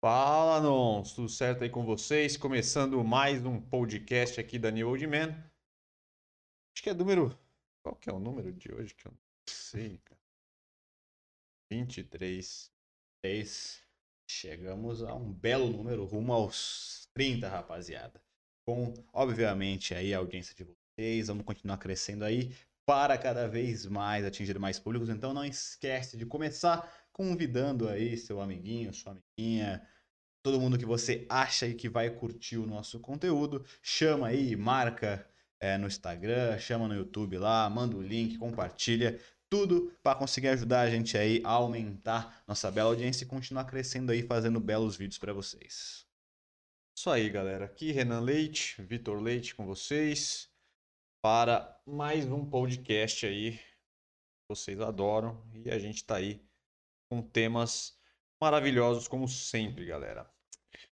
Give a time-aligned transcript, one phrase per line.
[0.00, 2.36] Fala, Nons, tudo certo aí com vocês?
[2.36, 5.30] Começando mais um podcast aqui da New Old Man.
[6.72, 7.36] Acho que é número.
[7.82, 10.20] Qual que é o número de hoje que eu não sei, cara?
[11.72, 12.70] 23.
[13.24, 13.82] 10.
[14.30, 18.22] Chegamos a um belo número, rumo aos 30, rapaziada.
[18.64, 21.26] Com, obviamente, aí a audiência de vocês.
[21.26, 22.54] Vamos continuar crescendo aí
[22.88, 25.10] para cada vez mais atingir mais públicos.
[25.10, 29.86] Então não esquece de começar convidando aí seu amiguinho, sua amiguinha,
[30.42, 33.62] todo mundo que você acha aí que vai curtir o nosso conteúdo.
[33.82, 35.28] Chama aí, marca
[35.60, 39.20] é, no Instagram, chama no YouTube lá, manda o link, compartilha.
[39.50, 44.12] Tudo para conseguir ajudar a gente aí a aumentar nossa bela audiência e continuar crescendo
[44.12, 46.06] aí, fazendo belos vídeos para vocês.
[46.96, 47.66] Isso aí, galera.
[47.66, 50.47] Aqui Renan Leite, Vitor Leite com vocês
[51.20, 53.58] para mais um podcast aí.
[54.48, 56.40] Vocês adoram e a gente tá aí
[57.10, 57.98] com temas
[58.40, 60.30] maravilhosos como sempre, galera.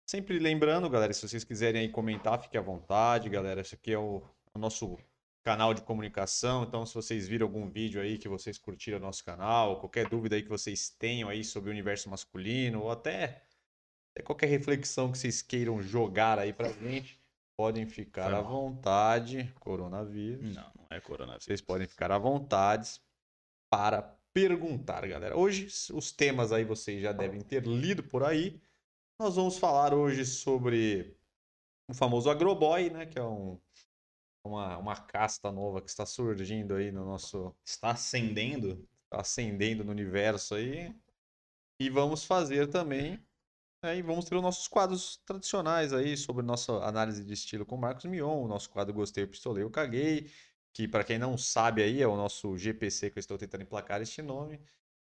[0.04, 3.60] Sempre lembrando, galera, se vocês quiserem aí comentar, fique à vontade, galera.
[3.60, 4.22] Esse aqui é o,
[4.54, 4.98] o nosso
[5.44, 6.64] canal de comunicação.
[6.64, 10.42] Então, se vocês viram algum vídeo aí que vocês curtiram nosso canal, qualquer dúvida aí
[10.42, 13.44] que vocês tenham aí sobre o universo masculino, ou até,
[14.10, 17.20] até qualquer reflexão que vocês queiram jogar aí pra gente,
[17.58, 19.52] podem ficar à vontade.
[19.58, 20.54] Coronavírus.
[20.54, 21.44] Não, não é coronavírus.
[21.44, 23.00] Vocês podem ficar à vontade
[23.68, 24.00] para
[24.32, 25.36] perguntar, galera.
[25.36, 28.62] Hoje, os temas aí vocês já devem ter lido por aí.
[29.20, 31.16] Nós vamos falar hoje sobre
[31.90, 33.06] o famoso Agroboy, né?
[33.06, 33.60] Que é um,
[34.46, 37.52] uma, uma casta nova que está surgindo aí no nosso.
[37.66, 38.88] Está ascendendo?
[39.06, 40.94] Está ascendendo no universo aí.
[41.80, 43.20] E vamos fazer também.
[43.82, 47.76] Né, e vamos ter os nossos quadros tradicionais aí sobre nossa análise de estilo com
[47.76, 50.28] Marcos Mion, o nosso quadro Gostei, Pistolei, eu Caguei,
[50.72, 54.02] que para quem não sabe aí é o nosso GPC que eu estou tentando emplacar
[54.02, 54.60] este nome,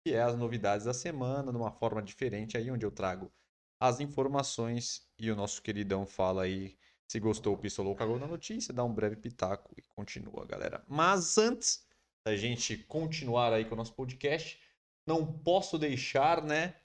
[0.03, 3.31] que é as novidades da semana, de uma forma diferente aí, onde eu trago
[3.79, 6.75] as informações e o nosso queridão fala aí
[7.07, 10.83] se gostou, pistolou, cagou na notícia, dá um breve pitaco e continua, galera.
[10.87, 11.85] Mas antes
[12.25, 14.59] da gente continuar aí com o nosso podcast,
[15.05, 16.75] não posso deixar, né,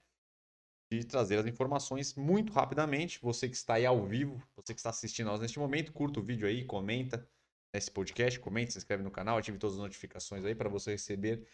[0.99, 3.19] de trazer as informações muito rapidamente.
[3.21, 6.23] Você que está aí ao vivo, você que está assistindo nós neste momento, curta o
[6.23, 7.27] vídeo aí, comenta
[7.73, 11.47] nesse podcast, comente, se inscreve no canal, ative todas as notificações aí para você receber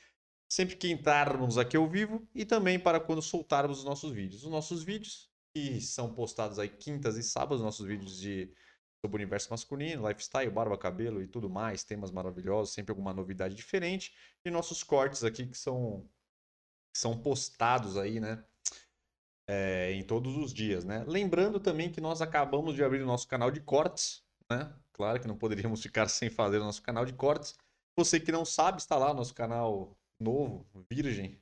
[0.49, 4.43] sempre que entrarmos aqui ao vivo e também para quando soltarmos os nossos vídeos.
[4.43, 8.51] Os nossos vídeos que são postados aí quintas e sábados, nossos vídeos de
[8.99, 13.53] sobre o universo masculino, lifestyle, barba, cabelo e tudo mais, temas maravilhosos, sempre alguma novidade
[13.53, 16.09] diferente e nossos cortes aqui que são
[16.91, 18.43] que são postados aí, né?
[19.49, 21.05] É, em todos os dias, né?
[21.07, 24.73] Lembrando também que nós acabamos de abrir o nosso canal de cortes, né?
[24.91, 27.55] Claro que não poderíamos ficar sem fazer o nosso canal de cortes.
[27.97, 31.41] Você que não sabe, está lá nosso canal novo, virgem.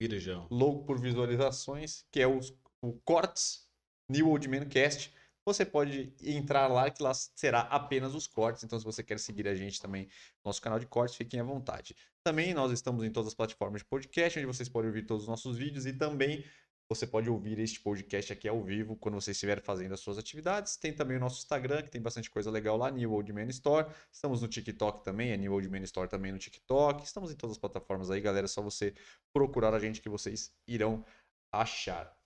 [0.00, 0.46] Virgão.
[0.50, 2.38] Louco por visualizações, que é o,
[2.80, 3.68] o Cortes
[4.08, 5.12] New Old Man Cast.
[5.44, 8.62] Você pode entrar lá, que lá será apenas os cortes.
[8.62, 11.42] Então, se você quer seguir a gente também no nosso canal de cortes, fiquem à
[11.42, 11.96] vontade.
[12.22, 15.28] Também nós estamos em todas as plataformas de podcast, onde vocês podem ouvir todos os
[15.28, 16.44] nossos vídeos e também
[16.88, 20.74] você pode ouvir este podcast aqui ao vivo quando você estiver fazendo as suas atividades.
[20.76, 23.86] Tem também o nosso Instagram, que tem bastante coisa legal lá, New Old Man Store.
[24.10, 27.04] Estamos no TikTok também, é New Old Man Store também no TikTok.
[27.04, 28.46] Estamos em todas as plataformas aí, galera.
[28.46, 28.94] É só você
[29.34, 31.04] procurar a gente que vocês irão
[31.52, 32.16] achar.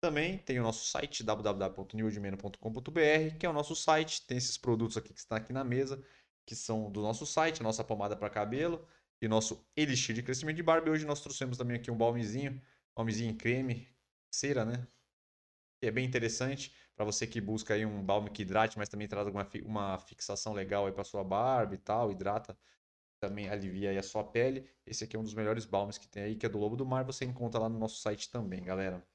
[0.00, 4.24] Também tem o nosso site www.newoldman.com.br, que é o nosso site.
[4.24, 6.00] Tem esses produtos aqui que estão aqui na mesa,
[6.46, 8.86] que são do nosso site, a nossa pomada para cabelo
[9.20, 10.88] e nosso elixir de crescimento de barba.
[10.88, 12.62] E hoje nós trouxemos também aqui um balmezinho,
[12.94, 13.91] balmezinho em creme,
[14.36, 14.86] cera, né?
[15.80, 19.08] Que é bem interessante para você que busca aí um balme que hidrate, mas também
[19.08, 22.56] traz uma, uma fixação legal aí para sua barba e tal, hidrata,
[23.20, 24.68] também alivia aí a sua pele.
[24.86, 26.86] Esse aqui é um dos melhores balmes que tem aí, que é do Lobo do
[26.86, 29.06] Mar, você encontra lá no nosso site também, galera.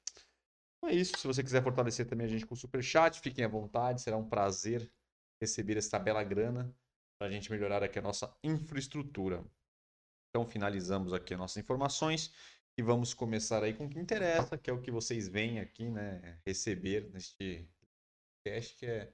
[0.78, 3.44] Então é isso, se você quiser fortalecer também a gente com o super chat, fiquem
[3.44, 4.90] à vontade, será um prazer
[5.40, 6.74] receber essa bela grana
[7.18, 9.44] para a gente melhorar aqui a nossa infraestrutura.
[10.30, 12.32] Então finalizamos aqui as nossas informações.
[12.78, 15.90] E vamos começar aí com o que interessa, que é o que vocês vêm aqui,
[15.90, 17.68] né, receber neste
[18.44, 19.12] podcast, que é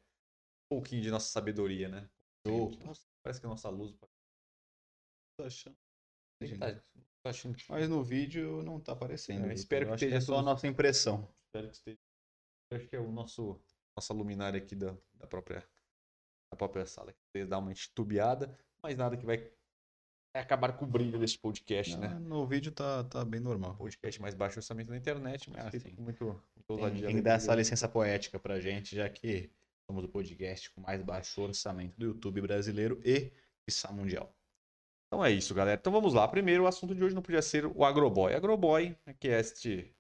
[0.71, 2.11] um pouquinho de nossa sabedoria, né?
[2.47, 3.97] Oh, nossa, parece que a nossa luz.
[5.39, 5.75] Tô achando.
[6.59, 6.75] Tá,
[7.23, 7.65] tô achando que...
[7.71, 9.47] Mas no vídeo não tá aparecendo.
[9.47, 11.27] É, espero que esteja que é só a nossa impressão.
[11.47, 11.99] Espero que esteja.
[12.71, 13.59] Acho que é o nosso
[13.97, 15.67] nossa luminária aqui da, da própria
[16.53, 17.15] da própria sala.
[17.33, 19.51] Que dá uma entubiada, mas nada que vai
[20.41, 22.09] acabar com o brilho desse podcast, né?
[22.09, 23.75] No vídeo tá, tá bem normal.
[23.77, 27.07] Podcast mais baixo orçamento na internet, mas Ah, muito, muito Tem, ousadia.
[27.07, 29.51] tem que dar essa licença poética pra gente, já que
[29.87, 33.31] somos o podcast com mais baixo orçamento do YouTube brasileiro e
[33.65, 34.35] quiçá mundial.
[35.07, 35.79] Então é isso, galera.
[35.81, 36.27] Então vamos lá.
[36.27, 38.35] Primeiro, o assunto de hoje não podia ser o Agroboy.
[38.35, 39.95] Agroboy, né, que é este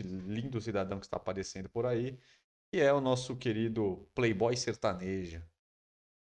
[0.00, 2.16] lindo cidadão que está aparecendo por aí,
[2.72, 5.42] que é o nosso querido Playboy sertanejo.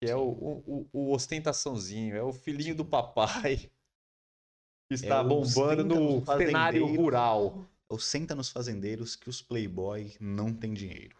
[0.03, 3.69] Que é o, o, o ostentaçãozinho, é o filhinho do papai.
[4.89, 7.65] Que está É o bombando no cenário rural.
[7.87, 11.15] Ou senta nos fazendeiros que os playboy não têm dinheiro.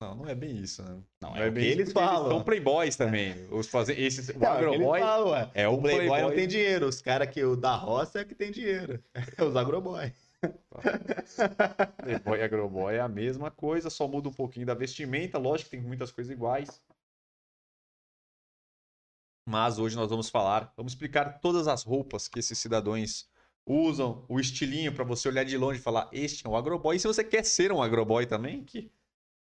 [0.00, 1.02] Não, não é bem isso, né?
[1.20, 2.30] Não, Não é, o que bem eles falam.
[2.30, 3.34] São playboys também.
[3.50, 4.00] Os fazen...
[4.00, 6.20] Esses, o Não, é o eles agroboy falam, é o O playboy, playboy.
[6.22, 6.86] não tem dinheiro.
[6.88, 9.04] Os caras que o da roça é que tem dinheiro.
[9.36, 10.12] É os agroboy.
[12.00, 15.36] Playboy e agroboy é a mesma coisa, só muda um pouquinho da vestimenta.
[15.36, 16.80] Lógico que tem muitas coisas iguais.
[19.48, 23.26] Mas hoje nós vamos falar, vamos explicar todas as roupas que esses cidadãos
[23.64, 26.96] usam, o estilinho para você olhar de longe e falar: este é um agroboy.
[26.96, 28.92] E se você quer ser um agroboy também, que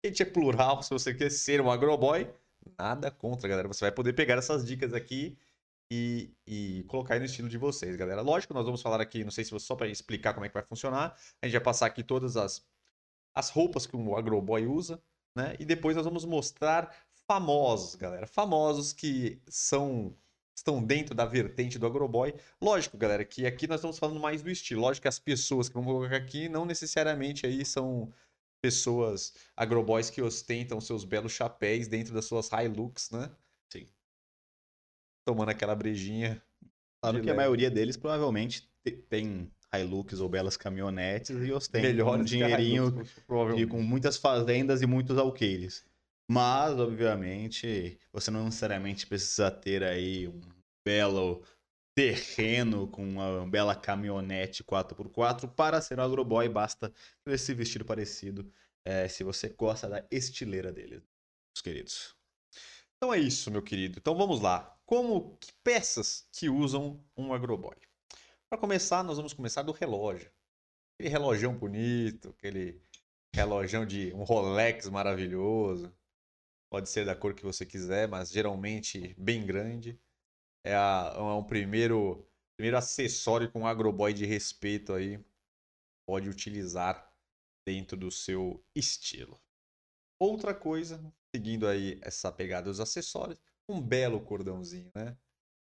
[0.05, 2.29] a gente é plural, se você quer ser um agroboy,
[2.77, 3.67] nada contra, galera.
[3.67, 5.35] Você vai poder pegar essas dicas aqui
[5.91, 8.21] e, e colocar aí no estilo de vocês, galera.
[8.21, 10.53] Lógico, nós vamos falar aqui, não sei se você só para explicar como é que
[10.53, 11.17] vai funcionar.
[11.41, 12.63] A gente vai passar aqui todas as,
[13.33, 15.01] as roupas que o agroboy usa,
[15.35, 15.55] né?
[15.59, 16.95] E depois nós vamos mostrar
[17.27, 18.25] famosos, galera.
[18.25, 20.15] Famosos que são
[20.55, 22.33] estão dentro da vertente do agroboy.
[22.59, 24.81] Lógico, galera, que aqui nós estamos falando mais do estilo.
[24.81, 28.11] Lógico que as pessoas que vamos colocar aqui não necessariamente aí são
[28.59, 33.29] pessoas agroboys que ostentam seus belos chapéus dentro das suas Hilux, né?
[33.71, 33.85] Sim.
[35.23, 36.41] Tomando aquela brejinha.
[37.01, 37.37] Claro que a leve.
[37.37, 42.87] maioria deles provavelmente te- tem Hilux ou belas caminhonetes e ostentam melhores um a dinheirinho
[42.87, 43.67] Hilux, provavelmente.
[43.69, 45.85] com muitas fazendas e muitos alqueires.
[46.29, 50.41] Mas, obviamente, você não necessariamente precisa ter aí um
[50.85, 51.43] belo
[51.95, 56.47] terreno com uma bela caminhonete 4x4 para ser um agroboy.
[56.49, 56.93] Basta
[57.25, 58.51] esse vestido parecido
[58.85, 62.15] eh, se você gosta da estileira deles, meus queridos.
[62.97, 63.99] Então é isso, meu querido.
[63.99, 64.77] Então vamos lá.
[64.85, 67.75] Como que peças que usam um agroboy?
[68.49, 70.31] Para começar, nós vamos começar do relógio.
[70.93, 72.81] Aquele relógio bonito, aquele
[73.33, 75.93] relógio de um Rolex maravilhoso.
[76.69, 79.99] Pode ser da cor que você quiser, mas geralmente bem grande.
[80.65, 82.27] É, a- é um primeiro,
[82.57, 85.19] primeiro acessório com um agroboy de respeito aí.
[86.05, 87.11] Pode utilizar
[87.65, 89.39] dentro do seu estilo.
[90.19, 91.01] Outra coisa,
[91.33, 93.37] seguindo aí essa pegada dos acessórios,
[93.69, 95.15] um belo cordãozinho, né?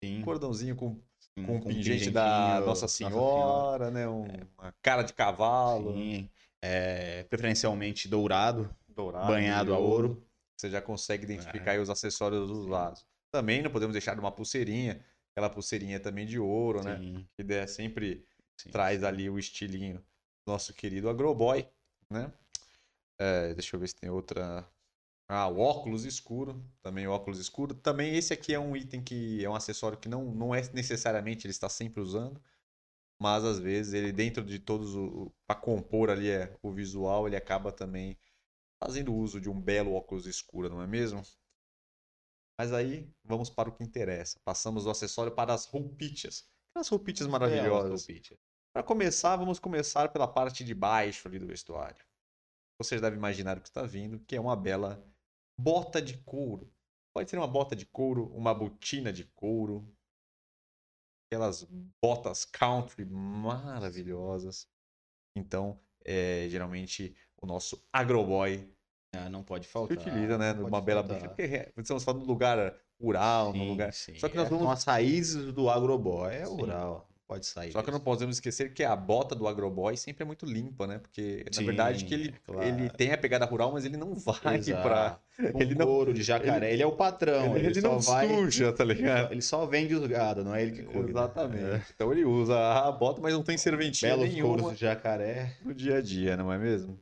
[0.03, 4.09] Sim, Um cordãozinho com, sim, com um pingente da pingentinho, Nossa Senhora, né?
[4.09, 4.23] Um-
[4.59, 6.31] uma cara de cavalo, Sim,
[6.62, 8.75] é, preferencialmente dourado.
[8.89, 10.28] dourado, banhado a ouro.
[10.58, 11.78] Você já consegue identificar É.
[11.78, 13.06] os acessórios dos lados.
[13.31, 16.99] Também não podemos deixar de uma pulseirinha, aquela pulseirinha também de ouro, né?
[16.99, 18.26] Sim, Que der- sempre
[18.60, 18.70] sim.
[18.70, 19.99] traz ali o estilinho
[20.44, 21.66] do nosso querido agroboy,
[22.10, 22.32] né?
[23.20, 24.69] É, deixa eu ver se tem outra.
[25.28, 27.75] Ah, o óculos escuro, também o óculos escuro.
[27.75, 31.46] Também esse aqui é um item que é um acessório que não, não é necessariamente
[31.46, 32.40] ele está sempre usando,
[33.20, 37.37] mas às vezes ele dentro de todos o para compor ali é, o visual, ele
[37.37, 38.16] acaba também
[38.83, 41.23] fazendo uso de um belo óculos escuro, não é mesmo?
[42.59, 44.39] Mas aí vamos para o que interessa.
[44.45, 46.49] Passamos do acessório para as roupitas.
[46.71, 48.07] Aquelas roupitas maravilhosas.
[48.73, 52.05] Para começar, vamos começar pela parte de baixo ali do vestuário.
[52.81, 55.05] Vocês devem imaginar o que está vindo, que é uma bela
[55.59, 56.73] bota de couro.
[57.15, 59.93] Pode ser uma bota de couro, uma botina de couro,
[61.27, 61.65] aquelas
[62.01, 64.69] botas country maravilhosas.
[65.37, 68.69] Então, é, geralmente o nosso agroboy
[69.14, 69.96] Ah, não pode se faltar.
[69.96, 71.29] utiliza, né, não pode bela botina.
[71.29, 73.93] Porque é, estamos falando de um lugar rural, num Sim, lugar.
[73.93, 74.15] sim.
[74.19, 76.32] Só que nós É, vamos- São as raízes do agroboy.
[76.34, 76.56] É Sim.
[76.56, 77.08] rural.
[77.27, 77.72] Pode sair.
[77.72, 80.98] Só que não podemos esquecer que a bota do agroboy sempre é muito limpa, né?
[80.98, 82.67] Porque, na Sim, verdade, que ele, é claro.
[82.67, 85.20] ele tem a pegada rural, mas ele não vai pra.
[85.53, 87.55] Com ele não- couro de jacaré, ele, é o patrão.
[87.55, 89.31] Ele, ele só não vai, suja, tá ele ligado?
[89.32, 91.10] ele só vende os gado, não é ele que cuida.
[91.10, 91.84] Exatamente.
[91.94, 95.55] Então ele usa a bota, mas não tem serventia Belos nenhuma couros de jacaré.
[95.63, 96.98] no dia a dia, não é mesmo?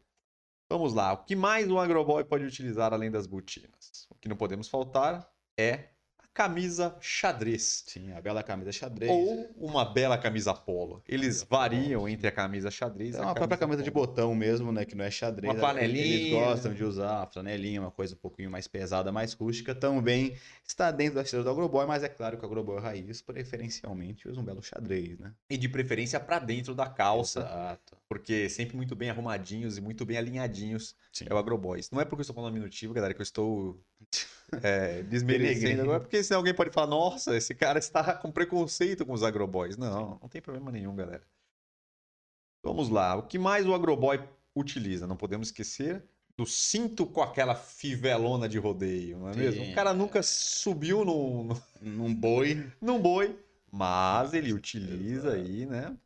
[0.69, 1.13] Vamos lá.
[1.13, 4.07] O que mais um agroboy pode utilizar além das botinas?
[4.11, 5.91] O que não podemos faltar é
[6.37, 7.83] camisa xadrez.
[7.87, 9.11] Sim, a bela camisa xadrez.
[9.11, 11.03] Ou uma bela camisa polo.
[11.09, 14.71] Eles variam entre a camisa xadrez e É a uma própria camisa de botão mesmo,
[14.71, 14.85] né?
[14.85, 15.51] Que não é xadrez.
[15.55, 16.05] Uma flanelinha.
[16.05, 19.75] Eles gostam de usar a flanelinha, uma coisa um pouquinho mais pesada, mais rústica.
[19.75, 24.29] Também está dentro da esteira do agroboy, mas é claro que o agroboy raiz preferencialmente
[24.29, 25.33] usa um belo xadrez, né?
[25.49, 27.97] E de preferência pra dentro da calça, Exato.
[28.07, 31.25] porque sempre muito bem arrumadinhos e muito bem alinhadinhos Sim.
[31.31, 31.91] é o agroboys.
[31.91, 33.81] Não é porque eu estou falando minutivo, galera, que eu estou
[34.63, 39.13] é, desmerecendo agora, porque senão alguém pode falar, nossa, esse cara está com preconceito com
[39.13, 39.77] os agroboys.
[39.77, 41.23] Não, não tem problema nenhum, galera.
[42.63, 43.15] Vamos lá.
[43.17, 44.21] O que mais o agroboy
[44.55, 45.07] utiliza?
[45.07, 46.03] Não podemos esquecer
[46.37, 49.39] do cinto com aquela fivelona de rodeio, não é Sim.
[49.39, 49.65] mesmo?
[49.65, 51.49] O cara nunca subiu num,
[51.81, 52.71] num- boi.
[52.81, 53.39] num boi,
[53.73, 55.97] mas ele utiliza aí, né?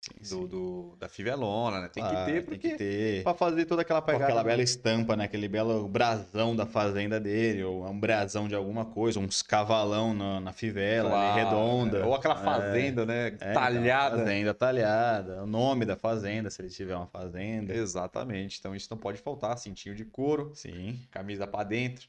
[0.00, 0.46] Sim, do, sim.
[0.48, 1.88] do- da fivelona, né?
[1.88, 3.22] Tem Claro, que ter, porque Tem que ter.
[3.22, 4.24] pra fazer toda aquela Com pegada.
[4.24, 5.24] aquela bela estampa, né?
[5.24, 10.14] Aquele belo brasão da fazenda dele, ou é um brasão de alguma coisa, uns cavalão
[10.14, 11.98] na, na fivela, Claro, redonda.
[12.00, 12.04] né?
[12.06, 13.26] Ou aquela É, fazenda, né?
[13.26, 14.18] é, então, talhada.
[14.18, 15.42] Fazenda talhada.
[15.42, 17.74] O nome da fazenda, se ele tiver uma fazenda.
[17.74, 18.58] Exatamente.
[18.58, 19.56] Então isso não pode faltar.
[19.58, 22.08] Cintinho de couro, Sim, camisa pra dentro.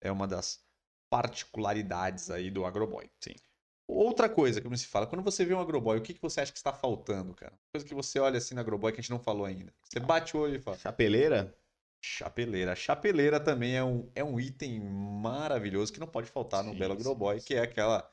[0.00, 0.60] É uma das
[1.08, 3.08] particularidades aí do agroboy.
[3.20, 3.34] Sim.
[3.88, 6.40] Outra coisa que não se fala, quando você vê um agroboy, o que, que você
[6.40, 7.52] acha que está faltando, cara?
[7.72, 9.72] Coisa que você olha assim no agroboy que a gente não falou ainda.
[9.84, 11.54] Você bate o olho e fala, chapeleira?
[12.00, 12.74] chapeleira.
[12.74, 16.94] Chapeleira também é um, é um item maravilhoso que não pode faltar no Sim, belo
[16.94, 18.10] sim, agroboy, que é aquela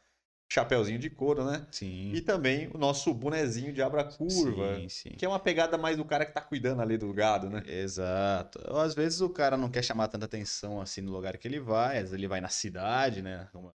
[0.51, 1.65] chapeuzinho de couro, né?
[1.71, 2.11] Sim.
[2.13, 5.09] E também o nosso bonezinho de abra curva, Sim, sim.
[5.09, 7.63] que é uma pegada mais do cara que tá cuidando ali do gado, né?
[7.65, 8.59] Exato.
[8.67, 11.59] Ou, às vezes o cara não quer chamar tanta atenção assim no lugar que ele
[11.59, 13.47] vai, às vezes ele vai na cidade, né?
[13.51, 13.73] Como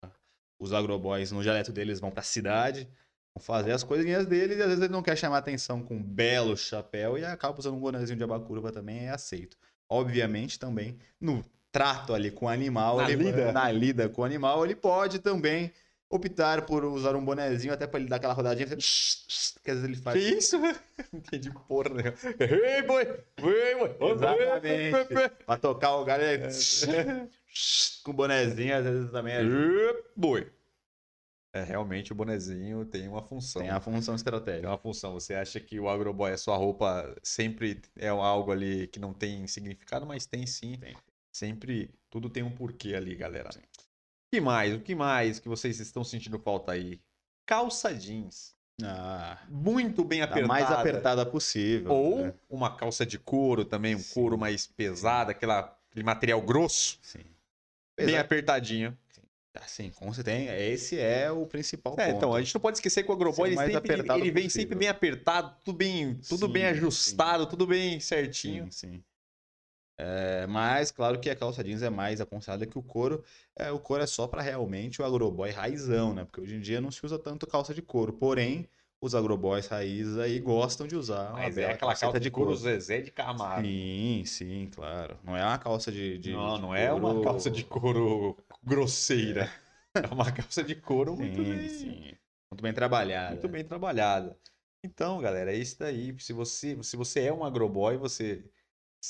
[0.60, 2.88] Os agroboys, no dialeto deles, vão pra cidade,
[3.36, 6.04] vão fazer as coisinhas deles, e às vezes ele não quer chamar atenção com um
[6.04, 9.58] belo chapéu e acaba usando um bonezinho de abacurva também, é aceito.
[9.90, 13.52] Obviamente também, no trato ali com o animal, Na ele, lida.
[13.52, 15.74] na lida com o animal, ele pode também
[16.10, 19.96] optar por usar um bonezinho até pra ele dar aquela rodadinha, que às vezes ele
[19.98, 20.18] faz.
[20.24, 20.58] Que isso?
[20.58, 20.74] Não
[21.14, 22.14] entendi porra, né?
[22.40, 23.04] Ei, boi!
[23.44, 23.96] Ei, boi!
[24.12, 25.36] Exatamente.
[25.46, 26.44] Pra tocar o galho, ele...
[28.04, 29.34] com o bonezinho, às vezes também.
[29.36, 30.52] Ei, Boi!
[31.54, 33.62] É, realmente o bonezinho tem uma função.
[33.62, 34.68] Tem a função Tem estratégica.
[34.68, 35.14] uma função.
[35.14, 39.48] Você acha que o agroboy, a sua roupa, sempre é algo ali que não tem
[39.48, 40.78] significado, mas tem sim.
[40.78, 40.98] Tem.
[41.32, 43.50] Sempre, tudo tem um porquê ali, galera.
[43.50, 43.60] O
[44.34, 44.74] que mais?
[44.76, 47.00] O que mais que vocês estão sentindo falta aí?
[47.46, 48.54] Calça jeans.
[48.84, 50.48] Ah, Muito bem da apertada.
[50.48, 51.94] mais apertada possível.
[51.94, 52.34] Ou né?
[52.50, 54.14] uma calça de couro também, um Sim.
[54.14, 57.24] couro mais pesado, aquela, aquele material grosso, Sim.
[57.98, 58.26] Bem Exato.
[58.26, 58.98] apertadinho.
[59.54, 62.18] Assim, como você tem, esse é o principal É, ponto.
[62.18, 64.50] então, a gente não pode esquecer que o agroboy ele, sempre, ele, vem possível.
[64.50, 68.66] sempre bem apertado, tudo bem, tudo bem Sim, ajustado, tudo bem certinho.
[68.66, 69.04] Sim, sim.
[69.98, 73.24] É, mas, claro que a calça jeans é mais aconselhada que o couro.
[73.56, 76.26] É, o couro é só para realmente o agroboy raizão, né?
[76.26, 78.12] Porque hoje em dia não se usa tanto calça de couro.
[78.14, 78.68] Porém,
[79.02, 83.02] os agroboys raízes aí gostam de usar uma Mas é aquela calça de couro Zezé
[83.02, 83.68] de Camargo.
[83.68, 85.20] Sim, sim, claro.
[85.24, 86.18] Não é uma calça de.
[86.18, 89.50] de- não, de não é uma couro- calça de couro grosseira.
[90.02, 92.18] É uma calça de couro muito Sim, bem, sim.
[92.52, 93.36] Muito bem trabalhada.
[93.36, 94.40] muito bem trabalhada.
[94.84, 96.18] Então, galera, é isso daí.
[96.20, 98.50] Se você, se você é um agroboy, você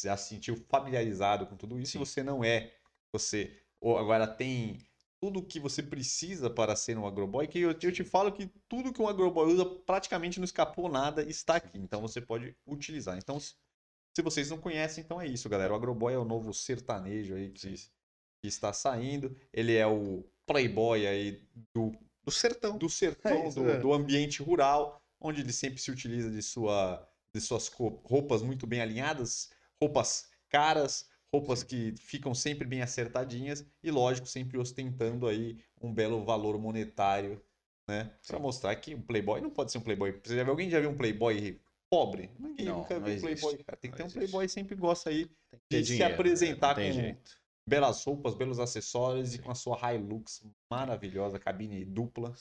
[0.03, 1.93] já se sentiu familiarizado com tudo isso.
[1.93, 2.73] Se você não é,
[3.11, 4.77] você ou agora tem
[5.25, 8.47] tudo o que você precisa para ser um agroboy, que eu, eu te falo que
[8.69, 11.79] tudo que um agroboy usa praticamente não escapou nada está aqui.
[11.79, 13.17] Então você pode utilizar.
[13.17, 15.73] Então, se vocês não conhecem, então é isso, galera.
[15.73, 19.35] O agroboy é o novo sertanejo aí que, que está saindo.
[19.51, 21.41] Ele é o playboy aí
[21.73, 21.91] do
[22.23, 22.77] Do sertão.
[22.77, 23.79] do sertão, É isso, do, é.
[23.79, 27.03] do ambiente rural, onde ele sempre se utiliza de, sua,
[27.33, 29.49] de suas roupas muito bem alinhadas,
[29.81, 36.23] roupas caras, roupas que ficam sempre bem acertadinhas e, lógico, sempre ostentando aí um belo
[36.23, 37.43] valor monetário,
[37.87, 38.05] né?
[38.25, 38.43] Para Sim.
[38.43, 40.19] mostrar que um playboy não pode ser um playboy.
[40.23, 42.31] Você já viu, alguém já viu um playboy pobre?
[42.39, 43.77] Ninguém Não, nunca não viu um playboy, cara.
[43.77, 45.25] Tem que ter um playboy sempre gosta aí
[45.69, 46.13] de se dinheiro, né?
[46.13, 47.37] apresentar com jeito.
[47.67, 52.33] belas roupas, belos acessórios e com a sua Hilux maravilhosa, cabine dupla,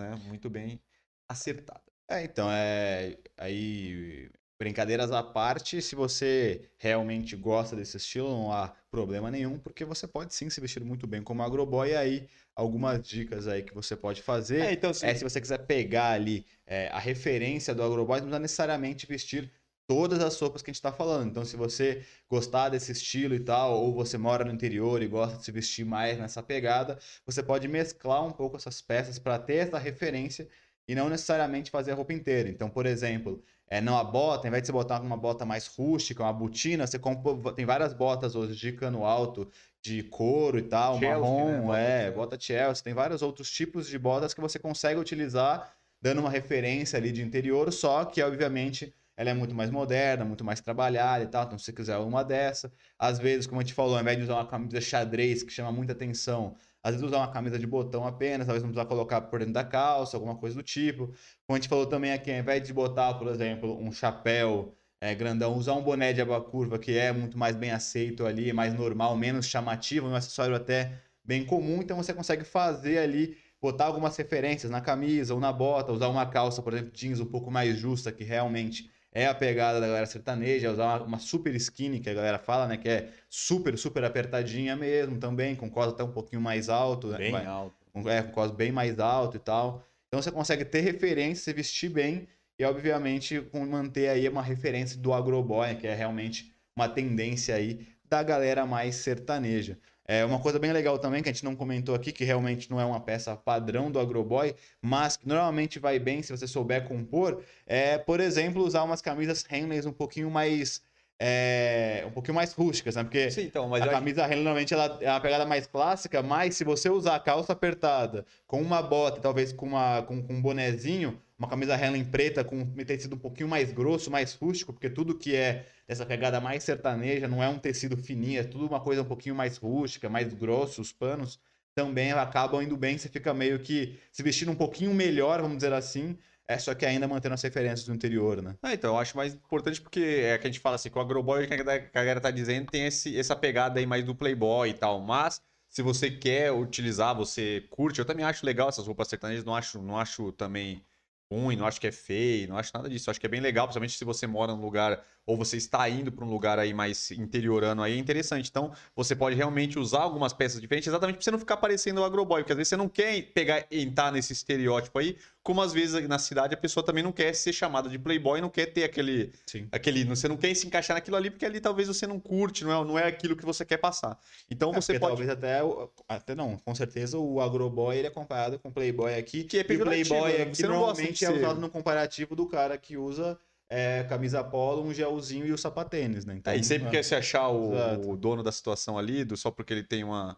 [0.00, 0.14] né?
[0.26, 0.80] Muito bem
[1.28, 1.82] acertada.
[2.08, 3.16] É, então, é.
[3.38, 4.30] Aí,
[4.62, 10.06] brincadeiras à parte, se você realmente gosta desse estilo, não há problema nenhum, porque você
[10.06, 11.90] pode sim se vestir muito bem como agroboy.
[11.90, 14.60] E aí, algumas dicas aí que você pode fazer.
[14.60, 18.26] É, então, assim, É, se você quiser pegar ali é, a referência do agroboy, não
[18.26, 19.50] precisa necessariamente vestir
[19.86, 21.30] todas as roupas que a gente está falando.
[21.30, 25.38] Então, se você gostar desse estilo e tal, ou você mora no interior e gosta
[25.38, 29.56] de se vestir mais nessa pegada, você pode mesclar um pouco essas peças para ter
[29.56, 30.48] essa referência
[30.86, 32.48] e não necessariamente fazer a roupa inteira.
[32.48, 33.42] Então, por exemplo,
[33.72, 36.86] é, não a bota, ao invés de você botar uma bota mais rústica, uma botina,
[36.86, 39.50] você compra, tem várias botas hoje de cano alto,
[39.80, 42.08] de couro e tal, Chelsea, marrom, né?
[42.08, 46.28] É, bota Chelsea, tem vários outros tipos de botas que você consegue utilizar dando uma
[46.28, 51.24] referência ali de interior, só que obviamente ela é muito mais moderna, muito mais trabalhada
[51.24, 54.02] e tal, então se você quiser uma dessa, às vezes, como a gente falou, ao
[54.02, 57.58] invés de usar uma camisa xadrez que chama muita atenção, às vezes usar uma camisa
[57.58, 61.06] de botão apenas, talvez não precisar colocar por dentro da calça, alguma coisa do tipo.
[61.46, 65.14] Como a gente falou também aqui, ao invés de botar, por exemplo, um chapéu é,
[65.16, 68.72] grandão, usar um boné de aba curva, que é muito mais bem aceito ali, mais
[68.72, 74.16] normal, menos chamativo, um acessório até bem comum, então você consegue fazer ali, botar algumas
[74.16, 77.76] referências na camisa ou na bota, usar uma calça, por exemplo, jeans um pouco mais
[77.76, 82.08] justa, que realmente é a pegada da galera sertaneja, usar uma, uma super skinny, que
[82.08, 86.12] a galera fala, né, que é super, super apertadinha mesmo também, com cos até um
[86.12, 87.74] pouquinho mais alto, né, bem vai- alto.
[87.92, 89.86] com, é, com cos bem mais alto e tal.
[90.08, 92.26] Então você consegue ter referência, se vestir bem
[92.58, 98.22] E, obviamente, manter aí uma referência do agroboy, que é realmente uma tendência aí da
[98.22, 99.78] galera mais sertaneja.
[100.04, 102.80] É uma coisa bem legal também que a gente não comentou aqui, que realmente não
[102.80, 107.42] é uma peça padrão do Agroboy, mas que normalmente vai bem se você souber compor,
[107.66, 110.82] é, por exemplo, usar umas camisas Henleys um pouquinho mais
[111.24, 113.04] é, um pouquinho mais rústicas, né?
[113.04, 116.64] Porque Sim, então, a camisa Henley normalmente ela é uma pegada mais clássica, mas se
[116.64, 120.42] você usar a calça apertada com uma bota, e talvez com, uma, com, com um
[120.42, 124.90] bonezinho, uma camisa Henley preta com um tecido um pouquinho mais grosso, mais rústico, porque
[124.90, 128.80] tudo que é dessa pegada mais sertaneja não é um tecido fininho, é tudo uma
[128.80, 131.38] coisa um pouquinho mais rústica, mais grosso, os panos
[131.72, 135.72] também acabam indo bem, você fica meio que se vestindo um pouquinho melhor, vamos dizer
[135.72, 136.18] assim,
[136.48, 138.56] é só que ainda mantendo as referências do interior, né?
[138.62, 141.00] Ah, então, eu acho mais importante porque é que a gente fala assim, que o
[141.00, 144.74] agroboy, que a galera tá dizendo, tem esse, essa pegada aí mais do playboy e
[144.74, 149.44] tal, mas se você quer utilizar, você curte, eu também acho legal essas roupas sertanejas,
[149.44, 150.84] não acho, não acho também
[151.30, 153.40] ruim, não acho que é feio, não acho nada disso, eu acho que é bem
[153.40, 156.74] legal, principalmente se você mora num lugar, ou você está indo para um lugar aí
[156.74, 161.24] mais interiorano aí, é interessante, então você pode realmente usar algumas peças diferentes, exatamente para
[161.24, 164.32] você não ficar parecendo o agroboy, porque às vezes você não quer pegar, entrar nesse
[164.32, 167.98] estereótipo aí, como às vezes na cidade a pessoa também não quer ser chamada de
[167.98, 169.68] playboy, não quer ter aquele, Sim.
[169.72, 172.70] aquele, você não quer se encaixar naquilo ali, porque ali talvez você não curte, não
[172.82, 174.18] é, não é aquilo que você quer passar.
[174.50, 175.60] Então É, você pode Talvez até,
[176.08, 179.44] até não, com certeza o agroboy ele é comparado com o playboy aqui.
[179.44, 180.42] Que é o pejorativo, playboy né?
[180.44, 183.38] aqui Você normalmente é usado no comparativo do cara que usa
[183.74, 186.34] é, camisa polo, um gelzinho e o sapatênis, né?
[186.36, 186.90] Então, É, e sempre é.
[186.90, 190.36] quer se achar o, o dono da situação ali, do, só porque ele tem uma.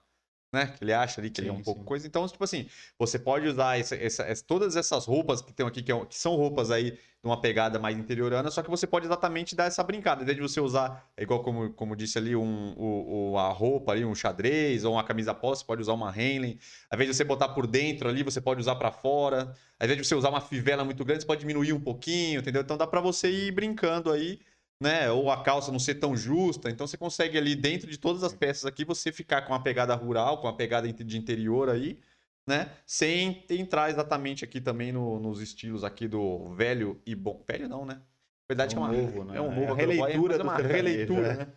[0.55, 0.69] Né?
[0.79, 1.87] Que ele acha ali que ele é Sim, um pouco sim.
[1.87, 2.07] coisa.
[2.07, 5.91] Então, tipo assim, você pode usar essa, essa- todas essas roupas que tem aqui, que,
[5.91, 9.57] é- que são roupas aí de uma pegada mais interiorana, só que você pode exatamente
[9.57, 10.23] dar essa brincada.
[10.23, 13.49] Em vez de você usar, é igual como, como disse ali, um, o, o- a
[13.51, 16.59] roupa ali, um xadrez ou uma camisa polo, você pode usar uma Henley.
[16.91, 19.55] Ao invés de você botar por dentro ali, você pode usar pra fora.
[19.81, 22.63] Ao invés de você usar uma fivela muito grande, você pode diminuir um pouquinho, entendeu?
[22.63, 24.39] Então dá pra você ir brincando aí
[24.81, 25.11] né?
[25.11, 26.71] Ou a calça não ser tão justa.
[26.71, 29.95] Então você consegue ali, dentro de todas as peças aqui, você ficar com uma pegada
[29.95, 32.01] rural, com uma pegada de interior aí,
[32.47, 32.77] né?
[32.87, 37.43] Sem entrar exatamente aqui também no- nos estilos aqui do velho e bom.
[37.47, 37.95] Velho não, né?
[37.95, 38.03] Na
[38.49, 39.37] verdade É é, um uma, novo, né?
[39.37, 41.45] é um É novo a agroboy, releitura é uma releitura, né?
[41.47, 41.53] né?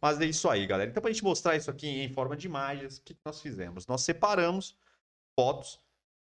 [0.00, 0.90] Mas é isso aí, galera.
[0.90, 3.86] Então, pra gente mostrar isso aqui em forma de imagens, o que que nós fizemos?
[3.86, 4.76] Nós separamos
[5.38, 5.80] fotos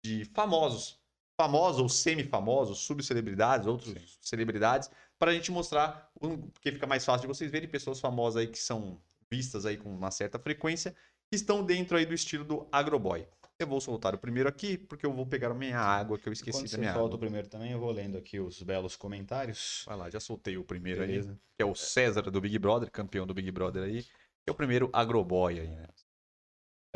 [0.04, 1.00] de famosos,
[1.40, 4.90] famosos ou semi-famosos, subcelebridades, outros celebridades,
[5.22, 6.10] para a gente mostrar,
[6.52, 9.88] porque fica mais fácil de vocês verem pessoas famosas aí que são vistas aí com
[9.88, 10.96] uma certa frequência,
[11.30, 13.24] que estão dentro aí do estilo do agroboy.
[13.56, 16.32] Eu vou soltar o primeiro aqui, porque eu vou pegar a minha água que eu
[16.32, 17.16] esqueci Quando da você minha solta água.
[17.16, 19.84] o primeiro também, eu vou lendo aqui os belos comentários.
[19.86, 21.38] Vai lá, já soltei o primeiro aí, Beleza.
[21.56, 24.56] que é o César do Big Brother, campeão do Big Brother aí, que é o
[24.56, 25.86] primeiro agroboy aí, né?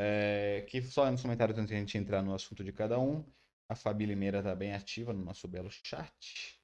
[0.01, 3.25] É, que só nos comentários antes de a gente entrar no assunto de cada um.
[3.69, 6.56] A Fabi Limeira tá bem ativa no nosso belo chat.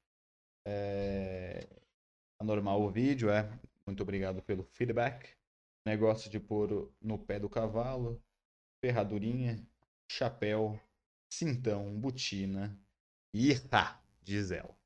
[0.64, 1.66] É,
[2.38, 3.48] tá normal o vídeo, é.
[3.86, 5.34] Muito obrigado pelo feedback.
[5.84, 8.22] Negócio de pôr no pé do cavalo,
[8.80, 9.66] ferradurinha,
[10.10, 10.80] chapéu,
[11.32, 12.78] cintão, botina
[13.70, 14.76] ha, diz ela.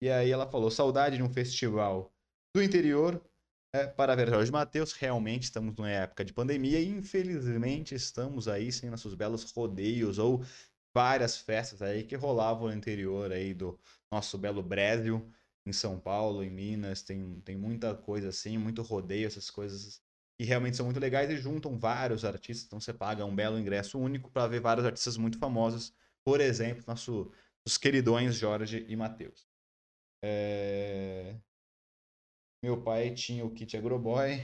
[0.00, 2.12] E aí ela falou, saudade de um festival
[2.54, 3.22] do interior
[3.72, 8.72] é, para ver Jorge Matheus, realmente estamos numa época de pandemia e infelizmente estamos aí
[8.72, 10.42] sem nossos belos rodeios ou
[10.94, 13.78] várias festas aí que rolavam no interior aí do
[14.10, 15.30] nosso belo Brasil,
[15.66, 20.02] em São Paulo, em Minas, tem, tem muita coisa assim, muito rodeio, essas coisas
[20.38, 23.98] que realmente são muito legais e juntam vários artistas, então você paga um belo ingresso
[23.98, 27.32] único para ver vários artistas muito famosos, por exemplo, nosso,
[27.66, 29.48] os queridões Jorge e Matheus.
[30.22, 31.36] É...
[32.62, 34.42] Meu pai tinha o kit Agroboy.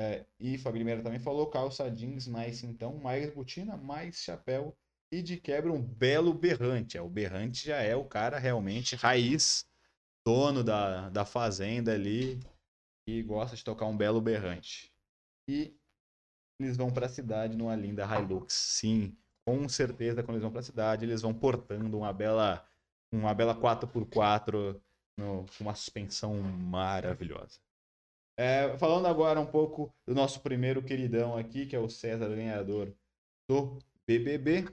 [0.00, 4.76] É, e Fabi Limeira também falou: calça jeans mais então, mais botina, mais chapéu.
[5.10, 6.98] E de quebra um belo berrante.
[6.98, 9.66] É, o berrante já é o cara realmente raiz,
[10.26, 12.38] dono da, da fazenda ali,
[13.08, 14.92] e gosta de tocar um belo berrante.
[15.48, 15.74] E
[16.60, 18.52] eles vão para a cidade numa linda Hilux.
[18.52, 19.16] Sim,
[19.46, 22.66] com certeza, quando eles vão para a cidade, eles vão portando uma bela,
[23.10, 24.78] uma bela 4x4
[25.16, 27.60] no- com uma suspensão maravilhosa.
[28.38, 32.92] É, falando agora um pouco do nosso primeiro queridão aqui, que é o César, ganhador
[33.48, 34.68] do BBB.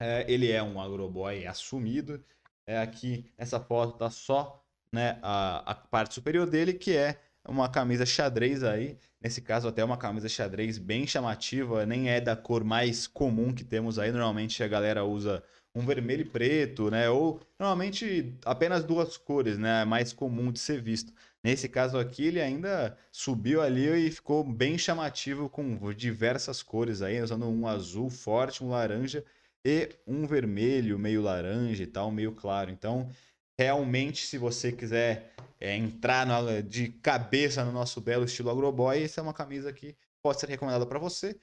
[0.00, 2.24] É, ele é um agroboy assumido.
[2.66, 7.68] É, aqui, essa foto tá só né, a, a parte superior dele, que é uma
[7.68, 8.96] camisa xadrez aí.
[9.20, 13.64] Nesse caso, até uma camisa xadrez bem chamativa, nem é da cor mais comum que
[13.64, 14.10] temos aí.
[14.10, 15.42] Normalmente a galera usa
[15.74, 17.08] um vermelho e preto, né?
[17.10, 19.82] Ou normalmente apenas duas cores, né?
[19.82, 21.12] É mais comum de ser visto.
[21.44, 27.20] Nesse caso aqui, ele ainda subiu ali e ficou bem chamativo com diversas cores aí,
[27.22, 29.24] usando um azul forte, um laranja
[29.64, 32.70] e um vermelho meio laranja e tal, meio claro.
[32.70, 33.10] Então,
[33.58, 39.20] realmente, se você quiser é, entrar no, de cabeça no nosso belo estilo agroboy, essa
[39.20, 41.38] é uma camisa que pode ser recomendada para você.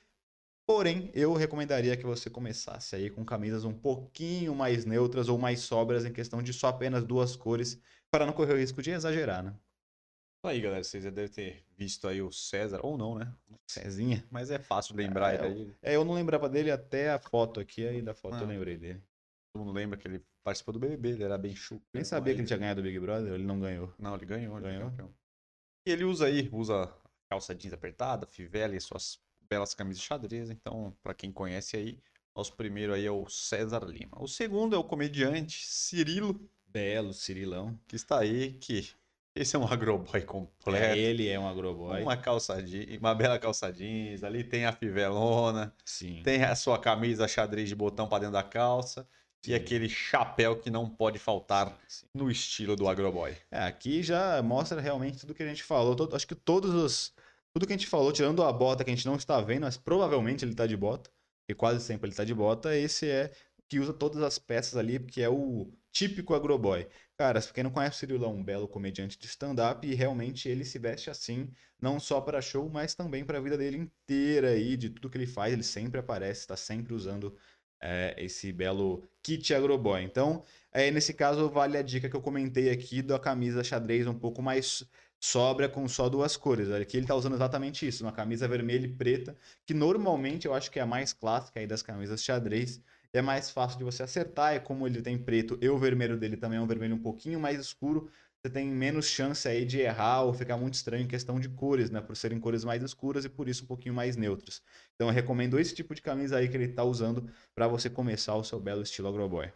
[0.67, 5.62] Porém, eu recomendaria que você começasse aí com camisas um pouquinho mais neutras ou mais
[5.62, 7.80] sóbrias em questão de só apenas duas cores,
[8.12, 9.53] para não correr o risco de exagerar, né?
[10.43, 13.34] Aí, galera, vocês já devem ter visto aí o César, ou não, né?
[13.67, 14.23] Cezinha.
[14.32, 15.67] Mas é fácil lembrar É.
[15.82, 18.41] É, eu não lembrava dele até a foto aqui, aí da foto Ah.
[18.41, 19.02] eu lembrei dele.
[19.54, 21.86] Todo mundo lembra que ele participou do BBB, ele era bem chuco.
[21.93, 23.93] Nem sabia que ele tinha ganhado o Big Brother, ele não ganhou.
[24.00, 25.13] Não, ele ganhou, ele Ganhou?
[25.86, 26.93] E ele usa aí, usa
[27.30, 29.19] calça jeans apertada, fivela e suas
[29.50, 30.50] belas camisas de xadrez.
[30.50, 32.00] Então, pra quem conhece aí,
[32.36, 34.21] nosso primeiro aí é o César Lima.
[34.21, 37.78] O segundo é o comediante Cirilo, Belo, Cirilão.
[37.88, 38.89] que está aí, que
[39.41, 40.97] esse é um agroboy É, completo.
[40.97, 42.02] ele é um agroboy.
[42.02, 46.21] Uma calça jeans, uma bela calça jeans, ali tem a fivelona, Sim.
[46.23, 49.08] tem a sua camisa xadrez de botão pra dentro da calça
[49.45, 51.78] e aquele chapéu que não pode faltar
[52.13, 53.34] no estilo do agroboy.
[53.50, 55.95] É, aqui já mostra realmente tudo que a gente falou.
[55.95, 57.13] Todo- acho que todos os.
[57.54, 59.78] Tudo que a gente falou, tirando a bota que a gente não está vendo, mas
[59.78, 61.10] provavelmente ele tá de bota,
[61.50, 63.32] e quase sempre ele tá de bota, esse é
[63.69, 66.88] que usa todas as peças ali, porque é o típico agroboy.
[67.18, 70.64] Cara, se quem não conhece o Cirilo um belo comediante de stand-up e realmente ele
[70.64, 71.50] se veste assim,
[71.82, 75.18] não só para show, mas também para a vida dele inteira aí, de tudo que
[75.18, 77.36] ele faz, ele sempre aparece, está sempre usando
[77.82, 80.04] é, esse belo kit agroboy.
[80.04, 84.14] Então, é, nesse caso, vale a dica que eu comentei aqui da camisa xadrez um
[84.14, 84.86] pouco mais
[85.20, 86.70] sóbria com só duas cores.
[86.70, 90.70] Aqui ele tá usando exatamente isso, uma camisa vermelha e preta, que normalmente eu acho
[90.70, 92.80] que é a mais clássica aí das camisas xadrez.
[93.17, 96.38] É mais fácil de você acertar, e como ele tem preto e o vermelho dele
[96.38, 100.21] também é um vermelho um pouquinho mais escuro, você tem menos chance aí de errar
[100.21, 101.99] ou ficar muito estranho em questão de cores, né?
[101.99, 104.62] Por serem cores mais escuras e por isso um pouquinho mais neutras.
[104.93, 108.36] Então eu recomendo esse tipo de camisa aí que ele tá usando para você começar
[108.36, 109.51] o seu belo estilo agroboy.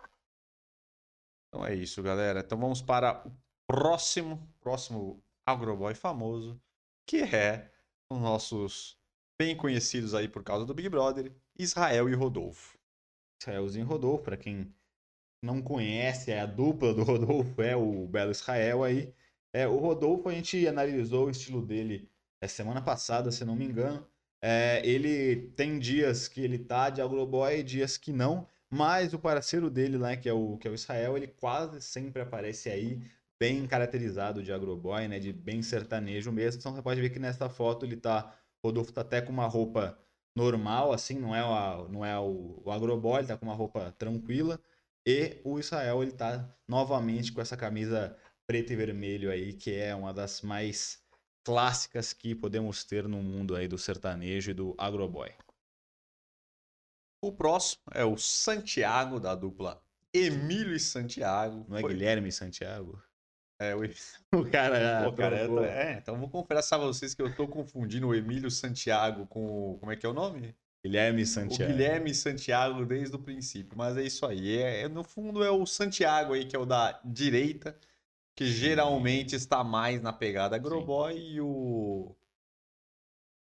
[1.47, 2.39] Então é isso, galera.
[2.39, 3.31] Então vamos para o
[3.67, 6.59] próximo, próximo agroboy famoso,
[7.05, 7.71] que é
[8.11, 8.97] os nossos
[9.39, 12.80] bem conhecidos aí por causa do Big Brother, Israel e Rodolfo.
[13.41, 14.73] Israelzinho Rodolfo, para quem
[15.43, 19.13] não conhece, é a dupla do Rodolfo, é o Belo Israel aí.
[19.53, 23.65] É, o Rodolfo, a gente analisou o estilo dele é, semana passada, se não me
[23.65, 24.07] engano.
[24.41, 29.19] É, ele tem dias que ele tá de agroboy e dias que não, mas o
[29.19, 33.01] parceiro dele lá, que é o, que é o Israel, ele quase sempre aparece aí,
[33.39, 36.59] bem caracterizado de agroboy, né, de bem sertanejo mesmo.
[36.59, 39.97] Então você pode ver que nessa foto ele tá, Rodolfo tá até com uma roupa
[40.35, 43.91] normal, assim, não é, o, não é o, o agroboy, ele tá com uma roupa
[43.97, 44.59] tranquila.
[45.05, 48.15] E o Israel, ele tá novamente com essa camisa
[48.45, 51.03] preto e vermelho aí, que é uma das mais
[51.43, 55.31] clássicas que podemos ter no mundo aí do sertanejo e do agroboy.
[57.23, 59.81] O próximo é o Santiago, da dupla
[60.13, 61.65] Emílio e Santiago.
[61.67, 63.01] Não é Foi- Guilherme Santiago?
[63.61, 63.81] É, o...
[64.33, 65.35] O cara, Pô, cara,
[65.67, 69.73] é, então vou confessar a vocês que eu tô confundindo o Emílio Santiago com.
[69.73, 70.55] o- Como é que é o nome?
[70.83, 71.71] Guilherme O Santiago.
[71.71, 73.77] Guilherme Santiago desde o princípio.
[73.77, 74.57] Mas é isso aí.
[74.57, 77.77] É, é- no fundo é o Santiago aí, que é o da direita,
[78.35, 82.15] que geralmente está mais na pegada agroboy, e o.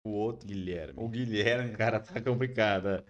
[0.04, 0.94] O outro, Guilherme.
[0.96, 1.76] o Guilherme.
[1.76, 3.04] Cara, tá complicado.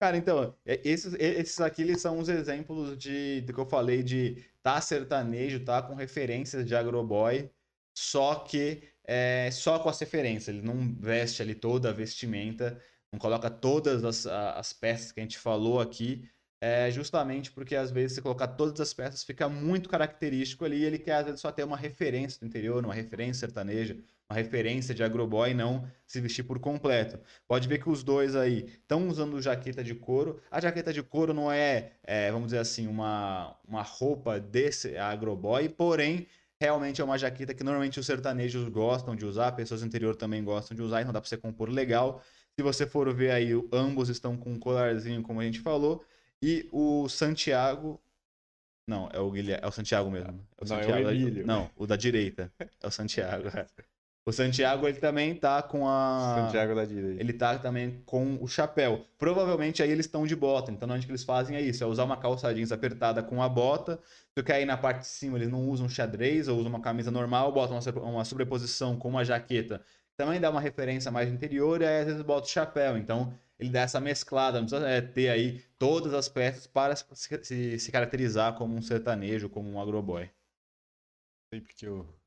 [0.00, 4.02] Cara, então, é- esses, esses aqui eles são os exemplos de, do que eu falei
[4.02, 7.50] de tá sertanejo, tá com referências de agroboy,
[7.96, 10.48] só que é, só com as referências.
[10.48, 12.80] Ele não veste ali toda a vestimenta,
[13.12, 16.28] não coloca todas as, as peças que a gente falou aqui,
[16.62, 20.84] é, justamente porque às vezes se colocar todas as peças fica muito característico ali e
[20.84, 23.98] ele quer às vezes só ter uma referência do interior, uma referência sertaneja,
[24.30, 27.18] uma referência de agroboy, não se vestir por completo.
[27.48, 30.40] Pode ver que os dois aí estão usando jaqueta de couro.
[30.48, 35.68] A jaqueta de couro não é, é, vamos dizer assim, uma, uma roupa desse agroboy,
[35.68, 36.28] porém,
[36.60, 40.44] realmente é uma jaqueta que normalmente os sertanejos gostam de usar, pessoas do interior também
[40.44, 42.22] gostam de usar, então dá para você compor legal.
[42.56, 46.04] Se você for ver aí, ambos estão com um colarzinho, como a gente falou,
[46.40, 48.00] e o Santiago.
[48.86, 50.46] Não, é o Guilherme, é o Santiago mesmo.
[50.56, 51.46] É o Não, é o Santiago da-.
[51.46, 52.52] Não, o da direita.
[52.58, 53.44] É o Santiago.
[54.30, 56.44] O Santiago, ele também tá com a.
[56.46, 57.20] Santiago da direita.
[57.20, 59.04] Ele tá também com o chapéu.
[59.18, 60.70] Provavelmente aí eles estão de bota.
[60.70, 63.48] Então, onde que eles fazem é isso: é usar uma calça jeans apertada com a
[63.48, 63.98] bota.
[64.38, 67.10] Só que aí na parte de cima eles não usam xadrez ou usam uma camisa
[67.10, 69.82] normal, botam uma sobreposição com uma jaqueta.
[70.16, 72.96] Também dá uma referência mais interior e aí às vezes bota o chapéu.
[72.96, 74.60] Então, ele dá essa mesclada.
[74.60, 77.04] Não precisa é, ter aí todas as peças para se,
[77.42, 80.30] se- se caracterizar como um sertanejo, como um agroboy.
[81.52, 82.19] Sempre que eu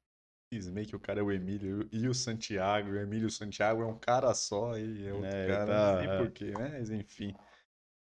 [0.53, 2.91] cismei que o cara é o Emílio e o Santiago.
[2.91, 5.93] O Emílio e o Santiago é um cara só e é outro É, cara, tá,
[5.93, 7.33] não sei porquê, mas enfim.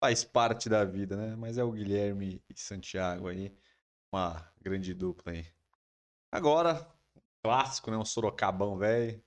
[0.03, 1.35] faz parte da vida, né?
[1.37, 3.57] Mas é o Guilherme e Santiago aí,
[4.13, 5.47] uma grande dupla aí.
[6.31, 6.87] Agora,
[7.43, 7.97] clássico, né?
[7.97, 9.23] Um Sorocabão, velho.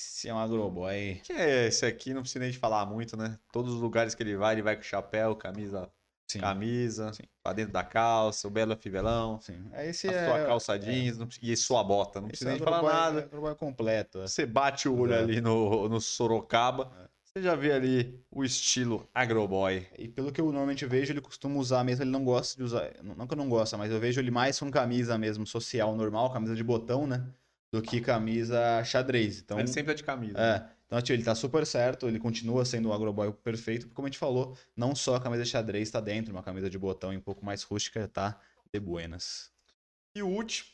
[0.00, 1.20] Esse é um agroboy.
[1.24, 3.38] Que é esse aqui, não precisa nem de falar muito, né?
[3.52, 5.92] Todos os lugares que ele vai, ele vai com chapéu, camisa,
[6.28, 6.40] Sim.
[6.40, 7.22] camisa, Sim.
[7.42, 9.64] pra dentro da calça, o belo fivelão, Sim.
[9.72, 12.50] É Esse a é, sua calça jeans não precisa- e sua bota, não esse precisa
[12.50, 13.20] é nem falar nada.
[13.24, 14.18] agroboy completo.
[14.20, 14.26] é.
[14.26, 15.24] Você bate o olho Exato.
[15.30, 17.08] ali no, no Sorocaba, É.
[17.24, 19.86] você já vê ali o estilo agroboy.
[19.98, 22.90] E pelo que eu normalmente vejo, ele costuma usar mesmo, ele não gosta de usar.
[23.02, 26.30] Não que eu não gosta, mas eu vejo ele mais com camisa mesmo social normal,
[26.32, 27.24] camisa de botão, né?
[27.72, 29.40] Do que camisa xadrez.
[29.40, 30.38] Então, Ele sempre é de camisa.
[30.38, 30.77] é.
[30.88, 34.10] Então, tio, ele tá super certo, ele continua sendo o agroboy perfeito, porque como a
[34.10, 37.44] gente falou, não só a camisa xadrez tá dentro, uma camisa de botão um pouco
[37.44, 38.40] mais rústica tá
[38.72, 39.52] de buenas.
[40.16, 40.66] E o último,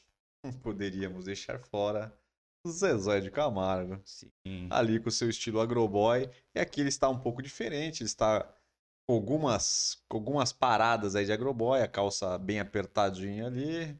[0.62, 2.16] poderíamos deixar fora
[2.64, 4.00] o Zezé de Camargo.
[4.04, 4.68] Sim.
[4.70, 6.30] Ali com o seu estilo agroboy.
[6.54, 8.40] E aqui ele está um pouco diferente, ele está
[9.06, 13.98] com algumas, com algumas paradas aí de agroboy, a calça bem apertadinha ali,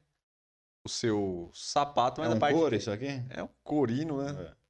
[0.87, 3.09] o seu sapato, É mas a um parte couro de- isso aqui?
[3.31, 4.51] É um corino, né?
[4.51, 4.64] É,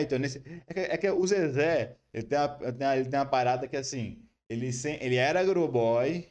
[0.00, 0.38] então, nesse...
[0.66, 2.58] é, que, é que o Zezé, ele tem, uma,
[2.96, 5.02] ele tem uma- parada que assim, ele, sem...
[5.02, 6.26] ele era agroboy,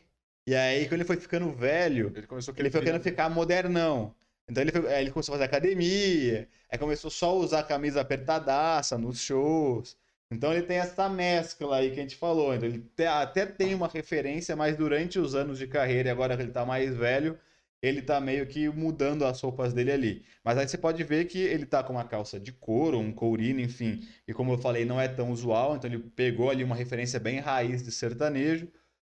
[0.48, 4.14] e aí quando ele foi ficando velho, Ele começou com ele foi querendo ficar modernão.
[4.50, 8.02] Então ele, foi- ele começou a fazer academia, aí começou só a usar a camisa
[8.02, 9.98] apertadaça nos shows.
[10.32, 12.54] Então ele tem essa mescla aí que a gente falou.
[12.56, 16.36] Então ele te- até tem uma referência, mas durante os anos de carreira e agora
[16.36, 17.38] que ele tá mais velho,
[17.82, 20.26] ele tá meio que mudando as roupas dele ali.
[20.44, 23.60] Mas aí você pode ver que ele tá com uma calça de couro, um courino,
[23.60, 24.02] enfim.
[24.28, 27.40] E como eu falei, não é tão usual, então ele pegou ali uma referência bem
[27.40, 28.72] raiz de sertanejo.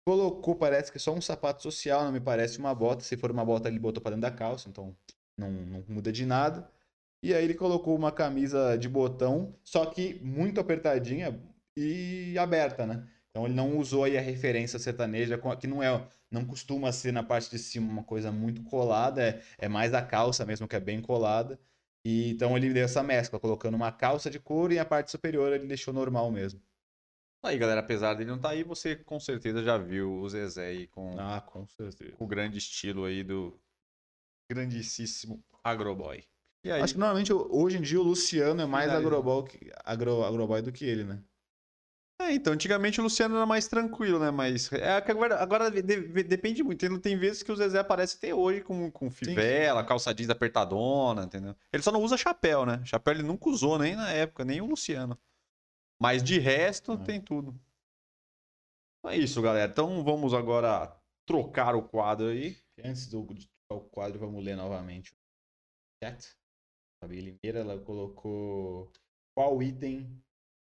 [0.06, 3.04] Colocou, parece que só um sapato social, não me parece uma bota.
[3.04, 4.96] Se for uma bota, ele botou pra dentro da calça, então
[5.38, 6.70] não, não muda de nada.
[7.24, 11.40] E aí ele colocou uma camisa de botão, só que muito apertadinha
[11.78, 13.08] e aberta, né?
[13.34, 17.24] Então ele não usou aí a referência sertaneja, que não é, não costuma ser na
[17.24, 20.80] parte de cima uma coisa muito colada, é, é mais a calça mesmo que é
[20.80, 21.60] bem colada.
[22.06, 25.52] E então ele deu essa mescla, colocando uma calça de couro e a parte superior
[25.52, 26.62] ele deixou normal mesmo.
[27.42, 30.88] Aí, galera, apesar dele não estar aí, você com certeza já viu o Zezé aí
[30.88, 32.16] com, Ah, com certeza.
[32.16, 33.60] com o grande estilo aí do
[34.50, 36.24] grandíssimo agroboy.
[36.64, 39.44] E aí, Acho que normalmente hoje em dia o Luciano é mais agroboy,
[39.84, 41.24] agro, agroboy do que ele, né?
[42.26, 44.32] É, então, antigamente o Luciano era mais tranquilo, né?
[44.32, 46.80] Mas é agora, agora de- de- depende muito.
[46.80, 51.24] Tem, tem vezes que o Zezé aparece até hoje com, com fivela, calça jeans apertadona,
[51.24, 51.56] entendeu?
[51.72, 52.82] Ele só não usa chapéu, né?
[52.86, 55.20] Chapéu ele nunca usou, nem na época, nem o Luciano.
[56.02, 56.98] Mas de resto, É.
[56.98, 57.60] tem tudo.
[59.00, 59.70] Então é isso, galera.
[59.72, 60.96] Então vamos agora
[61.28, 62.58] trocar o quadro aí.
[62.84, 65.16] Antes do de trocar o quadro, vamos ler novamente o
[66.06, 66.36] chat.
[67.02, 68.90] Fabi Limeira, ela colocou
[69.36, 70.23] qual item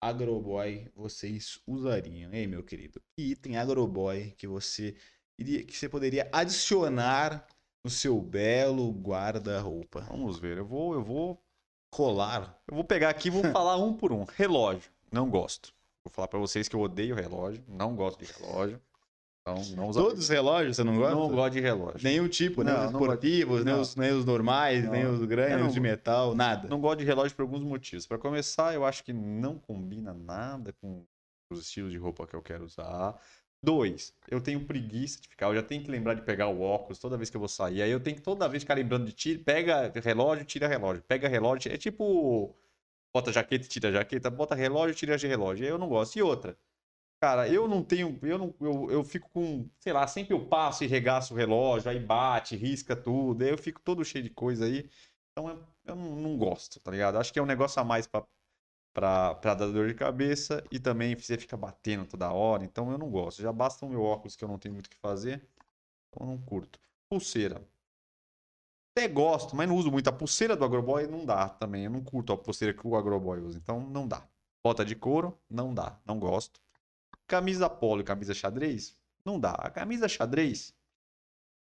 [0.07, 2.33] agroboy vocês usariam?
[2.33, 4.95] Ei, meu querido, que item agroboy que você
[5.39, 7.47] iria, que você poderia adicionar
[7.85, 10.01] no seu belo guarda-roupa?
[10.03, 10.59] Vamos ver.
[10.59, 11.43] Eu vou, eu vou,
[11.91, 12.61] Colar.
[12.69, 14.25] eu vou pegar aqui e vou falar um por um.
[14.25, 14.91] Relógio.
[15.11, 15.73] Não gosto.
[16.05, 17.65] Vou falar pra vocês que eu odeio relógio.
[17.67, 18.81] Não gosto de relógio.
[19.47, 20.01] Então, não usa.
[20.01, 21.15] Todos os relógios você não gosta?
[21.15, 22.01] Não gosto de relógio.
[22.03, 24.91] Nenhum tipo, nem Não, os esportivos, nem, os, nem os normais, Não.
[24.91, 26.69] nem os grandes, Eu nem os de metal, nada.
[26.69, 28.07] Não gosto de relógio por alguns motivos.
[28.09, 31.05] Para começar, eu acho que não combina nada com
[31.53, 33.17] os estilos de roupa que eu quero usar.
[33.63, 36.99] Dois, eu tenho preguiça de ficar, eu já tenho que lembrar de pegar o óculos
[36.99, 37.83] toda vez que eu vou sair.
[37.83, 41.29] Aí eu tenho que toda vez ficar lembrando de tira, pega relógio, tira relógio, pega
[41.29, 41.73] relógio.
[41.73, 42.53] É tipo
[43.15, 45.65] bota jaqueta e tira jaqueta, bota relógio, tira de relógio.
[45.65, 46.17] Aí Eu não gosto.
[46.17, 46.57] E outra,
[47.21, 50.85] cara, eu não tenho, eu não, eu, eu fico com, sei lá, sempre eu passo
[50.85, 54.67] e regaço o relógio, aí bate, risca tudo, aí eu fico todo cheio de coisa
[54.67, 54.89] aí.
[55.33, 57.19] Então eu, eu não, gosto, tá ligado?
[57.19, 58.25] Acho que é um negócio a mais pra,
[58.95, 62.99] pra, pra dar dor de cabeça e também você fica batendo toda hora, então eu
[62.99, 63.43] não gosto.
[63.43, 65.47] Já basta o meu óculos que eu não tenho muito o que fazer,
[66.09, 66.79] então eu não curto.
[67.09, 67.63] Pulseira.
[68.97, 70.09] Até gosto, mas não uso muito.
[70.09, 71.85] A pulseira do Agroboy não dá também.
[71.85, 74.27] Eu não curto a pulseira que o Agroboy usa, então não dá.
[74.65, 76.59] Bota de couro, não dá, não gosto.
[77.27, 79.53] Camisa polo e camisa xadrez, não dá.
[79.53, 80.75] A camisa xadrez,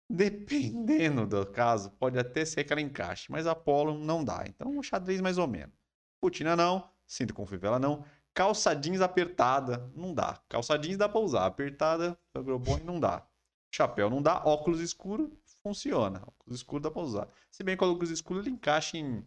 [0.08, 4.44] dependendo do caso, pode até ser que ela encaixe, mas a polo não dá.
[4.46, 5.74] Então, o xadrez mais ou menos.
[6.20, 8.04] Botina não, cinto com fivela não.
[8.34, 10.40] Calça jeans apertada, não dá.
[10.48, 13.26] Calça jeans dá pra usar, apertada, agroboy não dá.
[13.70, 15.32] Chapéu não dá, óculos escuro
[15.62, 16.22] funciona.
[16.26, 17.28] Óculos escuro dá pra usar.
[17.50, 19.26] Se bem que o óculos escuro ele encaixa em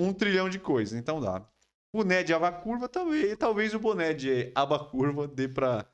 [0.00, 1.44] um trilhão de coisas, então dá.
[1.92, 5.84] Boné de aba curva também, talvez o boné de aba curva dê pra,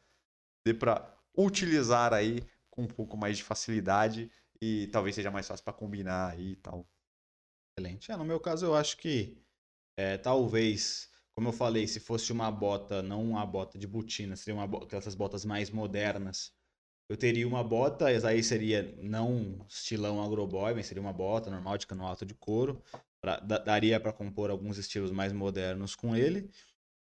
[0.66, 4.30] dê pra utilizar aí com um pouco mais de facilidade
[4.60, 6.86] e talvez seja mais fácil pra combinar aí e tal.
[7.78, 8.10] Excelente.
[8.12, 9.38] É, no meu caso, eu acho que
[9.98, 14.54] é, talvez, como eu falei, se fosse uma bota, não uma bota de botina, seria
[14.54, 16.52] uma bota, essas botas mais modernas.
[17.08, 21.86] Eu teria uma bota, aí seria não estilão agroboy, mas seria uma bota normal de
[21.86, 22.82] cano alto de couro.
[23.20, 26.50] Pra, daria para compor alguns estilos mais modernos com ele.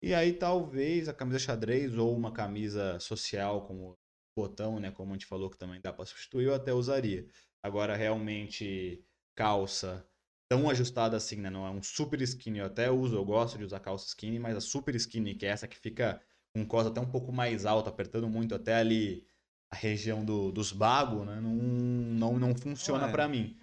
[0.03, 3.99] E aí talvez a camisa xadrez ou uma camisa social como
[4.37, 7.27] botão, né, como a gente falou que também dá para substituir, eu até usaria.
[7.63, 10.07] Agora realmente calça
[10.49, 11.51] tão ajustada assim, né?
[11.51, 14.57] Não é um super skinny, eu até uso, eu gosto de usar calça skinny, mas
[14.57, 16.21] a super skinny, que é essa que fica
[16.55, 19.27] com cosa até um pouco mais alta, apertando muito até ali
[19.71, 21.41] a região do, dos bagos, né?
[21.41, 23.57] Não, não, não funciona para mim.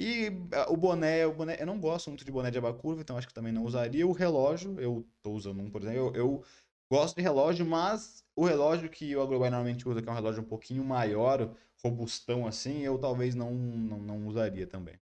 [0.00, 3.02] E ah, o boné, o boné, eu não gosto muito de boné de aba curva,
[3.02, 4.06] então acho que também não usaria.
[4.06, 6.44] O relógio, eu tô usando um, por exemplo, eu, eu
[6.90, 10.42] gosto de relógio, mas o relógio que o Agrobuy normalmente usa, que é um relógio
[10.42, 14.98] um pouquinho maior, robustão assim, eu talvez não, não, não usaria também.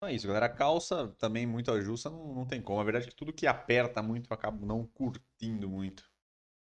[0.00, 0.46] Não é isso, galera.
[0.46, 2.80] A calça também muito ajusta, não, não tem como.
[2.80, 6.10] A verdade é que tudo que aperta muito eu acabo não curtindo muito.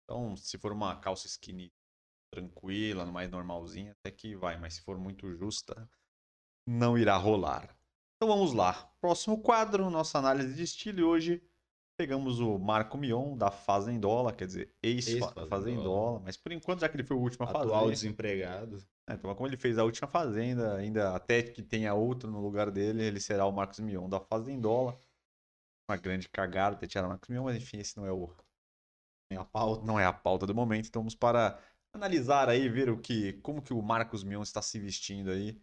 [0.05, 1.73] Então, se for uma calça skinny
[2.31, 4.59] tranquila, mais normalzinha, até que vai.
[4.59, 5.89] Mas se for muito justa,
[6.67, 7.77] não irá rolar.
[8.17, 8.73] Então vamos lá.
[9.01, 11.01] Próximo quadro, nossa análise de estilo.
[11.01, 11.43] E hoje
[11.97, 16.21] pegamos o Marco Mion da Fazendola, quer dizer, ex-Fazendola.
[16.21, 17.67] Mas por enquanto, já que ele foi o último a fazer.
[17.67, 18.83] Atual desempregado.
[19.09, 22.71] É, então, como ele fez a última fazenda, ainda até que tenha outro no lugar
[22.71, 24.99] dele, ele será o Marcos Mion da Fazendola.
[25.89, 28.29] Uma grande cagada ter tirado o Marcos Mion, mas enfim, esse não é o.
[29.31, 29.87] Nem a pauta.
[29.87, 30.89] Não é a pauta do momento.
[30.89, 31.59] Então vamos para
[31.93, 35.61] analisar aí, ver o que, como que o Marcos Mion está se vestindo aí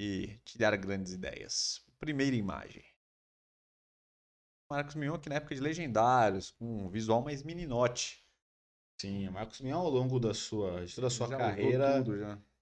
[0.00, 1.84] e tirar grandes ideias.
[1.98, 2.82] Primeira imagem.
[4.70, 8.24] Marcos Mion aqui na época de Legendários, com um visual mais meninote.
[8.98, 12.02] Sim, o Marcos Mion ao longo da sua, de toda a sua já carreira,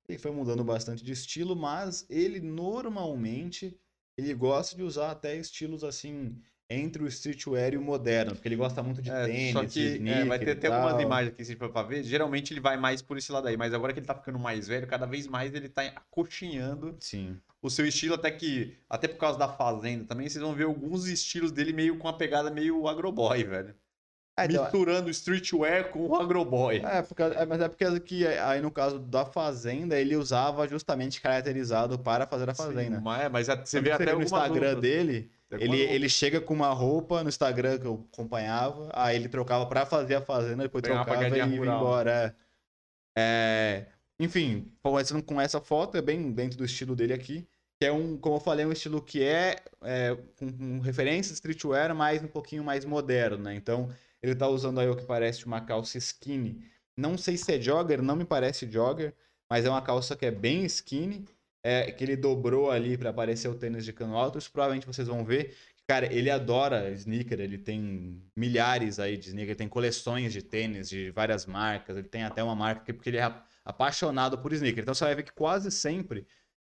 [0.09, 3.79] ele foi mudando bastante de estilo, mas ele normalmente
[4.16, 8.57] ele gosta de usar até estilos assim entre o streetwear e o moderno, porque ele
[8.57, 11.57] gosta muito de é, tênis, só que é, vai ter até algumas imagens aqui se
[11.57, 14.07] for pra ver, geralmente ele vai mais por esse lado aí, mas agora que ele
[14.07, 17.38] tá ficando mais velho, cada vez mais ele tá acochinhando Sim.
[17.62, 21.07] o seu estilo, até que, até por causa da Fazenda também, vocês vão ver alguns
[21.07, 23.74] estilos dele meio com uma pegada meio agroboy, velho.
[24.38, 26.76] É, então, misturando streetwear com o agroboy.
[26.76, 31.20] É, porque, é, mas é porque que aí no caso da Fazenda, ele usava justamente
[31.20, 32.98] caracterizado para fazer a Fazenda.
[32.98, 34.81] Sim, mas, é, mas você vê até no Instagram outras.
[34.81, 39.66] dele, ele, ele chega com uma roupa no Instagram que eu acompanhava, aí ele trocava
[39.66, 42.37] para fazer a Fazenda, depois trocava e ia embora.
[43.16, 43.87] É.
[43.87, 43.87] é...
[44.20, 47.46] Enfim, começando com essa foto, é bem dentro do estilo dele aqui
[47.78, 51.94] que é um, como eu falei, um estilo que é, é com, com referência streetwear,
[51.94, 53.54] mas um pouquinho mais moderno, né?
[53.54, 53.88] Então,
[54.20, 56.61] ele tá usando aí o que parece uma calça skinny.
[56.96, 59.14] Não sei se é jogger, não me parece jogger,
[59.48, 61.24] mas é uma calça que é bem skinny.
[61.62, 64.38] É, que ele dobrou ali para aparecer o tênis de cano alto.
[64.38, 65.57] Isso provavelmente vocês vão ver.
[65.87, 71.11] Cara, ele adora sneaker, ele tem milhares aí de sneaker, tem coleções de tênis de
[71.11, 74.83] várias marcas, ele tem até uma marca que porque ele é apaixonado por sneaker.
[74.83, 76.27] Então você vai ver que quase sempre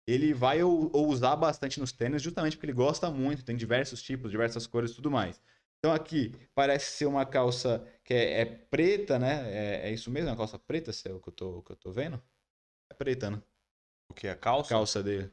[0.07, 4.01] ele vai ou, ou usar bastante nos tênis, justamente porque ele gosta muito, tem diversos
[4.01, 5.41] tipos, diversas cores e tudo mais.
[5.79, 9.83] Então aqui parece ser uma calça que é, é preta, né?
[9.85, 10.29] É, é, isso mesmo?
[10.29, 12.21] É uma calça preta, se é o que eu tô, que eu tô vendo?
[12.91, 13.41] É preta, né?
[14.09, 14.27] O que?
[14.27, 14.69] A calça?
[14.69, 15.31] Calça dele.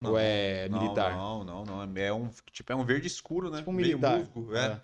[0.00, 1.16] Não, Ou é não, militar?
[1.16, 1.96] Não, não, não.
[1.96, 3.58] É um, tipo, é um verde escuro, né?
[3.58, 4.18] Tipo um militar.
[4.18, 4.66] Musgo, é.
[4.66, 4.80] é.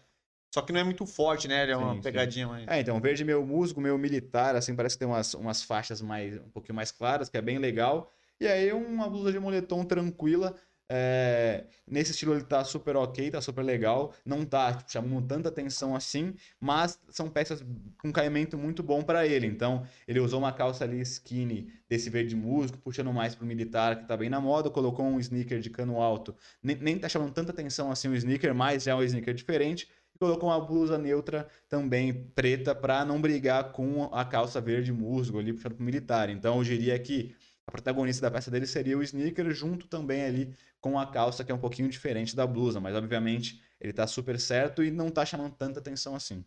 [0.55, 1.63] Só que não é muito forte, né?
[1.63, 2.69] Ele é sim, uma pegadinha mais.
[2.69, 6.37] É, então, verde meio musgo, meio militar, assim, parece que tem umas, umas faixas mais,
[6.37, 8.13] um pouquinho mais claras, que é bem legal.
[8.39, 10.55] E aí uma blusa de moletom tranquila,
[10.95, 15.49] é, nesse estilo ele tá super ok, tá super legal, não tá tipo, chamando tanta
[15.49, 17.65] atenção assim, mas são peças
[17.99, 19.47] com caimento muito bom para ele.
[19.47, 24.07] Então, ele usou uma calça ali skinny desse verde musgo, puxando mais pro militar, que
[24.07, 27.53] tá bem na moda, colocou um sneaker de cano alto, nem, nem tá chamando tanta
[27.53, 29.89] atenção assim o sneaker, mas é um sneaker diferente.
[30.15, 35.39] E colocou uma blusa neutra também preta para não brigar com a calça verde musgo
[35.39, 36.29] ali puxando pro militar.
[36.29, 37.35] Então, eu diria que
[37.73, 41.55] protagonista da peça dele seria o sneaker, junto também ali com a calça, que é
[41.55, 42.79] um pouquinho diferente da blusa.
[42.79, 46.45] Mas, obviamente, ele tá super certo e não tá chamando tanta atenção assim.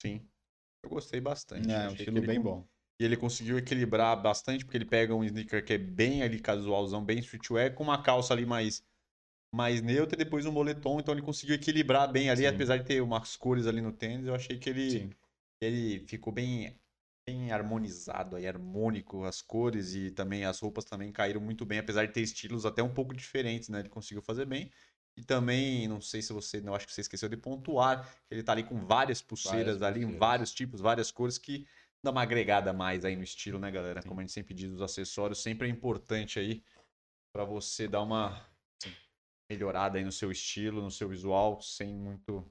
[0.00, 0.28] Sim.
[0.82, 1.70] Eu gostei bastante.
[1.70, 2.66] É, um estilo bem bom.
[3.00, 7.04] E ele conseguiu equilibrar bastante, porque ele pega um sneaker que é bem ali casualzão,
[7.04, 8.84] bem streetwear, com uma calça ali mais,
[9.52, 11.00] mais neutra e depois um moletom.
[11.00, 12.48] Então ele conseguiu equilibrar bem ali, Sim.
[12.48, 14.26] apesar de ter umas cores ali no tênis.
[14.26, 15.16] Eu achei que ele,
[15.60, 16.78] ele ficou bem
[17.26, 22.06] bem harmonizado, aí, harmônico as cores e também as roupas também caíram muito bem, apesar
[22.06, 23.80] de ter estilos até um pouco diferentes, né?
[23.80, 24.70] Ele conseguiu fazer bem.
[25.16, 28.52] E também, não sei se você, não acho que você esqueceu de pontuar, ele tá
[28.52, 30.14] ali com várias pulseiras várias ali, pulseiras.
[30.14, 31.66] em vários tipos, várias cores que
[32.02, 34.00] dá uma agregada mais aí no estilo, né, galera?
[34.00, 34.08] Sim.
[34.08, 36.64] Como a gente sempre diz, os acessórios sempre é importante aí
[37.32, 38.50] para você dar uma
[39.50, 42.50] melhorada aí no seu estilo, no seu visual, sem muito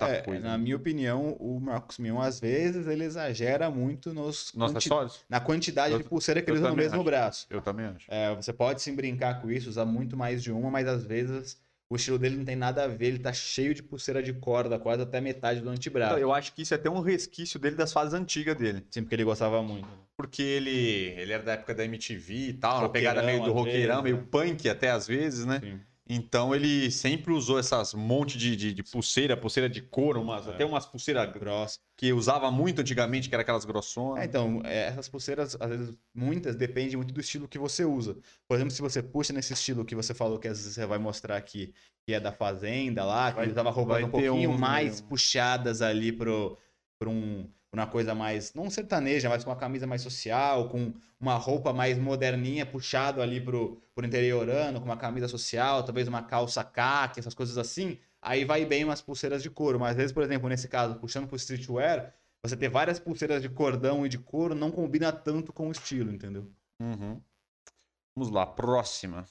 [0.00, 0.42] é, coisa.
[0.42, 0.64] Na né?
[0.64, 4.76] minha opinião, o Marcos Mion, às vezes, ele exagera muito nos Nos quanti...
[4.78, 5.24] acessórios?
[5.28, 7.04] na quantidade eu, de pulseira que ele usa no mesmo acho.
[7.04, 7.46] braço.
[7.50, 8.06] Eu também acho.
[8.08, 11.58] É, você pode sim brincar com isso, usar muito mais de uma, mas às vezes
[11.88, 14.78] o estilo dele não tem nada a ver, ele tá cheio de pulseira de corda,
[14.78, 16.14] quase até metade do antebraço.
[16.14, 18.84] Então, eu acho que isso é até um resquício dele das fases antigas dele.
[18.90, 19.86] Sim, porque ele gostava muito.
[20.16, 24.02] Porque ele, ele era da época da MTV e tal, uma pegada meio do roqueirão,
[24.02, 24.24] meio né?
[24.30, 25.60] punk até às vezes, né?
[25.60, 25.80] Sim.
[26.06, 30.50] Então ele sempre usou essas monte de, de, de pulseira, pulseira de couro, umas, é.
[30.50, 34.22] até umas pulseiras grossas que usava muito antigamente, que era aquelas grossonas.
[34.22, 38.18] É, então, é, essas pulseiras, às vezes, muitas dependem muito do estilo que você usa.
[38.46, 40.98] Por exemplo, se você puxa nesse estilo que você falou que às vezes você vai
[40.98, 41.72] mostrar aqui,
[42.04, 46.12] que é da fazenda lá, que vai, usava roupas um pouquinho um, mais puxadas ali
[46.12, 46.58] pro,
[46.98, 47.48] pro um
[47.80, 51.98] uma coisa mais, não sertaneja, mas com uma camisa mais social, com uma roupa mais
[51.98, 57.34] moderninha, puxado ali pro, pro interiorano, com uma camisa social, talvez uma calça caque, essas
[57.34, 59.80] coisas assim, aí vai bem umas pulseiras de couro.
[59.80, 63.48] Mas às vezes, por exemplo, nesse caso, puxando pro streetwear, você ter várias pulseiras de
[63.48, 66.50] cordão e de couro não combina tanto com o estilo, entendeu?
[66.80, 67.20] Uhum.
[68.14, 69.26] Vamos lá, próxima.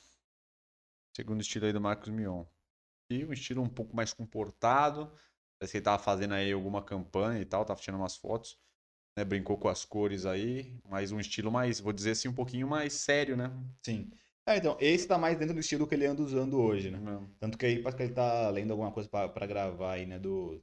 [1.16, 2.44] Segundo estilo aí do Marcos Mion.
[3.10, 5.12] E um estilo um pouco mais comportado,
[5.64, 8.58] Parece que ele tava fazendo aí alguma campanha e tal, tava tirando umas fotos.
[9.16, 12.68] Né, brincou com as cores aí, mas um estilo mais, vou dizer assim, um pouquinho
[12.68, 13.50] mais sério, né?
[13.86, 14.10] Sim.
[14.46, 17.00] É, então, esse tá mais dentro do estilo que ele anda usando hoje, né?
[17.00, 17.30] Não.
[17.40, 20.62] Tanto que aí parece que ele tá lendo alguma coisa para gravar aí, né, do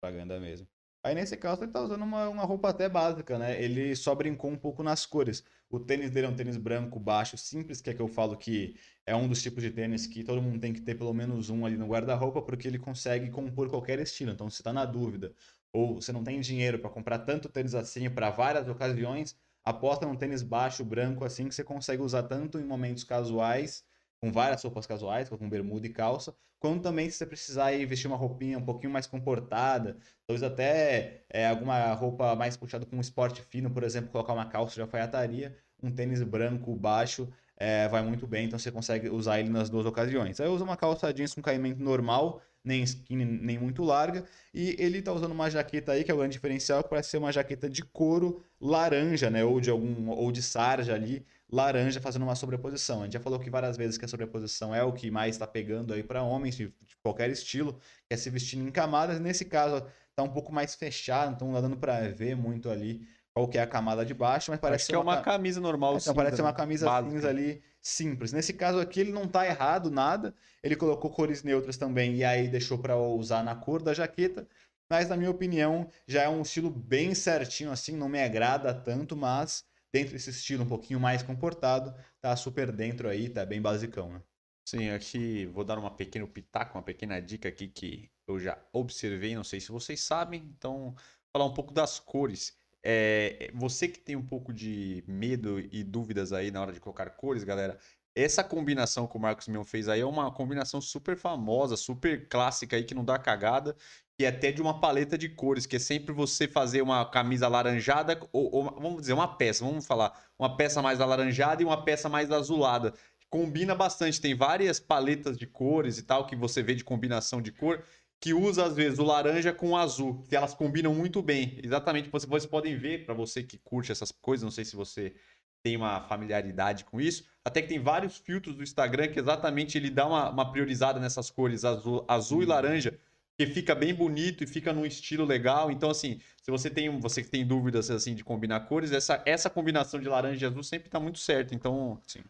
[0.00, 0.68] propaganda mesmo.
[1.04, 3.60] Aí nesse caso ele tá usando uma, uma roupa até básica, né?
[3.60, 5.44] Ele só brincou um pouco nas cores.
[5.68, 8.76] O tênis dele é um tênis branco, baixo, simples, que é que eu falo que
[9.04, 11.66] é um dos tipos de tênis que todo mundo tem que ter pelo menos um
[11.66, 14.30] ali no guarda-roupa, porque ele consegue compor qualquer estilo.
[14.30, 15.34] Então, se está na dúvida,
[15.72, 20.14] ou você não tem dinheiro para comprar tanto tênis assim para várias ocasiões, aposta num
[20.16, 23.84] tênis baixo, branco, assim, que você consegue usar tanto em momentos casuais
[24.22, 28.06] com várias roupas casuais, com bermuda e calça, quanto também se você precisar ir vestir
[28.06, 33.00] uma roupinha um pouquinho mais comportada, talvez até é, alguma roupa mais puxada com um
[33.00, 38.02] esporte fino, por exemplo, colocar uma calça de alfaiataria, um tênis branco baixo é, vai
[38.02, 40.40] muito bem, então você consegue usar ele nas duas ocasiões.
[40.40, 44.76] Aí eu uso uma calça jeans com caimento normal, nem skinny, nem muito larga, e
[44.78, 47.32] ele tá usando uma jaqueta aí, que é o grande diferencial, que parece ser uma
[47.32, 52.34] jaqueta de couro laranja, né, ou de algum ou de sarja ali, laranja fazendo uma
[52.34, 53.02] sobreposição.
[53.02, 55.46] A gente já falou que várias vezes que a sobreposição é o que mais está
[55.46, 56.72] pegando aí para homens de,
[57.02, 57.74] qualquer estilo,
[58.08, 59.20] que é se vestindo em camadas.
[59.20, 59.84] Nesse caso,
[60.16, 63.58] tá um pouco mais fechado, então não dá dando para ver muito ali qual que
[63.58, 65.94] é a camada de baixo, mas parece que é uma camisa normal.
[65.94, 67.12] É, então, parece ser uma camisa básica.
[67.12, 68.32] cinza ali simples.
[68.32, 70.34] Nesse caso aqui ele não tá errado nada.
[70.62, 74.46] Ele colocou cores neutras também e aí deixou para usar na cor da jaqueta.
[74.88, 79.16] Mas na minha opinião já é um estilo bem certinho assim, não me agrada tanto,
[79.16, 84.12] mas dentro desse estilo um pouquinho mais comportado, tá super dentro aí, tá bem basicão,
[84.12, 84.22] né?
[84.64, 89.34] Sim, aqui vou dar uma pequena pitaco, uma pequena dica aqui que eu já observei,
[89.34, 90.94] não sei se vocês sabem, então
[91.32, 92.56] falar um pouco das cores.
[92.84, 97.10] É, você que tem um pouco de medo e dúvidas aí na hora de colocar
[97.10, 97.78] cores, galera,
[98.14, 102.76] essa combinação que o Marcos Mion fez aí é uma combinação super famosa, super clássica
[102.76, 103.76] aí que não dá cagada
[104.22, 108.18] e até de uma paleta de cores, que é sempre você fazer uma camisa alaranjada,
[108.32, 112.08] ou, ou, vamos dizer, uma peça, vamos falar, uma peça mais alaranjada e uma peça
[112.08, 112.94] mais azulada.
[113.28, 117.50] Combina bastante, tem várias paletas de cores e tal, que você vê de combinação de
[117.50, 117.82] cor,
[118.20, 121.58] que usa às vezes o laranja com o azul, que elas combinam muito bem.
[121.62, 125.14] Exatamente, vocês podem ver, para você que curte essas coisas, não sei se você
[125.62, 129.90] tem uma familiaridade com isso, até que tem vários filtros do Instagram que exatamente ele
[129.90, 132.98] dá uma, uma priorizada nessas cores azul, azul e laranja,
[133.38, 135.70] que fica bem bonito e fica num estilo legal.
[135.70, 139.48] Então, assim, se você tem, você que tem dúvidas assim de combinar cores, essa, essa
[139.48, 141.54] combinação de laranja e azul sempre está muito certo.
[141.54, 142.22] Então, Sim.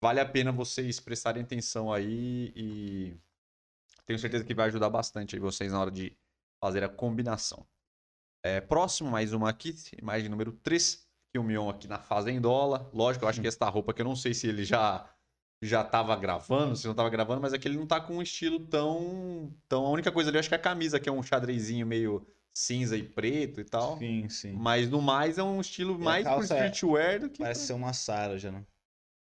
[0.00, 3.16] vale a pena vocês prestarem atenção aí e
[4.06, 6.16] tenho certeza que vai ajudar bastante aí vocês na hora de
[6.60, 7.66] fazer a combinação.
[8.42, 12.88] É, próximo, mais uma aqui, imagem número 3, que o Mion aqui na Fazendola.
[12.94, 15.04] Lógico, eu acho que essa roupa que eu não sei se ele já
[15.62, 18.22] já tava gravando, se não tava gravando, mas é que ele não tá com um
[18.22, 19.52] estilo tão.
[19.68, 19.86] tão...
[19.86, 22.26] A única coisa ali, eu acho que é a camisa, que é um xadrezinho meio
[22.54, 23.98] cinza e preto e tal.
[23.98, 24.52] Sim, sim.
[24.52, 27.18] Mas no mais é um estilo e mais pro é streetwear é...
[27.18, 27.38] do que.
[27.38, 28.66] Parece ser uma Sara já, não?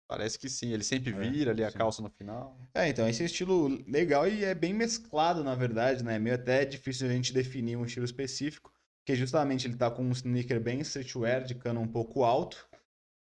[0.09, 1.79] Parece que sim, ele sempre é, vira é, ali a sim.
[1.79, 2.57] calça no final.
[2.75, 6.15] É, então, esse é um estilo legal e é bem mesclado, na verdade, né?
[6.15, 10.05] É meio até difícil a gente definir um estilo específico, porque justamente ele tá com
[10.05, 12.69] um sneaker bem streetwear, de cano um pouco alto.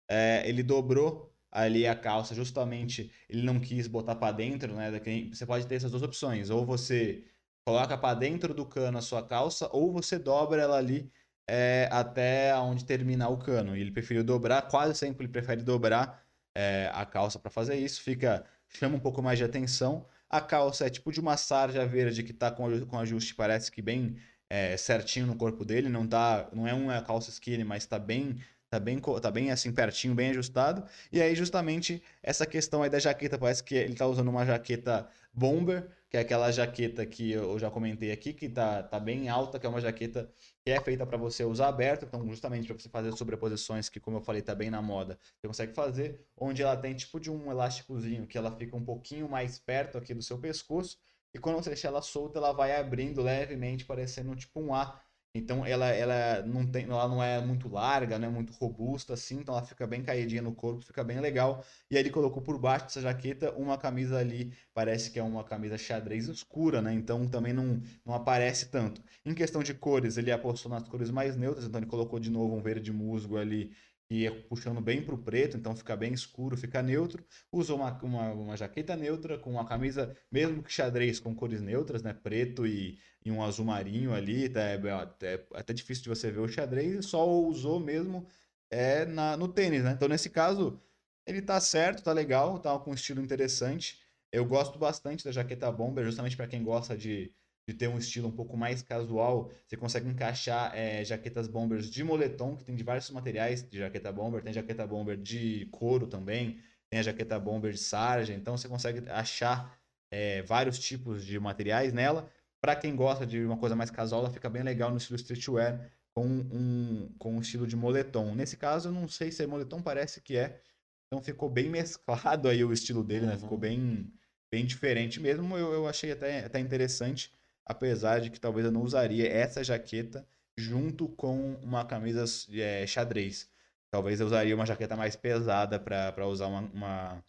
[0.09, 4.91] É, ele dobrou ali a calça, justamente ele não quis botar para dentro, né?
[5.33, 7.25] Você pode ter essas duas opções, ou você
[7.65, 11.11] coloca para dentro do cano a sua calça, ou você dobra ela ali
[11.49, 13.77] é, até onde terminar o cano.
[13.77, 16.25] E ele preferiu dobrar, quase sempre ele prefere dobrar
[16.55, 20.87] é, a calça para fazer isso, fica chama um pouco mais de atenção, A calça
[20.87, 24.17] é tipo de uma sarja verde que tá com, com ajuste, parece que bem
[24.51, 25.89] é, certinho no corpo dele.
[25.89, 28.37] Não tá, não é uma calça skinny, mas tá bem
[28.71, 30.85] tá bem, tá bem assim pertinho, bem ajustado.
[31.13, 35.09] E aí justamente essa questão aí da jaqueta, parece que ele tá usando uma jaqueta
[35.33, 39.59] bomber, que é aquela jaqueta que eu já comentei aqui, que tá, tá bem alta,
[39.59, 40.31] que é uma jaqueta
[40.65, 44.17] que é feita para você usar aberto, então justamente para você fazer sobreposições que, como
[44.17, 47.51] eu falei, tá bem na moda, você consegue fazer, onde ela tem tipo de um
[47.51, 50.99] elásticozinho que ela fica um pouquinho mais perto aqui do seu pescoço,
[51.35, 54.99] e quando você deixa ela solta, ela vai abrindo levemente, parecendo tipo um A
[55.37, 59.41] então ela, ela, não tem, ela não é muito larga, não é muito robusta assim,
[59.41, 61.65] então ela fica bem caidinha no corpo, fica bem legal.
[61.91, 65.45] E aí ele colocou por baixo dessa jaqueta uma camisa ali, parece que é uma
[65.45, 66.93] camisa xadrez escura, né?
[66.95, 69.03] Então também não, não aparece tanto.
[69.25, 72.57] Em questão de cores, ele apostou nas cores mais neutras, então ele colocou de novo
[72.57, 73.73] um verde musgo ali
[74.09, 77.25] e é puxando bem para o preto, então fica bem escuro, fica neutro.
[77.51, 82.03] Usou uma, uma, uma, jaqueta neutra com uma camisa, mesmo que xadrez, com cores neutras,
[82.03, 82.13] né?
[82.13, 82.99] Preto e,
[83.29, 84.49] e um azul marinho ali.
[84.49, 84.81] Tá, é,
[85.23, 88.27] é, até difícil de você ver o xadrez, só usou mesmo
[88.71, 89.93] é, na, no tênis, né?
[89.93, 90.81] Então, nesse caso,
[91.27, 94.01] ele tá certo, tá legal, tá com um estilo interessante.
[94.33, 97.33] Eu gosto bastante da jaqueta bomber, justamente para quem gosta de
[97.69, 102.05] de ter um estilo um pouco mais casual, você consegue encaixar é, jaquetas bombers de
[102.05, 107.01] moletom, que tem diversos materiais de jaqueta bomber, tem jaqueta bomber de couro também, tem
[107.01, 109.77] a jaqueta bomber de sarja, então você consegue achar
[110.13, 112.31] é, vários tipos de materiais nela.
[112.61, 115.91] Para quem gosta de uma coisa mais casual, ela fica bem legal no estilo streetwear,
[116.15, 118.35] com um, com um estilo de moletom.
[118.35, 120.61] Nesse caso, eu não sei se é moletom, parece que é.
[121.07, 123.35] Então ficou bem mesclado aí o estilo dele, né?
[123.35, 123.41] Uhum.
[123.41, 124.13] Ficou bem,
[124.51, 125.57] bem diferente mesmo.
[125.57, 127.37] Eu, eu achei até, até interessante
[127.67, 130.27] apesar de que talvez eu não usaria essa jaqueta
[130.57, 133.51] junto com uma camisa é, xadrez.
[133.91, 137.25] Talvez eu usaria uma jaqueta mais pesada para usar uma, uma,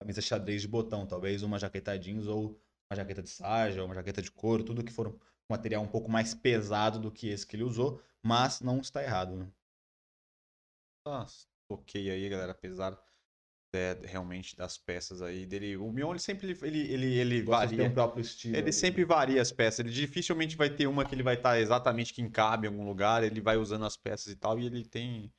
[0.00, 1.06] camisa xadrez de botão.
[1.06, 2.58] Talvez uma jaqueta jeans ou
[2.90, 5.18] uma jaqueta de sarja, uma jaqueta de couro, tudo que for um
[5.50, 9.36] material um pouco mais pesado do que esse que ele usou, mas não está errado.
[9.36, 9.50] Né?
[11.06, 12.52] Nossa, ok aí, galera.
[12.52, 12.98] Apesar
[13.76, 15.76] é, realmente das peças aí dele.
[15.76, 17.86] O Mion ele sempre ele ele ele, varia.
[17.86, 18.56] o próprio estilo.
[18.56, 19.80] Ele sempre varia as peças.
[19.80, 22.86] Ele dificilmente vai ter uma que ele vai estar tá exatamente que cabe em algum
[22.86, 23.22] lugar.
[23.22, 25.32] Ele vai usando as peças e tal e ele tem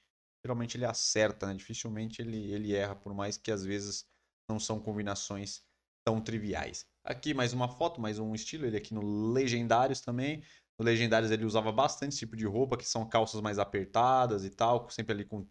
[0.46, 1.54] geralmente ele acerta, né?
[1.56, 4.06] Dificilmente ele ele erra por mais que às vezes
[4.50, 5.64] não são combinações
[6.06, 6.86] tão triviais.
[7.10, 8.66] Aqui mais uma foto, mais um estilo.
[8.66, 10.44] Ele aqui no Legendários também.
[10.78, 14.50] No Legendários ele usava bastante esse tipo de roupa, que são calças mais apertadas e
[14.50, 15.48] tal, sempre ali com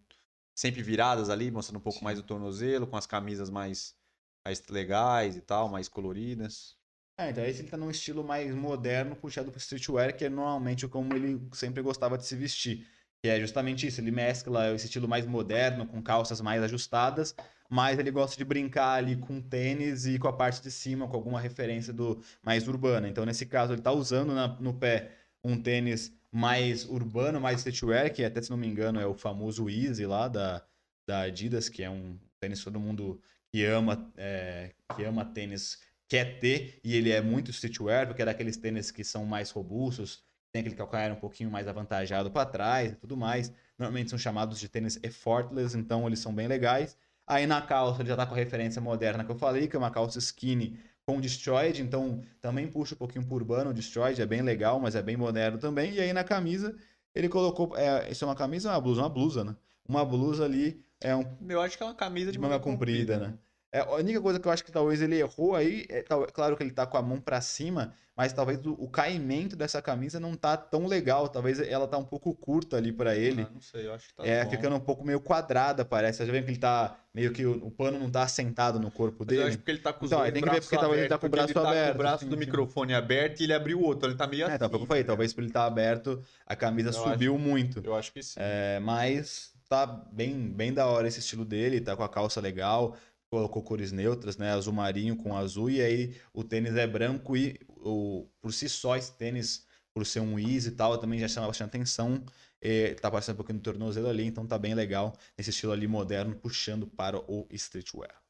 [0.54, 2.04] sempre viradas ali, mostrando um pouco Sim.
[2.04, 3.96] mais o tornozelo, com as camisas mais,
[4.44, 6.76] mais legais e tal, mais coloridas.
[7.18, 10.86] É, então esse ele tá num estilo mais moderno, puxado pro streetwear, que é normalmente
[10.86, 12.86] como ele sempre gostava de se vestir.
[13.22, 17.34] Que é justamente isso, ele mescla esse estilo mais moderno, com calças mais ajustadas,
[17.68, 21.16] mas ele gosta de brincar ali com tênis e com a parte de cima, com
[21.16, 23.08] alguma referência do mais urbana.
[23.08, 25.12] Então, nesse caso, ele tá usando na, no pé
[25.42, 29.70] um tênis mais urbano, mais streetwear, que até se não me engano é o famoso
[29.70, 30.62] Easy lá da,
[31.06, 36.38] da Adidas, que é um tênis todo mundo que ama, é, que ama tênis quer
[36.38, 40.24] ter, e ele é muito streetwear, porque é daqueles tênis que são mais robustos,
[40.56, 43.52] tem aquele calcanhar um pouquinho mais avantajado para trás e tudo mais.
[43.78, 46.96] Normalmente são chamados de tênis effortless, então eles são bem legais.
[47.26, 49.78] Aí na calça ele já tá com a referência moderna que eu falei, que é
[49.78, 54.26] uma calça skinny com Destroyed, então também puxa um pouquinho por urbano, o Destroyed é
[54.26, 55.92] bem legal, mas é bem moderno também.
[55.92, 56.74] E aí na camisa,
[57.14, 59.02] ele colocou, é, isso é uma camisa uma blusa?
[59.02, 59.56] Uma blusa, né?
[59.88, 61.24] Uma blusa ali é um...
[61.48, 63.38] Eu acho que é uma camisa de, de manga comprida, comprida, né?
[63.76, 66.02] É, a única coisa que eu acho que talvez ele errou aí, é,
[66.32, 69.82] claro que ele tá com a mão para cima, mas talvez o, o, caimento dessa
[69.82, 71.28] camisa não tá tão legal.
[71.28, 73.42] Talvez ela tá um pouco curta ali para ele.
[73.42, 74.50] Ah, não sei, eu acho que tá É, bom.
[74.50, 76.16] ficando um pouco meio quadrada, parece.
[76.16, 78.90] Você já vê que ele tá meio que o, o pano não tá assentado no
[78.90, 79.42] corpo dele.
[79.42, 81.08] eu acho que ele tá com os então, dois tem que ver porque talvez ele
[81.10, 81.76] tá com o braço aberto.
[81.76, 84.08] Tá com o braço sim, do microfone aberto e ele abriu o outro.
[84.08, 84.54] Ele tá meio é, assim.
[84.54, 87.44] É, tá, eu falei, talvez por ele estar tá aberto, a camisa eu subiu acho,
[87.44, 87.82] muito.
[87.84, 88.40] Eu acho que sim.
[88.40, 92.96] É, mas tá bem, bem da hora esse estilo dele, tá com a calça legal
[93.30, 94.50] colocou cores neutras, né?
[94.52, 98.96] Azul marinho com azul, e aí o tênis é branco e o, por si só
[98.96, 102.24] esse tênis, por ser um easy e tal, também já chama bastante atenção.
[102.60, 105.86] E tá passando um pouquinho do tornozelo ali, então tá bem legal nesse estilo ali
[105.86, 108.22] moderno, puxando para o streetwear.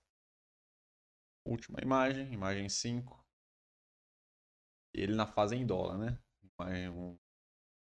[1.47, 3.25] Última imagem, imagem 5.
[4.93, 6.19] Ele na fase em dólar, né?
[6.91, 7.17] Um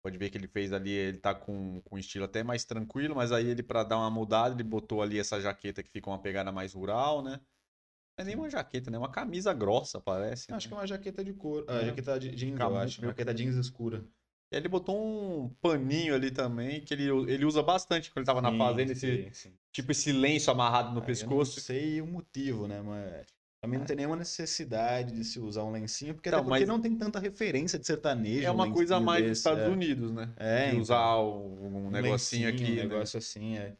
[0.06, 3.16] Pode ver que ele fez ali, ele tá com, com um estilo até mais tranquilo,
[3.16, 6.20] mas aí ele, para dar uma mudada, ele botou ali essa jaqueta que fica uma
[6.20, 7.40] pegada mais rural, né?
[8.16, 8.96] Não é nem uma jaqueta, né?
[8.98, 10.52] Uma camisa grossa, parece.
[10.52, 10.68] Acho né?
[10.68, 11.64] que é uma jaqueta de cor.
[11.66, 11.86] Ah, é.
[11.86, 13.00] jaqueta de jeans, eu acho.
[13.00, 14.04] Uma jaqueta jeans escura.
[14.52, 18.48] E ele botou um paninho ali também, que ele, ele usa bastante quando ele tava
[18.48, 19.58] sim, na fazenda, esse, sim, sim.
[19.72, 21.58] tipo esse lenço amarrado no ah, pescoço.
[21.58, 22.80] Eu não sei o motivo, né?
[22.80, 23.26] Mas
[23.66, 26.80] Também não tem nenhuma necessidade de se usar um lencinho, porque até porque mas- não
[26.80, 28.46] tem tanta referência de sertanejo.
[28.46, 29.68] É um uma coisa lencinho mais dos desse, Estados é.
[29.68, 30.32] Unidos, né?
[30.36, 30.80] É, de então.
[30.80, 32.72] usar um, Um negocinho lencinho, aqui.
[32.72, 32.82] Um né?
[32.82, 33.76] negócio assim, é.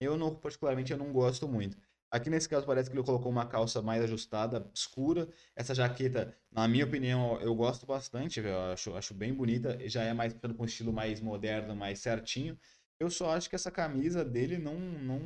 [0.00, 1.76] Eu, não, particularmente, eu não gosto muito.
[2.10, 5.26] Aqui nesse caso parece que ele colocou uma calça mais ajustada, escura.
[5.56, 9.78] Essa jaqueta, na minha opinião, eu gosto bastante, eu acho, acho bem bonita.
[9.88, 12.58] Já é mais com um estilo mais moderno, mais certinho.
[13.00, 15.20] Eu só acho que essa camisa dele não, não,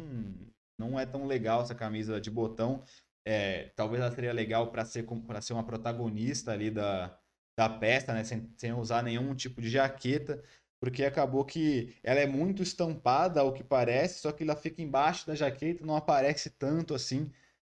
[0.78, 2.84] não é tão legal, essa camisa de botão.
[3.26, 7.18] É, talvez ela seria legal para ser, para ser uma protagonista ali da,
[7.58, 8.22] da peça, né?
[8.22, 10.42] Sem, sem usar nenhum tipo de jaqueta
[10.80, 15.26] porque acabou que ela é muito estampada, ao que parece, só que ela fica embaixo
[15.26, 17.30] da jaqueta, não aparece tanto assim.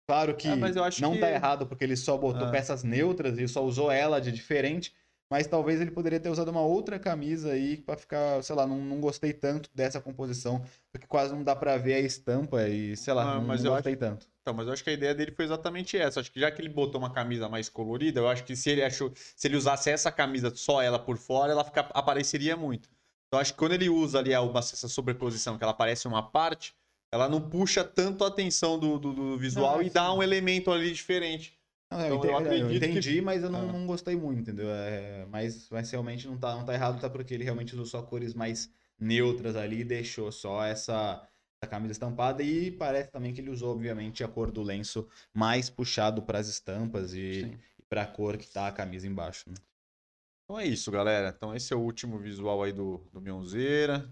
[0.06, 2.50] Claro que acho não que- tá errado, porque ele só botou Ah.
[2.50, 4.94] peças neutras e só usou ela de diferente,
[5.30, 8.78] mas talvez ele poderia ter usado uma outra camisa aí pra ficar, sei lá, não,
[8.84, 10.62] não gostei tanto dessa composição,
[10.92, 13.64] porque quase não dá pra ver a estampa e, sei lá, Ah, não, mas não
[13.64, 14.26] eu gostei tanto.
[14.42, 16.20] Então, mas eu acho que a ideia dele foi exatamente essa.
[16.20, 18.82] Acho que já que ele botou uma camisa mais colorida, eu acho que se ele
[18.82, 22.88] achou, se ele usasse essa camisa só ela por fora, ela fica, apareceria muito.
[23.28, 26.22] Então, acho que quando ele usa ali a- uma, essa sobreposição, que ela aparece uma
[26.22, 26.74] parte,
[27.12, 30.18] ela não puxa tanto a atenção do, do- do visual Não, e dá sim.
[30.18, 31.59] um elemento ali diferente.
[31.90, 33.72] Não, eu, Então, eu entendi, eu acredito que- entendi, mas eu não, Ah.
[33.72, 34.68] não gostei muito, entendeu?
[34.70, 38.02] É, mas, mas realmente não tá, não tá errado, tá porque ele realmente usou só
[38.02, 41.26] cores mais neutras ali e deixou só essa,
[41.60, 42.42] essa camisa estampada.
[42.44, 46.46] E parece também que ele usou, obviamente, a cor do lenço mais puxado para as
[46.48, 47.58] estampas e, Sim.
[47.78, 49.48] e para a cor que tá a camisa embaixo.
[49.50, 49.56] né?
[50.44, 51.32] Então é isso, galera.
[51.36, 54.08] Então esse é o último visual aí do, do Mionzeira.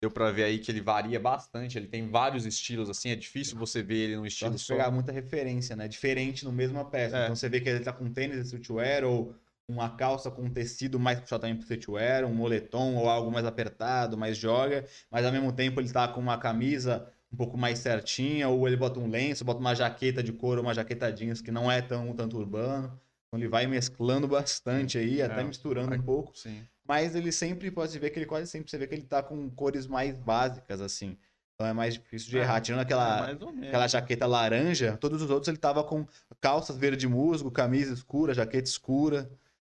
[0.00, 1.78] Deu pra ver aí que ele varia bastante.
[1.78, 3.10] Ele tem vários estilos, assim.
[3.10, 4.74] É difícil você ver ele num estilo só.
[4.74, 5.88] pegar muita referência, né?
[5.88, 7.16] Diferente no mesma peça.
[7.16, 7.22] É.
[7.24, 9.34] Então você vê que ele tá com tênis de streetwear ou
[9.68, 14.16] uma calça com tecido mais puxado também pro streetwear, um moletom ou algo mais apertado,
[14.16, 18.48] mais joga, mas ao mesmo tempo ele tá com uma camisa um pouco mais certinha,
[18.48, 21.70] ou ele bota um lenço, bota uma jaqueta de couro, uma jaqueta jeans que não
[21.70, 22.86] é tão tanto urbano.
[23.26, 26.62] Então ele vai mesclando bastante aí, até É, misturando vai- um pouco Sim.
[26.88, 29.50] Mas ele sempre pode ver que ele quase sempre você vê que ele tá com
[29.50, 31.16] cores mais básicas assim.
[31.54, 32.60] Então é mais difícil de É, errar.
[32.60, 33.30] Tirando aquela,
[33.62, 36.06] É, aquela jaqueta laranja, todos os outros ele tava com
[36.40, 39.30] calças verde musgo, camisa escura, jaqueta escura.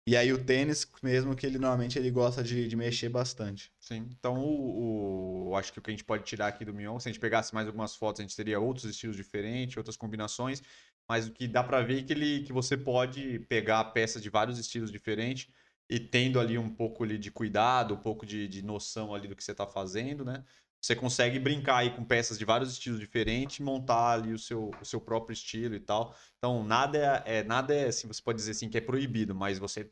[0.06, 3.72] E aí o tênis mesmo que ele normalmente ele gosta de, de mexer bastante.
[3.78, 4.08] Sim.
[4.18, 7.08] Então, o, o- acho que o que a gente pode tirar aqui do Mion, se
[7.08, 10.62] a gente pegasse mais algumas fotos, a gente teria outros estilos diferentes, outras combinações.
[11.08, 14.28] Mas o que dá pra ver é que, ele, que você pode pegar peças de
[14.28, 15.48] vários estilos diferentes
[15.88, 19.36] e tendo ali um pouco ali de cuidado, um pouco de, de noção ali do
[19.36, 20.44] que você tá fazendo, né?
[20.80, 24.84] Você consegue brincar aí com peças de vários estilos diferentes, montar ali o seu, o
[24.84, 26.14] seu próprio estilo e tal.
[26.38, 29.58] Então, nada é, é- nada é assim, você pode dizer assim que é proibido, mas
[29.58, 29.90] você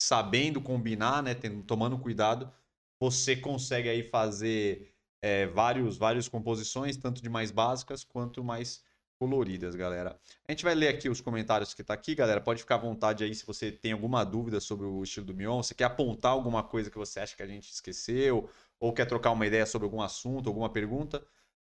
[0.00, 2.52] sabendo combinar, né, tendo, tomando cuidado,
[3.00, 8.82] você consegue aí fazer é, vários, várias composições, tanto de mais básicas quanto mais
[9.22, 10.18] coloridas, galera.
[10.48, 12.40] A gente vai ler aqui os comentários que tá aqui, galera.
[12.40, 15.62] Pode ficar à vontade aí se você tem alguma dúvida sobre o estilo do Mion,
[15.62, 18.50] você quer apontar alguma coisa que você acha que a gente esqueceu,
[18.80, 21.24] ou quer trocar uma ideia sobre algum assunto, alguma pergunta,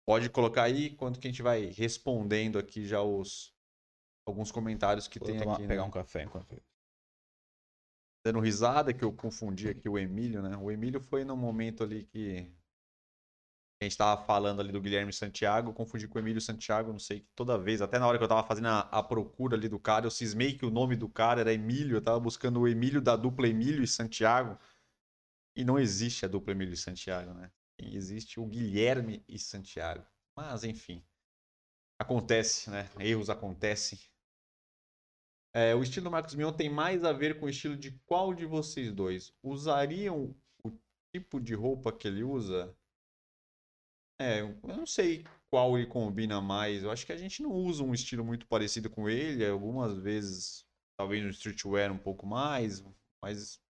[0.05, 3.55] pode colocar aí, enquanto que a gente vai respondendo aqui já os
[4.27, 5.63] alguns comentários que Vou tem tomar- aqui.
[5.63, 5.69] né?
[5.69, 6.55] pegar um café enquanto
[8.27, 10.55] dando risada que eu confundi aqui o Emílio, né?
[10.59, 12.47] O Emílio foi no momento ali que
[13.81, 17.26] a gente tava falando ali do Guilherme Santiago, confundi com o Emílio Santiago, não sei,
[17.35, 20.07] toda vez, até na hora que eu tava fazendo a, a procura ali do cara,
[20.07, 23.14] eu cismei que o nome do cara era Emílio, eu tava buscando o Emílio da
[23.14, 24.59] dupla Emílio e Santiago,
[25.55, 27.51] e não existe a dupla Emílio e Santiago, né?
[27.79, 30.05] Existe o Guilherme e Santiago.
[30.37, 31.05] Mas, enfim,
[31.99, 32.89] acontece, né?
[32.99, 33.99] Erros acontecem.
[35.53, 38.35] É, o estilo do Marcos Mion tem mais a ver com o estilo de qual
[38.35, 39.35] de vocês dois?
[39.43, 40.70] Usariam o
[41.12, 42.76] tipo de roupa que ele usa?
[44.21, 46.83] É, eu não sei qual ele combina mais.
[46.83, 49.47] Eu acho que a gente não usa um estilo muito parecido com ele.
[49.47, 50.64] Algumas vezes,
[50.97, 52.85] talvez no streetwear um pouco mais,
[53.23, 53.61] mas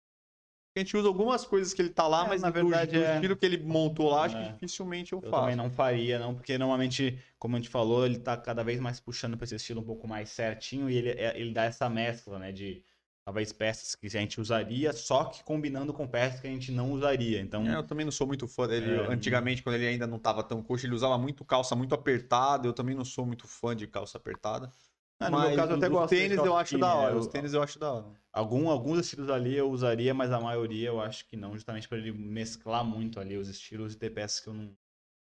[0.75, 3.15] a gente usa algumas coisas que ele tá lá, É, mas na verdade, do é-
[3.15, 4.51] estilo que ele montou lá, acho que É.
[4.53, 5.41] dificilmente eu Eu faço.
[5.41, 8.99] também não faria, não, porque normalmente, como a gente falou, ele tá cada vez mais
[8.99, 12.39] puxando para esse estilo um pouco mais certinho e ele, é- ele dá essa mescla,
[12.39, 12.83] né, de
[13.29, 16.91] talvez peças que a gente usaria, só que combinando com peças que a gente não
[16.91, 17.39] usaria.
[17.39, 18.85] Então, É, eu também não sou muito fã dele.
[18.95, 22.67] É, Antigamente, quando ele ainda não tava tão coxa, ele usava muito calça muito apertada.
[22.67, 24.71] Eu também não sou muito fã de calça apertada.
[25.19, 26.15] ah, no mas meu caso, eu até os gosto.
[26.15, 27.17] de tênis eu acho da hora.
[27.17, 28.21] Os tênis eu acho da hora.
[28.31, 31.97] Algum, alguns estilos ali eu usaria, mas a maioria eu acho que não, justamente para
[31.97, 34.75] ele mesclar muito ali os estilos e ter peças que eu não.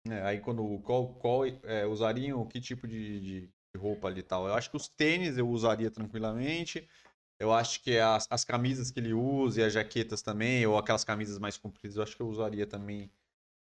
[0.08, 3.40] É, aí quando qual, qual é, usariam que tipo de, de-
[3.74, 4.46] de roupa ali e tal?
[4.46, 6.88] Eu acho que os tênis eu usaria tranquilamente.
[7.38, 11.04] Eu acho que as, as camisas que ele usa e as jaquetas também, ou aquelas
[11.04, 13.10] camisas mais compridas, eu acho que eu usaria também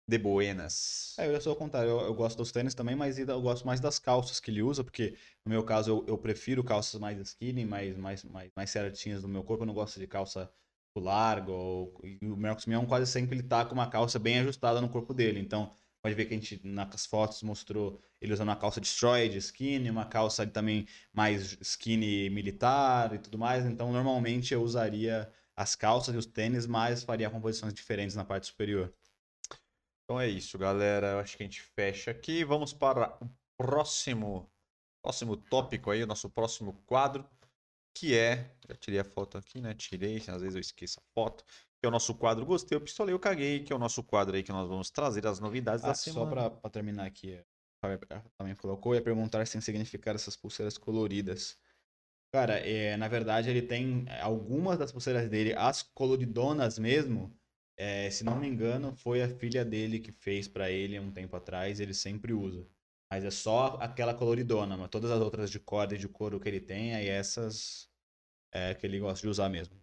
[0.08, 1.14] de buenas.
[1.18, 3.80] É, eu sou ao contrário, eu, eu gosto dos tênis também, mas eu gosto mais
[3.80, 7.64] das calças que ele usa, porque no meu caso eu, eu prefiro calças mais skinny,
[7.64, 10.52] mais, mais, mais, mais certinhas no meu corpo, eu não gosto de calça
[10.94, 14.80] larga, ou, e o Marcos Mion quase sempre ele tá com uma calça bem ajustada
[14.80, 15.72] no corpo dele, então
[16.02, 20.04] pode ver que a gente nas fotos mostrou ele usando uma calça destroyed, skinny, uma
[20.04, 26.18] calça também mais skinny militar e tudo mais, então normalmente eu usaria as calças e
[26.18, 28.92] os tênis, mas faria composições diferentes na parte superior.
[30.04, 31.12] Então é isso, galera.
[31.12, 32.44] Eu acho que a gente fecha aqui.
[32.44, 34.50] Vamos para o próximo,
[35.02, 37.28] próximo tópico aí, o nosso próximo quadro,
[37.94, 38.54] que é.
[38.68, 39.74] Já tirei a foto aqui, né?
[39.74, 41.44] Tirei, às vezes eu esqueço a foto.
[41.82, 44.36] Que é o nosso quadro Gostei, eu pistolei, eu caguei, que é o nosso quadro
[44.36, 46.30] aí que nós vamos trazer as novidades Ah, da só semana.
[46.30, 47.44] pra, pra terminar aqui, a
[47.88, 47.98] Fábio
[48.38, 51.58] também colocou, ia perguntar sem significar essas pulseiras coloridas.
[52.32, 57.36] Cara, é, na verdade ele tem é, algumas das pulseiras dele, as coloridonas mesmo,
[57.76, 61.34] é, se não me engano, foi a filha dele que fez pra ele um tempo
[61.34, 62.64] atrás, ele sempre usa.
[63.10, 66.48] Mas é só aquela coloridona, mas todas as outras de corda e de couro que
[66.48, 67.90] ele tem, aí essas
[68.52, 69.81] é que ele gosta de usar mesmo.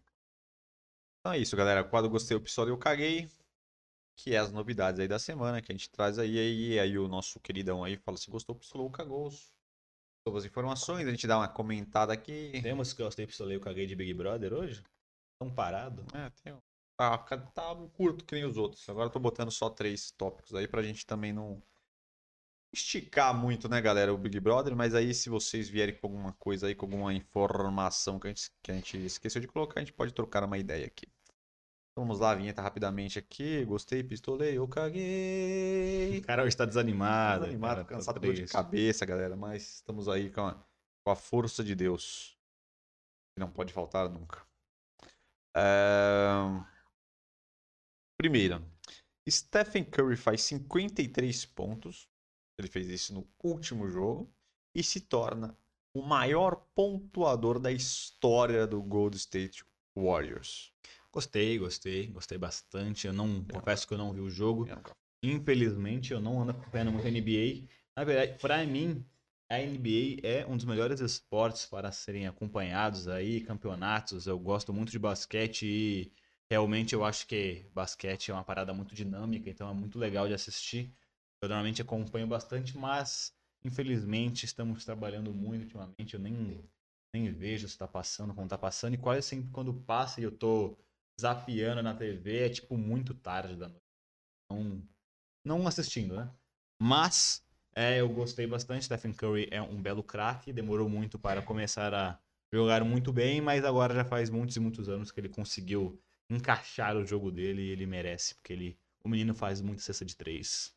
[1.29, 1.83] Então é isso, galera.
[1.83, 3.29] Quadro Gostei, eu pistolei, eu caguei.
[4.15, 6.71] Que é as novidades aí da semana que a gente traz aí.
[6.73, 9.29] E aí o nosso queridão aí fala se gostou, pistolou, cagou.
[9.29, 12.59] Sobre as informações, a gente dá uma comentada aqui.
[12.63, 14.81] Temos que gostei, pistolei, eu caguei de Big Brother hoje?
[15.39, 16.03] Tão parado?
[16.15, 16.53] É, tem.
[16.53, 16.59] um-
[16.97, 18.89] Tá, tá curto que nem os outros.
[18.89, 21.61] Agora eu tô botando só três tópicos aí pra gente também não
[22.73, 24.75] esticar muito, né, galera, o Big Brother.
[24.75, 28.51] Mas aí, se vocês vierem com alguma coisa aí, com alguma informação que a gente,
[28.63, 31.07] que a gente esqueceu de colocar, a gente pode trocar uma ideia aqui.
[31.99, 33.65] Vamos lá, vinheta rapidamente aqui.
[33.65, 36.19] Gostei, pistolei, eu caguei.
[36.19, 37.43] O cara hoje tá desanimado.
[37.43, 39.35] Animado, cara, tá cansado, dor de cabeça, galera.
[39.35, 40.63] Mas estamos aí com a,
[41.03, 42.39] com a força de Deus.
[43.35, 44.41] Que não pode faltar nunca.
[45.53, 46.63] Ahn,
[48.17, 48.61] Primeira,
[49.29, 52.09] Stephen Curry faz 53 pontos.
[52.57, 54.33] Ele fez isso no último jogo.
[54.73, 55.53] E se torna
[55.93, 60.73] o maior pontuador da história do Gold State Warriors.
[61.11, 63.07] Gostei, gostei, gostei bastante.
[63.07, 64.67] Eu não confesso que eu não vi o jogo.
[64.67, 64.77] Eu
[65.21, 67.67] Infelizmente, eu não ando acompanhando muito a NBA.
[67.95, 69.05] Na verdade, pra mim,
[69.49, 74.27] a NBA é um dos melhores esportes para serem acompanhados aí, campeonatos.
[74.27, 76.13] Eu gosto muito de basquete e
[76.49, 80.33] realmente eu acho que basquete é uma parada muito dinâmica, então é muito legal de
[80.33, 80.93] assistir.
[81.41, 83.33] Eu normalmente acompanho bastante, mas
[83.63, 86.13] infelizmente estamos trabalhando muito ultimamente.
[86.13, 86.63] Eu nem,
[87.13, 90.31] nem vejo se tá passando, como tá passando, e quase sempre quando passa e eu
[90.31, 90.77] tô
[91.19, 93.83] zapeando na TV, é tipo muito tarde da noite.
[94.49, 94.83] Não,
[95.45, 96.31] não assistindo, né?
[96.81, 97.43] Mas
[97.75, 98.85] é, eu gostei bastante.
[98.85, 102.19] Stephen Curry é um belo craque, demorou muito para começar a
[102.51, 106.95] jogar muito bem, mas agora já faz muitos e muitos anos que ele conseguiu encaixar
[106.95, 110.75] o jogo dele e ele merece, porque ele, o menino faz muito cesta de três.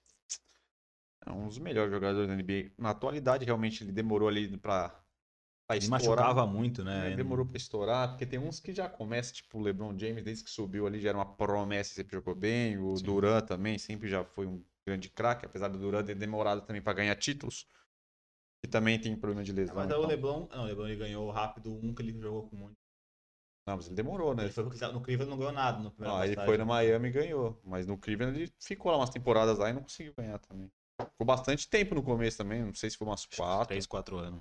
[1.24, 2.72] É um dos melhores jogadores da NBA.
[2.76, 5.01] Na atualidade, realmente, ele demorou ali pra,
[5.80, 6.24] pra Ele estourar.
[6.26, 7.12] machucava muito, né?
[7.12, 10.44] É, demorou pra estourar, porque tem uns que já começam, tipo o LeBron James, desde
[10.44, 12.78] que subiu ali, já era uma promessa e sempre jogou bem.
[12.78, 13.04] O Sim.
[13.04, 16.92] Durant também sempre já foi um grande craque, apesar do Durant ter demorado também pra
[16.92, 17.66] ganhar títulos.
[18.64, 19.74] E também tem problema de lesão.
[19.74, 22.48] Mas é então- o LeBron, não, o LeBron ele ganhou rápido um que ele jogou
[22.48, 22.76] com muito.
[23.66, 24.42] Não, mas ele demorou, né?
[24.44, 27.12] Ele foi no Cleveland não ganhou nada no primeiro Ah, ele foi no Miami e
[27.12, 27.60] ganhou.
[27.64, 30.68] Mas no Cleveland ele ficou lá umas temporadas lá e não conseguiu ganhar também.
[31.00, 33.68] Ficou bastante tempo no começo também, não sei se foi umas quatro.
[33.68, 34.40] 3, 4 anos.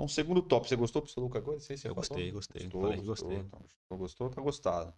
[0.00, 1.58] Então, segundo top, você gostou, Pistolou agora?
[1.58, 2.62] Não sei se Eu gostei, gostei.
[2.62, 3.38] Gostou, Falei gostou, gostei.
[3.38, 4.94] Então, gostou, gostou, tá gostado.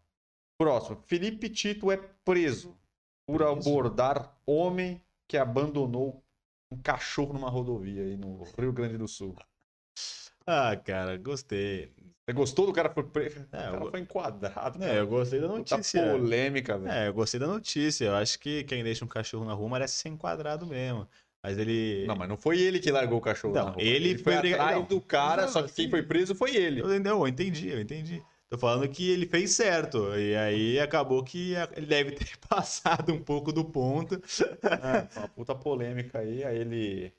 [0.57, 1.03] Próximo.
[1.07, 2.79] Felipe Tito é preso
[3.27, 3.51] por Preso?
[3.59, 6.23] abordar homem que abandonou
[6.71, 9.35] um cachorro numa rodovia aí no Rio Grande do Sul.
[10.47, 11.93] Ah, cara, gostei.
[12.25, 13.41] Você gostou do cara foi preso?
[13.41, 14.79] o É, cara eu- foi enquadrado.
[14.83, 14.99] É, cara.
[14.99, 16.01] eu gostei da notícia.
[16.13, 16.93] polêmica, velho.
[16.93, 18.05] É, eu gostei da notícia.
[18.05, 21.09] Eu acho que quem deixa um cachorro na rua merece ser enquadrado mesmo.
[21.43, 22.07] Mas ele.
[22.07, 23.83] Não, mas não foi ele que largou o cachorro Não, na rua.
[23.83, 24.85] ele foi foi atrás não.
[24.85, 26.81] do cara, Não, só que quem assim- foi preso foi ele.
[26.81, 28.23] Eu, não, eu entendi, eu entendi.
[28.49, 30.15] Tô falando que ele fez certo.
[30.15, 34.15] E aí acabou que ele deve ter passado um pouco do ponto.
[34.63, 36.45] É, uma puta polêmica aí.
[36.45, 37.13] Aí ele,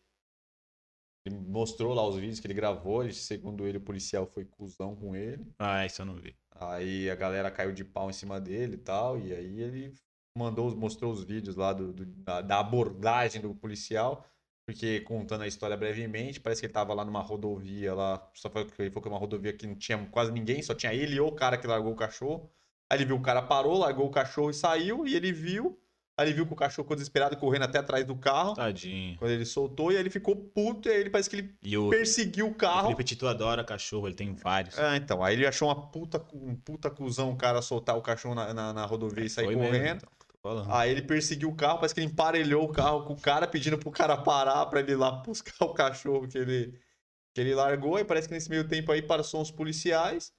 [1.25, 3.03] ele mostrou lá os vídeos que ele gravou.
[3.05, 5.45] e segundo ele, o policial foi cuzão com ele.
[5.57, 6.35] Ah, isso eu não vi.
[6.51, 9.17] Aí a galera caiu de pau em cima dele e tal.
[9.17, 9.93] E aí ele
[10.35, 14.25] mandou, os- mostrou os vídeos lá do, do- da, da abordagem do policial.
[14.65, 18.25] Porque contando a história brevemente, parece que ele tava lá numa rodovia lá.
[18.33, 20.73] Só foi que ele falou que era uma rodovia que não tinha quase ninguém, só
[20.73, 22.49] tinha ele ou o cara que largou o cachorro.
[22.89, 25.05] Aí ele viu o cara parou, largou o cachorro e saiu.
[25.05, 25.77] E ele viu.
[26.17, 28.53] Aí ele viu que o cachorro ficou desesperado correndo até atrás do carro.
[28.53, 29.17] Tadinho.
[29.17, 31.89] Quando ele soltou, e aí ele ficou puto, e aí ele parece que ele o,
[31.89, 32.83] perseguiu o o carro.
[32.83, 34.77] Felipe Tito adora cachorro, ele tem vários.
[34.77, 38.35] É, então, aí ele achou uma puta, um puta cuzão o cara soltar o cachorro
[38.35, 39.97] na, na, na rodovia e sair Foi mesmo, correndo.
[39.97, 40.09] então.
[40.43, 40.69] Falando.
[40.73, 43.77] Aí ele perseguiu o carro, parece que ele emparelhou o carro com o cara, pedindo
[43.77, 46.77] pro cara parar pra ele ir lá buscar o cachorro que ele,
[47.33, 47.97] que ele largou.
[47.97, 50.33] E parece que nesse meio tempo aí passou uns policiais.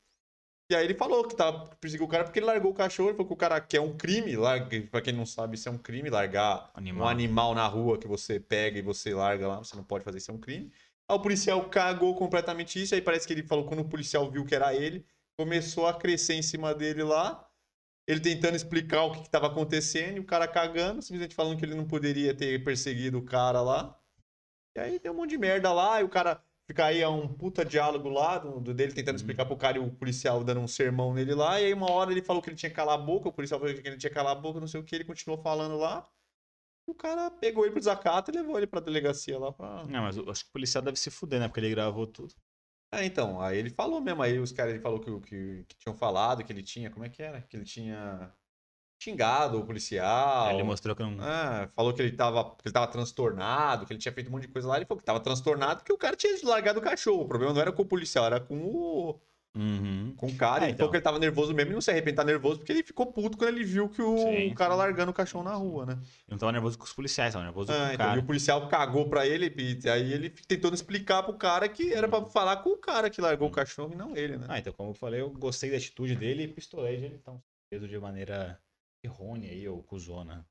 [0.71, 3.09] E aí ele falou que tava perseguiu o cara porque ele largou o cachorro.
[3.09, 4.37] Ele falou que o cara quer um crime.
[4.37, 6.11] Larga, pra quem não sabe, isso é um crime.
[6.11, 7.07] Largar Animal.
[7.07, 9.59] um animal na rua que você pega e você larga lá.
[9.59, 10.71] Você não pode fazer isso, é um crime.
[11.09, 12.95] Aí o policial cagou completamente isso.
[12.95, 15.07] Aí parece que ele falou quando o policial viu que era ele,
[15.39, 17.43] começou a crescer em cima dele lá.
[18.07, 21.75] Ele tentando explicar o que estava acontecendo e o cara cagando, simplesmente falando que ele
[21.75, 23.99] não poderia ter perseguido o cara lá.
[24.77, 27.29] E aí deu um monte de merda lá, e o cara fica aí a um
[27.29, 30.69] puta diálogo lá, do, do dele tentando explicar pro cara e o policial dando um
[30.69, 31.61] sermão nele lá.
[31.61, 33.61] E aí uma hora ele falou que ele tinha que calar a boca, o policial
[33.61, 35.77] falou que ele tinha que calar a boca, não sei o que, ele continuou falando
[35.77, 36.07] lá.
[36.87, 39.85] E o cara pegou ele pro desacato e levou ele pra delegacia lá pra.
[39.87, 41.49] Não, mas eu acho que o policial deve se fuder, né?
[41.49, 42.35] Porque ele gravou tudo.
[42.99, 45.97] É, então, aí ele falou mesmo, aí os caras, ele falou que, que, que tinham
[45.97, 47.42] falado, que ele tinha, como é que era?
[47.42, 48.32] Que ele tinha
[49.03, 50.47] xingado o policial.
[50.47, 51.16] Aí ele mostrou que não.
[51.20, 54.47] Ah, falou que ele, tava, que ele tava transtornado, que ele tinha feito um monte
[54.47, 54.76] de coisa lá.
[54.76, 57.22] Ele falou que tava transtornado porque o cara tinha largado o cachorro.
[57.22, 59.20] O problema não era com o policial, era com o,
[59.57, 60.15] Uhum.
[60.17, 60.65] com o cara.
[60.65, 60.79] É, ele então.
[60.79, 62.83] falou que ele tava nervoso mesmo e não se arrepende de estar nervoso porque ele
[62.83, 64.79] ficou puto quando ele viu que o Sim, cara sim.
[64.79, 65.93] largando o cachorro na rua, né?
[65.93, 68.17] Ele não tava nervoso com os policiais, tava nervoso Ah, com o então, cara.
[68.17, 72.09] e o policial cagou pra ele e aí ele tentou explicar pro cara que era
[72.09, 74.47] pra falar com o cara que largou o cachorro e não ele, né?
[74.49, 77.41] Ah, então, como eu falei, eu gostei da atitude dele e pistolei de ele então
[77.71, 78.61] preso de maneira
[79.05, 80.47] errônea aí, ou cuzona.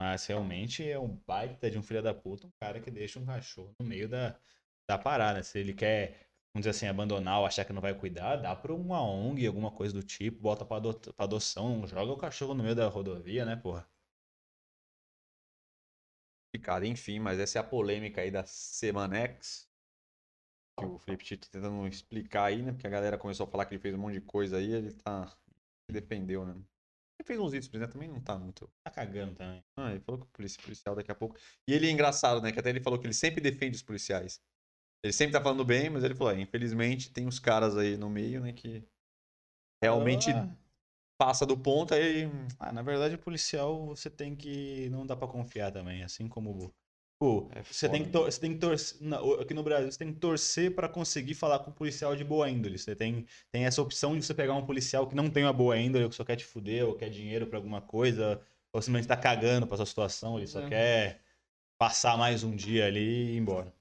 [0.00, 3.26] Mas realmente é um baita de um filho da puta, um cara que deixa um
[3.26, 4.36] cachorro no meio da,
[4.88, 5.42] da parada.
[5.42, 6.27] Se ele quer,
[6.58, 9.70] vamos dizer assim, abandonar ou achar que não vai cuidar, dá pra uma ONG, alguma
[9.70, 13.56] coisa do tipo, bota ado- pra adoção, joga o cachorro no meio da rodovia, né,
[13.56, 13.88] porra?
[16.52, 19.68] complicado, enfim, mas essa é a polêmica aí da Semanex.
[20.78, 22.72] Que o Felipe Tito tá tentando explicar aí, né?
[22.72, 24.92] Porque a galera começou a falar que ele fez um monte de coisa aí, ele
[24.92, 25.36] tá.
[25.88, 26.52] Ele defendeu, né?
[26.52, 27.86] Ele fez uns vídeos, né?
[27.86, 28.70] Também não tá muito.
[28.84, 29.64] Tá cagando também.
[29.76, 31.36] Ah, ele falou que o policial daqui a pouco.
[31.66, 32.52] E ele é engraçado, né?
[32.52, 34.40] Que até ele falou que ele sempre defende os policiais.
[35.02, 38.10] Ele sempre tá falando bem, mas ele falou, é, infelizmente tem os caras aí no
[38.10, 38.52] meio, né?
[38.52, 38.82] Que
[39.82, 40.48] realmente Ah,
[41.18, 42.24] passa do ponto, aí.
[42.58, 44.88] Ah, na verdade, o policial você tem que.
[44.90, 46.74] Não dá pra confiar também, assim como.
[47.20, 48.98] Pô, É você, tem que você tem que torcer.
[49.40, 52.48] Aqui no Brasil, você tem que torcer pra conseguir falar com um policial de boa
[52.50, 52.78] índole.
[52.78, 55.78] Você tem, tem essa opção de você pegar um policial que não tem uma boa
[55.78, 58.40] índole, que só quer te fuder, ou quer dinheiro pra alguma coisa,
[58.72, 60.68] ou simplesmente tá cagando pra sua situação, ele só É.
[60.68, 61.22] quer
[61.78, 63.74] passar mais um dia ali e ir embora.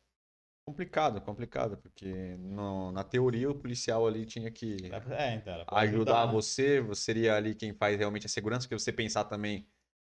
[0.67, 4.75] Complicado, complicado, porque no- na teoria o policial ali tinha que.
[5.17, 8.91] É, então, pra ajudar você, você seria ali quem faz realmente a segurança, porque você
[8.91, 9.65] pensar também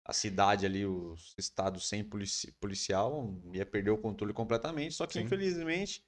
[0.05, 5.19] a cidade ali, os estados sem polici- policial, ia perder o controle completamente, só que
[5.19, 5.25] Sim.
[5.25, 6.05] infelizmente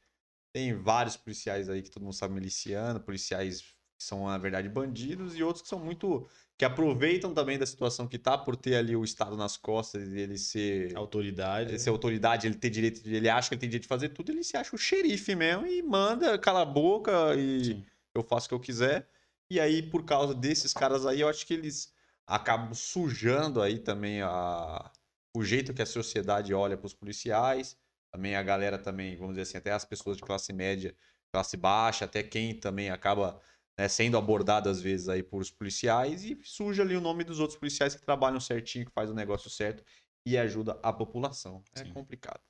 [0.53, 3.63] tem vários policiais aí que todo mundo sabe miliciano, policiais
[3.99, 6.29] que são na verdade bandidos e outros que são muito
[6.59, 10.19] que aproveitam também da situação que tá por ter ali o estado nas costas e
[10.19, 11.71] ele ser Autoridade.
[11.71, 14.09] ele ser autoridade, ele ter direito, de- ele acha que ele tem direito de fazer
[14.11, 17.87] tudo, ele se acha o xerife mesmo e manda, cala a boca e Sim.
[18.15, 19.09] eu faço o que eu quiser.
[19.51, 21.93] E aí, por causa desses caras aí, eu acho que eles
[22.27, 24.91] acabam sujando aí também a...
[25.35, 27.77] o jeito que a sociedade olha para os policiais.
[28.11, 30.95] Também a galera também, vamos dizer assim, até as pessoas de classe média,
[31.31, 33.41] classe baixa, até quem também acaba
[33.79, 37.41] né, sendo abordado às vezes aí por os policiais e suja ali o nome dos
[37.41, 39.85] outros policiais que trabalham certinho, que faz o negócio certo
[40.27, 41.63] e ajuda a população.
[41.75, 41.93] É Sim.
[41.93, 42.41] complicado.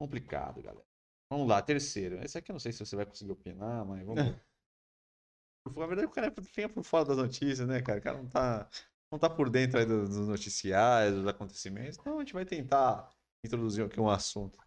[0.00, 0.86] Complicado, galera.
[1.30, 2.22] Vamos lá, terceiro.
[2.22, 4.40] Esse aqui eu não sei se você vai conseguir opinar, mas vamos lá.
[5.76, 8.00] Na verdade, o cara fica por fora das notícias, né, cara?
[8.00, 8.68] O cara não tá,
[9.10, 11.98] não tá por dentro aí dos, dos noticiários, dos acontecimentos.
[11.98, 13.08] Então a gente vai tentar
[13.44, 14.58] introduzir aqui um assunto.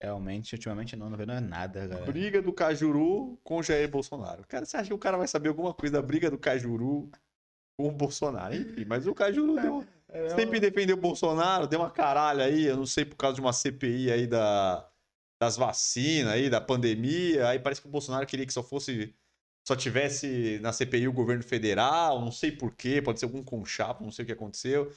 [0.00, 2.10] Realmente, ultimamente não, não vê não é nada, galera.
[2.10, 4.46] Briga do Cajuru com o Jair Bolsonaro.
[4.48, 7.10] Cara, você acha que o cara vai saber alguma coisa da briga do Cajuru
[7.76, 8.54] com o Bolsonaro?
[8.54, 9.84] Enfim, mas o Cajuru deu,
[10.34, 13.52] sempre defendeu o Bolsonaro, deu uma caralho aí, eu não sei, por causa de uma
[13.52, 14.88] CPI aí da,
[15.38, 17.48] das vacinas aí, da pandemia.
[17.48, 19.14] Aí parece que o Bolsonaro queria que só fosse.
[19.68, 24.10] Só tivesse na CPI o governo federal, não sei porquê, pode ser algum conchapo, não
[24.10, 24.90] sei o que aconteceu.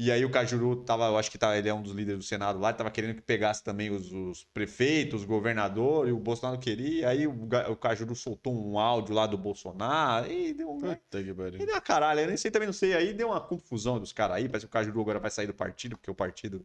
[0.00, 2.24] E aí o Cajuru tava, eu acho que tá, ele é um dos líderes do
[2.24, 6.20] Senado lá, ele tava querendo que pegasse também os, os prefeitos, os governadores, e o
[6.20, 7.08] Bolsonaro queria.
[7.08, 7.32] Aí o,
[7.68, 10.78] o Cajuru soltou um áudio lá do Bolsonaro, e deu um.
[10.78, 12.94] Puta que E deu uma caralho, eu nem sei, também não sei.
[12.94, 14.48] Aí deu uma confusão dos caras aí.
[14.48, 16.64] Parece que o Cajuru agora vai sair do partido, porque o partido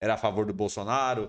[0.00, 1.26] era a favor do Bolsonaro.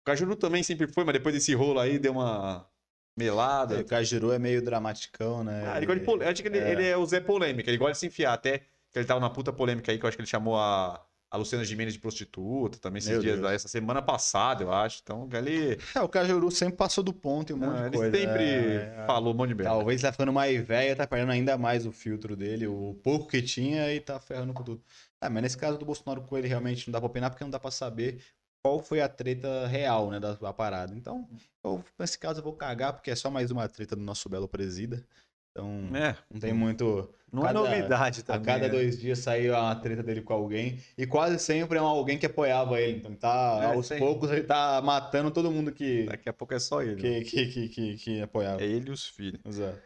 [0.00, 2.66] O Cajuru também sempre foi, mas depois desse rolo aí deu uma
[3.14, 3.78] melada.
[3.78, 5.64] O Cajuru é meio dramaticão, né?
[5.66, 6.72] Ah, ele gosta de pole- eu acho que ele, é.
[6.72, 8.32] ele é o Zé Polêmica, ele gosta de se enfiar.
[8.32, 8.62] Até
[8.92, 11.36] que ele tava na puta polêmica aí, que eu acho que ele chamou a, a
[11.36, 13.52] Luciana Gimenez de prostituta, também esses Meu dias, Deus.
[13.52, 15.00] essa semana passada, eu acho.
[15.02, 17.96] Então, ele, É, o Cajuru sempre passou do ponto e um monte não, de ele
[17.96, 18.16] coisa.
[18.16, 19.70] sempre É, falou um monte de merda.
[19.70, 23.42] Talvez tá ficando mais velho, tá perdendo ainda mais o filtro dele, o pouco que
[23.42, 24.82] tinha e tá ferrando com tudo.
[25.20, 27.50] Ah, mas nesse caso do Bolsonaro com ele realmente não dá pra opinar porque não
[27.50, 28.22] dá pra saber
[28.62, 30.94] qual foi a treta real, né, da, da parada.
[30.94, 31.28] Então,
[31.64, 34.48] eu, nesse caso eu vou cagar porque é só mais uma treta do nosso belo
[34.48, 35.04] presida.
[35.58, 37.12] Então, É, não tem muito...
[37.32, 38.44] não cada- é novidade A também.
[38.46, 38.68] cada né?
[38.68, 42.80] dois dias saía uma treta dele com alguém e quase sempre é alguém que apoiava
[42.80, 42.98] ele.
[42.98, 43.98] Então, tá, É, aos sim.
[43.98, 46.94] poucos ele tá matando todo mundo que, Daqui a pouco é só ele.
[46.94, 47.20] né?
[47.20, 48.62] que, que, que, que, que apoiava.
[48.62, 49.40] É ele e os filhos.
[49.44, 49.78] Exato.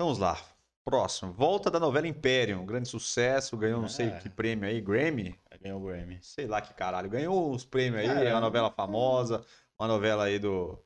[0.00, 0.38] Vamos lá.
[0.84, 1.32] Próximo.
[1.32, 2.60] Volta da novela Império.
[2.60, 3.56] Um grande sucesso.
[3.56, 4.18] Ganhou não sei É.
[4.18, 4.80] que prêmio aí.
[4.80, 5.36] Grammy?
[5.60, 6.18] Ganhou o Grammy.
[6.22, 7.10] Sei lá que caralho.
[7.10, 8.26] Ganhou uns prêmios aí.
[8.26, 9.44] É uma novela famosa.
[9.78, 10.78] Uma novela aí do.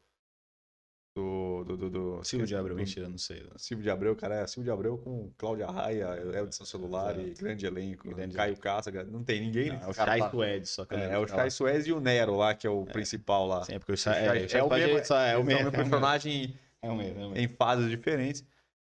[1.20, 1.64] Do.
[1.64, 1.76] Do.
[1.76, 3.46] do, do Silvio de Abreu, mentira, não sei.
[3.56, 4.36] Silvio de Abreu, cara.
[4.36, 7.42] É Silvio de Abreu com Cláudia Raia, Elton Celular e Exato.
[7.44, 8.08] grande elenco.
[8.08, 8.92] Grande Caio Cássio.
[9.10, 9.68] Não tem ninguém.
[9.70, 10.30] Não, é o Chay lá.
[10.30, 11.42] Suede, só que É, é o tá lá.
[11.42, 13.64] Chay Suez e o Nero lá, que é o principal lá.
[13.64, 15.44] Sim, é porque o O Chay, é, o é o Suede mesmo- é é o
[15.44, 15.60] mesmo.
[15.60, 15.72] É o mesmo.
[15.72, 17.36] personagem É o mesmo, é o mesmo.
[17.44, 18.44] em fases diferentes.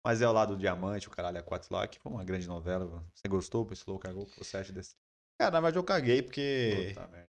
[0.05, 2.47] Mas é o lado do Diamante, o caralho, a 4 lá, que foi uma grande
[2.47, 3.03] novela.
[3.13, 3.99] Você gostou, pessoal?
[3.99, 4.23] Cagou?
[4.23, 4.95] O que você acha desse?
[5.39, 6.93] Cara, na verdade eu caguei porque...
[6.95, 7.27] Puta.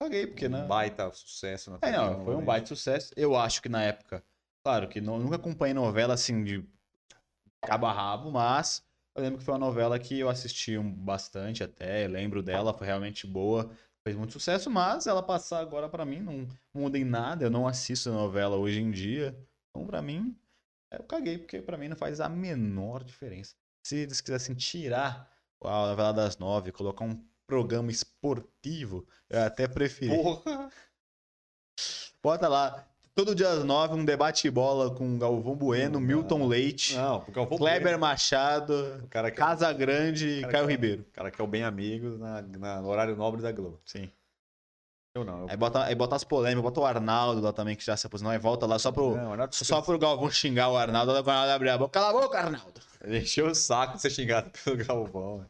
[0.00, 0.62] Caguei porque, né?
[0.64, 3.12] Um baita sucesso na É, não, foi um baita sucesso.
[3.16, 4.22] Eu acho que na época,
[4.64, 6.66] claro que não, nunca acompanhei novela assim de
[7.64, 8.84] cabo a rabo, mas
[9.14, 13.26] eu lembro que foi uma novela que eu assisti bastante até, lembro dela, foi realmente
[13.26, 13.70] boa,
[14.02, 17.68] fez muito sucesso, mas ela passar agora pra mim não muda em nada, eu não
[17.68, 19.36] assisto novela hoje em dia.
[19.70, 20.36] Então pra mim,
[20.90, 23.54] eu caguei, porque pra mim não faz a menor diferença.
[23.86, 25.30] Se eles quisessem tirar
[25.62, 30.16] a novela das nove, colocar um programa esportivo, eu até preferi.
[30.16, 30.70] Porra!
[32.22, 32.91] Bota lá.
[33.14, 36.46] Todo dia às nove, um debate bola com Galvão Bueno, Não, Milton.
[36.46, 41.02] Leite, Não, vou Kleber Machado, O cara que, Casa Grande e Caio que- Ribeiro.
[41.02, 43.78] o cara que é o bem amigo na, na- no horário nobre da Globo.
[43.84, 44.10] Sim.
[45.14, 45.40] Eu não.
[45.42, 45.50] Eu...
[45.50, 48.32] Aí bota, aí bota as polêmicas, bota o Arnaldo lá também, que já se aposentou,
[48.32, 51.52] aí volta lá só pro, Não, Arnaldo só pro Galvão xingar o Arnaldo, o Arnaldo
[51.52, 51.90] abrir a boca.
[52.00, 52.80] Cala a boca, Arnaldo!
[53.06, 55.38] Encheu o saco de ser xingado pelo Galvão.
[55.40, 55.44] né?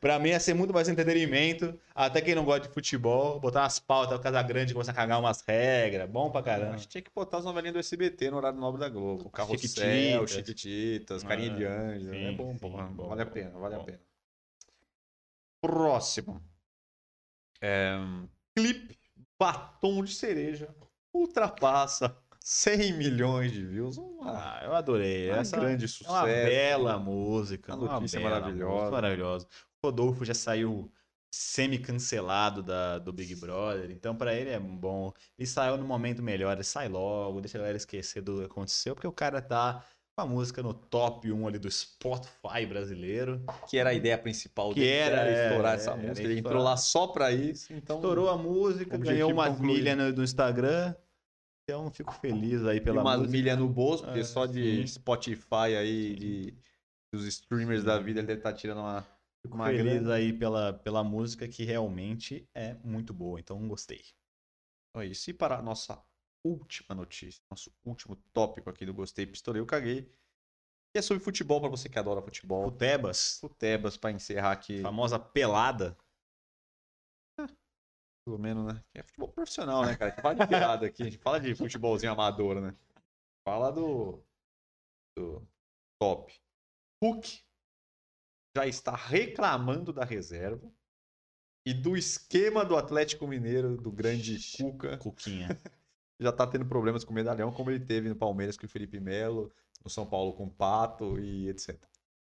[0.00, 3.78] Pra mim ia ser muito mais entretenimento, até quem não gosta de futebol, botar umas
[3.78, 6.74] pautas, o Casa Grande começa a cagar umas regras, bom pra caramba.
[6.74, 9.26] Acho que tinha que botar as novelinhas do SBT no horário nobre da Globo.
[9.26, 10.30] O Carrossel, Chiquititas.
[10.32, 12.10] Chiquititas, Carinha Ah, de Anjo.
[12.10, 12.84] sim, é bom, sim, porra.
[12.88, 13.84] bom, vale a bom, pena, vale a bom.
[13.84, 14.00] pena.
[15.60, 16.42] Próximo.
[17.60, 17.96] É,
[18.54, 18.96] clipe
[19.38, 20.74] Batom de Cereja
[21.12, 22.16] ultrapassa
[22.50, 23.98] 100 milhões de views.
[23.98, 25.30] Uma, Ah, eu adorei.
[25.30, 26.10] um Essa grande é sucesso.
[26.10, 27.74] uma bela música.
[27.76, 28.72] Uma notícia bela maravilhosa.
[28.74, 29.46] música, maravilhosa.
[29.82, 30.90] O Rodolfo já saiu
[31.30, 35.12] semi-cancelado da, do Big Brother, então pra ele é bom.
[35.38, 38.94] Ele saiu no momento melhor, ele sai logo, deixa a galera esquecer do que aconteceu,
[38.94, 39.84] porque o cara tá
[40.16, 43.44] com a música no top 1 ali do Spotify brasileiro.
[43.68, 46.26] que era a ideia principal Que dele, era, estourar é, essa era música.
[46.26, 47.96] Ele entrou lá só pra isso, então...
[47.96, 49.74] Estourou a música, ganhou umas concluído.
[49.76, 50.94] milhas no, no Instagram.
[51.68, 53.30] Então fico feliz aí E pela umas música.
[53.30, 54.86] milhas no bolso, porque É, só de sim.
[54.86, 56.54] Spotify aí, de,
[57.12, 59.06] dos streamers da vida, ele deve estar tirando uma,
[59.42, 60.14] Fico uma feliz grana.
[60.14, 64.00] aí pela, pela música que realmente é muito boa, então gostei.
[64.90, 65.28] Então é isso.
[65.30, 66.02] E para a nossa
[66.42, 70.02] última notícia, nosso último tópico aqui do Gostei, Pistolei, eu caguei,
[70.92, 72.66] que é sobre futebol, para você que adora futebol.
[72.66, 75.96] O Tebas, Futebas, para encerrar aqui, famosa pelada.
[78.28, 78.84] Pelo menos, né?
[78.92, 80.14] É futebol profissional, né, cara?
[80.20, 82.76] Fala de piada aqui, a gente fala de futebolzinho amador, né?
[83.42, 84.22] Fala do,
[85.16, 85.42] do
[85.98, 86.38] top.
[87.02, 87.42] Hulk
[88.54, 90.70] já está reclamando da reserva
[91.64, 94.98] e do esquema do Atlético Mineiro, do grande Cuca.
[94.98, 95.48] Cuquinha.
[96.20, 98.98] Já tá tendo problemas com o medalhão, como ele teve no Palmeiras com o Felipe
[98.98, 99.52] Melo,
[99.84, 101.80] no São Paulo com o Pato e etc.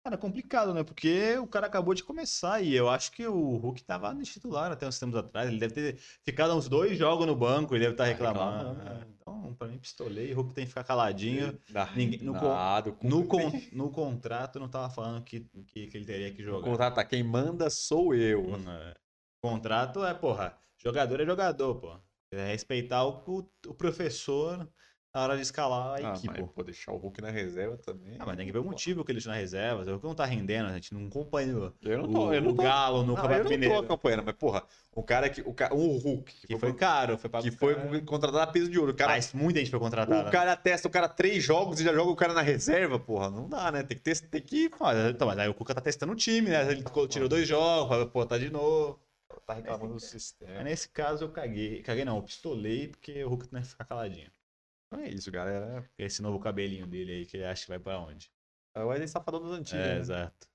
[0.03, 0.83] Cara, complicado, né?
[0.83, 4.71] Porque o cara acabou de começar e eu acho que o Hulk tava no titular
[4.71, 5.47] até uns tempos atrás.
[5.47, 8.69] Ele deve ter ficado uns dois jogos no banco, ele deve estar Tá reclamando.
[8.79, 10.33] reclamando, É, Então, pra mim, pistolei.
[10.33, 11.55] O Hulk tem que ficar caladinho.
[11.69, 15.97] Nada, Ninguém- no nada, o No, con- no contrato não tava falando que, que, que
[15.97, 16.67] ele teria que o jogar.
[16.71, 18.55] contrato tá, quem manda sou eu.
[18.55, 18.93] É.
[19.43, 21.95] Contrato é, porra, jogador é jogador, pô.
[22.33, 24.67] É respeitar o, o, o professor
[25.13, 26.39] na hora de escalar a Ah, equipe.
[26.41, 28.15] mas, pô, deixar o Hulk na reserva também.
[28.17, 29.81] Ah, mas tem que ver o motivo que ele está na reserva.
[29.83, 32.41] O Hulk não tá rendendo, a gente não acompanha o, Eu não tô, o- eu
[32.41, 33.79] não o tô, Galo no não, eu Campeonato não tô Mineiro.
[33.85, 35.41] acompanhando, mas porra, o cara que.
[35.41, 38.79] O cara, um Hulk, Que foi caro, foi pra que foi contratado a peso de
[38.79, 38.93] ouro.
[38.93, 40.29] O cara, Mas muita gente foi contratada.
[40.29, 43.29] o cara testa o cara três jogos e já joga o cara na reserva, porra.
[43.29, 43.83] Não dá, né?
[43.83, 44.69] Tem que ter, tem que.
[45.09, 46.71] Então, mas aí o Cuca tá testando o time, né?
[46.71, 48.97] Ele tirou dois jogos, vai botar de novo.
[49.45, 50.63] Tá reclamando do Mas sistema.
[50.63, 51.81] nesse caso eu caguei.
[51.81, 54.29] Caguei não, eu pistolei porque o Hulk não ia ficar caladinho.
[54.91, 55.89] Então é isso, galera.
[55.97, 58.29] Esse novo cabelinho dele aí, que ele acha que vai pra onde?
[58.75, 59.85] É o Wesley Safadão dos antigos.
[59.85, 59.99] É, né?
[59.99, 60.49] exato.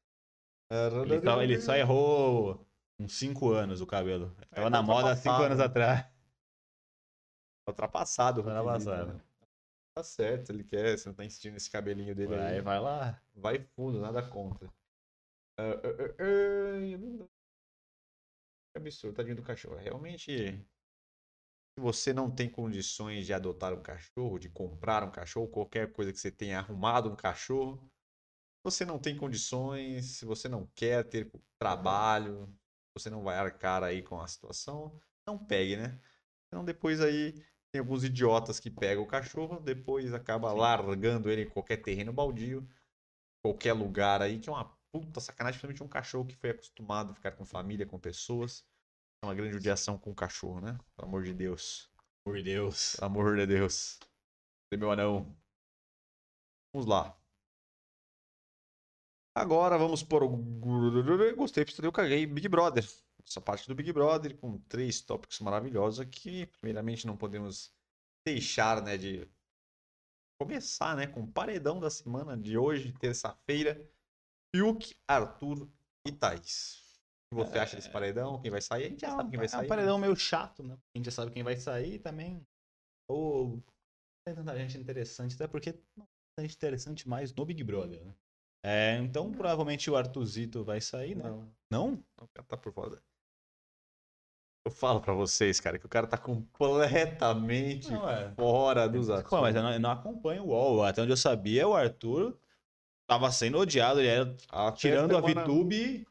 [0.70, 2.66] Ele só, ele só errou
[2.98, 4.34] uns 5 anos o cabelo.
[4.50, 5.64] Tava tá na moda há 5 ultrapassado, anos né?
[5.64, 6.00] atrás.
[7.64, 8.42] Tá ultrapassado.
[8.42, 9.14] Tá ultrapassado.
[9.14, 9.20] né?
[9.94, 12.60] Tá certo, ele quer, você não tá insistindo nesse cabelinho dele Vai, aí.
[12.60, 13.22] vai lá.
[13.34, 14.68] Vai fundo, nada contra.
[15.58, 17.26] Ah, ah, ah, ah,
[18.74, 19.76] Que absurdo, tadinho do cachorro.
[19.76, 20.62] Realmente,
[21.78, 26.10] se você não tem condições de adotar um cachorro, de comprar um cachorro, qualquer coisa
[26.10, 27.90] que você tenha arrumado um cachorro,
[28.64, 32.54] você não tem condições, se você não quer ter trabalho,
[32.94, 36.00] você não vai arcar aí com a situação, não pegue, né?
[36.48, 37.34] Então depois aí
[37.70, 40.58] tem alguns idiotas que pegam o cachorro, depois acaba Sim.
[40.58, 42.66] largando ele em qualquer terreno baldio,
[43.42, 47.14] qualquer lugar aí, que é uma puta sacanagem, principalmente um cachorro que foi acostumado a
[47.14, 48.66] ficar com família, com pessoas.
[49.22, 50.78] É uma grande judiação com o cachorro, né?
[50.96, 51.90] Pelo amor de Deus.
[52.24, 52.96] Por Deus.
[52.96, 53.98] Pelo amor de Deus.
[54.68, 55.36] Cadê meu anão?
[56.72, 57.18] Vamos lá.
[59.34, 60.36] Agora vamos por o.
[61.36, 62.26] Gostei, eu caguei.
[62.26, 62.84] Big Brother.
[63.26, 66.46] Essa parte do Big Brother com três tópicos maravilhosos aqui.
[66.46, 67.74] Primeiramente, não podemos
[68.24, 69.28] deixar, né, de
[70.40, 73.88] começar, né, com o paredão da semana de hoje, terça-feira.
[74.54, 75.68] Fiuk, Arthur
[76.06, 76.85] e Thaís.
[77.32, 78.40] O que você acha desse paredão?
[78.40, 78.86] Quem vai sair?
[78.86, 79.58] A gente já sabe quem vai é sair.
[79.58, 79.68] um né?
[79.68, 80.78] paredão meio chato, né?
[80.94, 82.46] A gente já sabe quem vai sair também.
[83.08, 83.62] Ou
[84.24, 86.06] tem tanta gente interessante, até porque não
[86.36, 88.14] tem gente interessante mais no Big Brother, né?
[88.64, 91.24] É, então provavelmente o Arthuzito vai sair, né?
[91.24, 91.52] Não.
[91.70, 92.04] Não?
[92.20, 93.02] O cara tá por fora.
[94.64, 98.34] Eu falo pra vocês, cara, que o cara tá completamente Não, é.
[98.34, 100.82] fora dos Pô, mas eu não, eu não acompanho o UOL.
[100.82, 102.36] Até onde eu sabia, o Arthur
[103.06, 104.00] tava sendo odiado.
[104.00, 106.04] Ele era, Até tirando a VTube.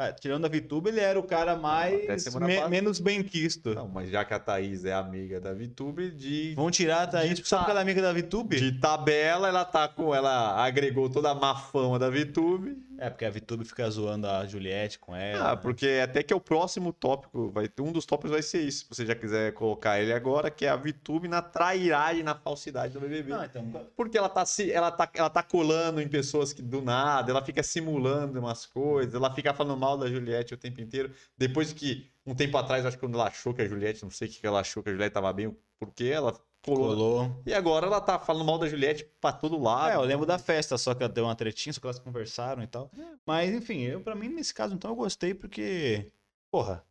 [0.00, 2.24] É, tirando a VTube, ele era o cara mais.
[2.40, 3.74] me- menos bem quisto.
[3.74, 7.38] Não, mas já que a Thaís é amiga da VTube, de, Vão tirar a Thaís
[7.38, 8.56] De só porque ela é amiga da VTube?
[8.58, 10.14] de tabela, ela tá com.
[10.14, 12.76] Ela agregou toda a má fama da VTube.
[13.00, 15.52] É, porque a VTube fica zoando a Juliette com ela.
[15.52, 17.50] Ah, porque até que é o próximo tópico.
[17.50, 18.80] Vai, um dos tópicos vai ser isso.
[18.80, 22.92] Se você já quiser colocar ele agora, que é a VTube na trairagem, na falsidade
[22.92, 23.30] do BBB.
[23.30, 23.86] Não, então.
[23.96, 27.42] Porque ela tá, se, ela, tá, ela tá colando em pessoas que do nada, ela
[27.42, 31.10] fica simulando umas coisas, ela fica falando mal da Juliette o tempo inteiro.
[31.38, 34.28] Depois que, um tempo atrás, acho que quando ela achou que a Juliette, não sei
[34.28, 36.88] o que que ela achou que a Juliette tava bem, porque ela colou.
[36.88, 37.42] Colou.
[37.46, 39.92] E agora ela tá falando mal da Juliette pra todo lado.
[39.92, 42.62] É, eu lembro da festa, só que ela deu uma tretinha, só que elas conversaram
[42.62, 42.90] e tal.
[42.96, 43.16] É.
[43.26, 46.10] Mas, enfim, eu, pra mim, nesse caso, então, eu gostei porque.
[46.50, 46.84] Porra,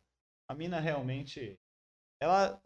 [0.48, 1.58] a mina realmente.
[2.20, 2.60] Ela.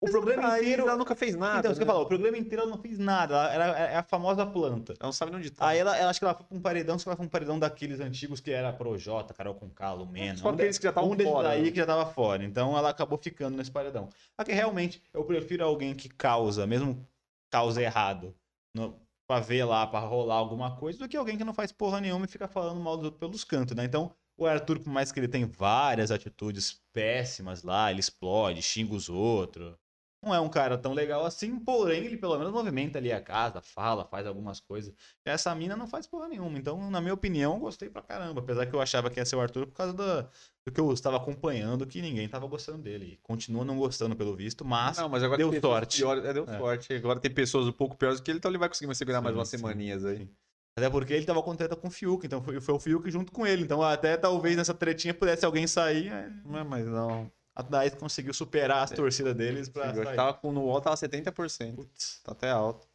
[0.00, 0.82] O programa Aí inteiro.
[0.82, 1.58] ela nunca fez nada.
[1.58, 1.92] Então, isso que eu né?
[1.92, 3.34] falo, o programa inteiro ela não fez nada.
[3.34, 4.92] Ela era, é a famosa planta.
[4.92, 5.66] Ela não sabe onde tá.
[5.66, 7.28] Aí ela, ela acho que ela foi pra um paredão, só que ela foi um
[7.28, 10.38] paredão daqueles antigos que era Projota, Carol com Calo, Mena.
[10.38, 11.70] Só um aqueles de- que já estavam um fora, aí né?
[11.72, 12.44] que já tava fora.
[12.44, 14.08] Então ela acabou ficando nesse paredão.
[14.38, 17.04] Só que realmente eu prefiro alguém que causa, mesmo
[17.50, 18.32] causa errado,
[18.72, 18.94] no,
[19.26, 22.24] pra ver lá, pra rolar alguma coisa, do que alguém que não faz porra nenhuma
[22.24, 23.84] e fica falando mal dos outros pelos cantos, né?
[23.84, 28.94] Então o Arthur, por mais que ele tem várias atitudes péssimas lá, ele explode, xinga
[28.94, 29.74] os outros.
[30.20, 33.60] Não é um cara tão legal assim, porém ele pelo menos movimenta ali a casa,
[33.62, 34.92] fala, faz algumas coisas.
[35.24, 36.58] Essa mina não faz porra nenhuma.
[36.58, 38.40] Então, na minha opinião, eu gostei pra caramba.
[38.40, 40.22] Apesar que eu achava que ia ser o Arthur por causa da-
[40.66, 43.12] do que eu estava acompanhando, que ninguém tava gostando dele.
[43.12, 44.98] E continua não gostando pelo visto, mas.
[44.98, 45.98] Não, mas agora deu sorte.
[45.98, 46.58] piores- é, deu É.
[46.58, 46.92] sorte.
[46.94, 49.32] Agora tem pessoas um pouco piores do que ele, então ele vai conseguir segurar mais
[49.34, 50.16] Sim, umas sim, semaninhas aí.
[50.18, 50.30] sim.
[50.76, 53.46] Até porque ele tava contente com o Fiuk, então foi, foi o Fiuk junto com
[53.46, 53.62] ele.
[53.62, 56.08] Então, até talvez nessa tretinha pudesse alguém sair.
[56.12, 56.30] é,
[56.64, 57.30] mas não.
[57.58, 60.14] A Thaís conseguiu superar as torcidas deles pra sair.
[60.14, 61.74] tava com, no UOL tava 70%.
[61.74, 62.86] Putz, Tá até alto.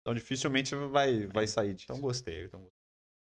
[0.00, 1.86] Então dificilmente vai, vai sair disso.
[1.90, 2.44] então gostei.
[2.44, 2.64] Então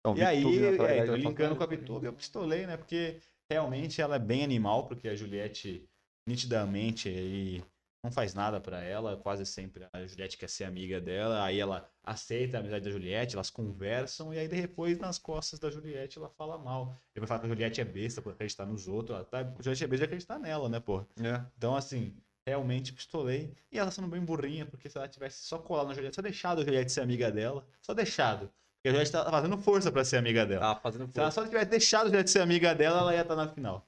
[0.01, 1.67] Então, E aí, é, então, linkando com a.
[1.67, 2.77] Vitube, eu pistolei, né?
[2.77, 3.19] Porque
[3.51, 5.89] realmente ela é bem animal, porque a Juliette,
[6.29, 7.65] nitidamente, aí
[8.03, 9.17] não faz nada pra ela.
[9.17, 13.35] Quase sempre a Juliette quer ser amiga dela, aí ela aceita a amizade da Juliette,
[13.37, 16.97] elas conversam, e aí depois, nas costas da Juliette, ela fala mal.
[17.15, 19.17] Ele vai falar que a Juliette é besta por acreditar nos outros.
[19.17, 21.01] Ela tá, a Juliette é besta de acreditar nela, né, pô?
[21.23, 21.45] É.
[21.57, 22.17] Então, assim,
[22.47, 23.55] realmente pistolei.
[23.71, 26.61] E ela sendo bem burrinha, porque se ela tivesse só colado na Juliette, só deixado
[26.61, 28.51] a Juliette ser amiga dela, só deixado.
[28.77, 30.75] Porque a Juliette tá fazendo força pra ser amiga dela.
[30.75, 31.41] Tá fazendo Se ela força.
[31.43, 33.87] só tivesse deixado a Juliette ser amiga dela, ela ia estar na final.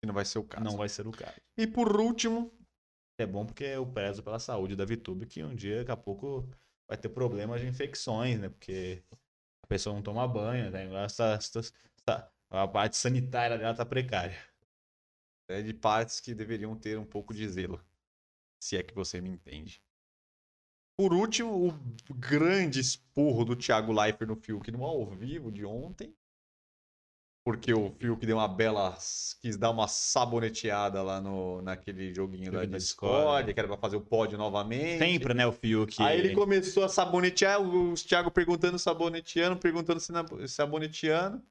[0.00, 0.64] que não vai ser o caso.
[0.64, 1.34] Não vai ser o caso.
[1.56, 2.52] E por último,
[3.18, 6.48] É bom porque eu prezo pela saúde da VTube, que um dia, daqui a pouco,
[6.88, 8.48] vai ter problemas de infecções, né?
[8.48, 9.02] Porque
[9.62, 10.86] a pessoa não toma banho, né?
[11.04, 11.62] Essa, essa-
[12.50, 14.36] a parte sanitária dela tá precária.
[15.48, 17.80] é de partes que deveriam ter um pouco de zelo.
[18.60, 19.82] Se é que você me entende.
[20.96, 26.12] Por último, o grande esporro do Thiago Leifert no Fiuk no ao vivo de ontem.
[27.44, 28.96] Porque o Fiuk deu uma bela.
[29.42, 33.54] quis dar uma saboneteada lá no, naquele joguinho da Discord, Discord.
[33.54, 34.98] que era pra fazer o pódio novamente.
[34.98, 36.02] Sempre, né, o Fiuk.
[36.02, 40.10] Aí ele começou a sabonetear, os Thiago perguntando, saboneteando, perguntando se
[40.48, 41.42] saboneteando.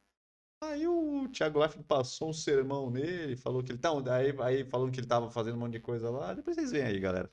[0.63, 4.91] Aí o Thiago Leifert passou um sermão nele, falou que ele tá, aí, aí falando
[4.91, 6.33] que ele tava fazendo um monte de coisa lá.
[6.33, 7.29] Depois vocês veem aí, galera.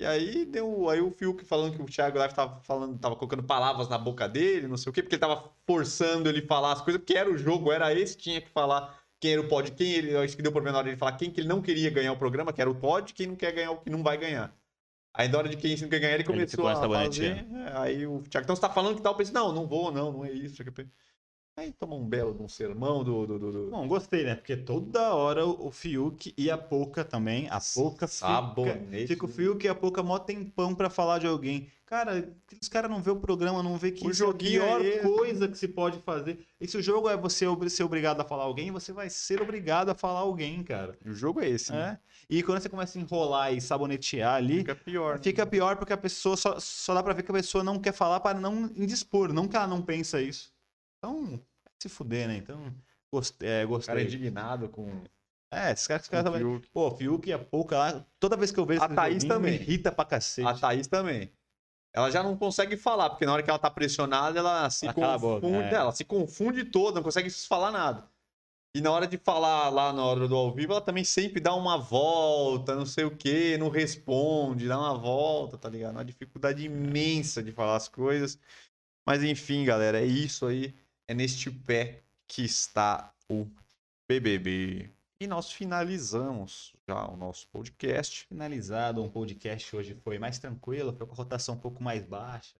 [0.00, 3.44] E aí deu aí o Fiuk falando que o Thiago Leifert tava falando, tava colocando
[3.44, 6.80] palavras na boca dele, não sei o quê, porque ele tava forçando ele falar as
[6.82, 9.92] coisas, porque era o jogo, era esse tinha que falar quem era o pod, quem
[9.92, 12.12] ele, acho que deu problema na hora de falar quem que ele não queria ganhar
[12.12, 14.52] o programa, que era o pod, quem não quer ganhar o que não vai ganhar.
[15.14, 18.06] Aí na hora de quem não quer ganhar, ele começou Ele a fazer, é, aí
[18.06, 20.24] o Thiago, então você tá falando que tal, eu pensei, não, não vou, não, não
[20.24, 20.60] é isso.
[21.56, 23.70] Aí toma um belo de um sermão do, do, do, do...
[23.70, 24.34] Bom, gostei, né?
[24.34, 27.46] Porque toda hora o Fiuk e a Poca também.
[27.48, 29.34] A Poca fica, Sabonete, fica o né?
[29.34, 31.68] Fiuk e a Poca mó tempão pra falar de alguém.
[31.86, 32.28] Cara,
[32.60, 34.84] os caras não vê o programa, não vê que O isso é a é pior
[34.84, 35.02] esse.
[35.02, 36.44] coisa que se pode fazer.
[36.60, 39.90] E se o jogo é você ser obrigado a falar alguém, você vai ser obrigado
[39.90, 40.98] a falar alguém, cara.
[41.06, 42.00] O jogo é esse, né?
[42.00, 42.34] É?
[42.36, 45.16] E quando você começa a enrolar e sabonetear ali, Fica pior.
[45.18, 45.22] né?
[45.22, 47.92] fica pior porque a pessoa só, só dá pra ver que a pessoa não quer
[47.92, 50.53] falar para não indispor, não que ela não pensa isso.
[51.04, 51.40] Então,
[51.78, 52.36] se fuder, né?
[52.36, 52.74] Então,
[53.12, 53.48] gostei.
[53.48, 54.06] É, O cara é gostei.
[54.06, 55.04] indignado com,
[55.52, 56.40] É, esses caras, o também.
[56.40, 56.68] Fiuk.
[56.72, 59.52] Pô, Fiuk e a Pouca lá, toda vez que eu vejo A Thaís joguinho, também.
[59.52, 60.48] me irrita pra cacete.
[60.48, 61.30] A Thaís também.
[61.92, 64.92] Ela já não consegue falar, porque na hora que ela tá pressionada, ela se a
[64.92, 65.68] boca, confunde.
[65.68, 65.74] é.
[65.74, 68.08] Ela se confunde toda, não consegue falar nada.
[68.76, 71.54] E na hora de falar lá na hora do ao vivo, ela também sempre dá
[71.54, 75.92] uma volta, não sei o quê, não responde, dá uma volta, tá ligado?
[75.94, 78.36] Uma dificuldade imensa de falar as coisas.
[79.06, 80.74] Mas enfim, galera, é isso aí.
[81.06, 83.46] É neste pé que está o
[84.08, 84.90] BBB.
[85.20, 88.26] E nós finalizamos já o nosso podcast.
[88.26, 92.56] Finalizado, um podcast hoje foi mais tranquilo, foi com a rotação um pouco mais baixa.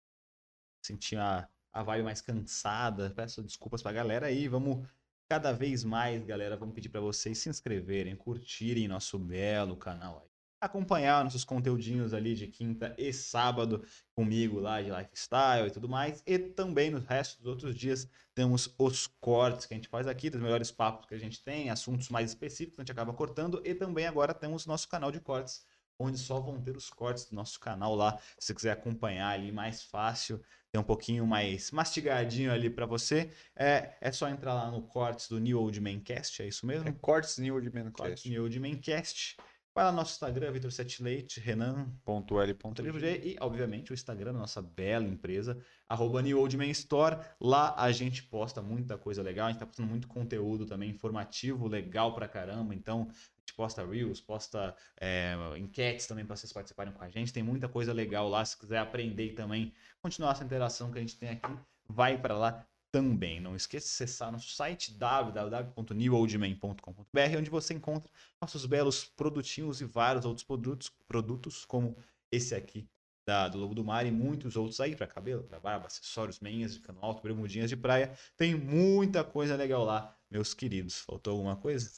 [0.84, 3.10] Senti a, a vibe mais cansada.
[3.10, 4.46] Peço desculpas pra galera aí.
[4.46, 4.86] Vamos
[5.28, 6.56] cada vez mais, galera.
[6.56, 10.33] Vamos pedir pra vocês se inscreverem, curtirem nosso belo canal aí.
[10.64, 13.84] Acompanhar nossos conteúdinhos ali de quinta e sábado
[14.14, 16.22] comigo lá de lifestyle e tudo mais.
[16.26, 20.30] E também nos restos dos outros dias temos os cortes que a gente faz aqui,
[20.30, 23.60] dos melhores papos que a gente tem, assuntos mais específicos, a gente acaba cortando.
[23.62, 25.66] E também agora temos nosso canal de cortes,
[25.98, 28.16] onde só vão ter os cortes do nosso canal lá.
[28.38, 30.40] Se você quiser acompanhar ali mais fácil,
[30.72, 35.28] tem um pouquinho mais mastigadinho ali pra você, é, é só entrar lá no cortes
[35.28, 36.88] do New Old Mancast, é isso mesmo?
[36.88, 38.30] É Cortes New Cortes Mancast.
[38.30, 39.36] New Old Mancast.
[39.74, 42.54] Vai lá no nosso Instagram, Vitor Sete Leite, Renan, Ponto L.
[42.54, 43.06] Ponto Ponto G.
[43.08, 47.18] LG e, obviamente, o Instagram da nossa bela empresa, arroba New Old Man Store.
[47.40, 51.66] Lá a gente posta muita coisa legal, a gente tá postando muito conteúdo também informativo,
[51.66, 52.72] legal pra caramba.
[52.72, 57.32] Então, a gente posta Reels, posta é, enquetes também para vocês participarem com a gente.
[57.32, 58.44] Tem muita coisa legal lá.
[58.44, 61.52] Se quiser aprender e também continuar essa interação que a gente tem aqui,
[61.88, 62.64] vai para lá
[62.94, 63.40] também.
[63.40, 68.08] Não esqueça de acessar nosso site www.newoldman.com.br, onde você encontra
[68.40, 71.96] nossos belos produtinhos e vários outros produtos, produtos como
[72.30, 72.88] esse aqui
[73.26, 76.74] da, do Lobo do Mar e muitos outros aí para cabelo, para barba, acessórios, meinhas
[76.74, 78.16] de cano alto, bermudinhas de praia.
[78.36, 81.00] Tem muita coisa legal lá, meus queridos.
[81.00, 81.90] Faltou alguma coisa?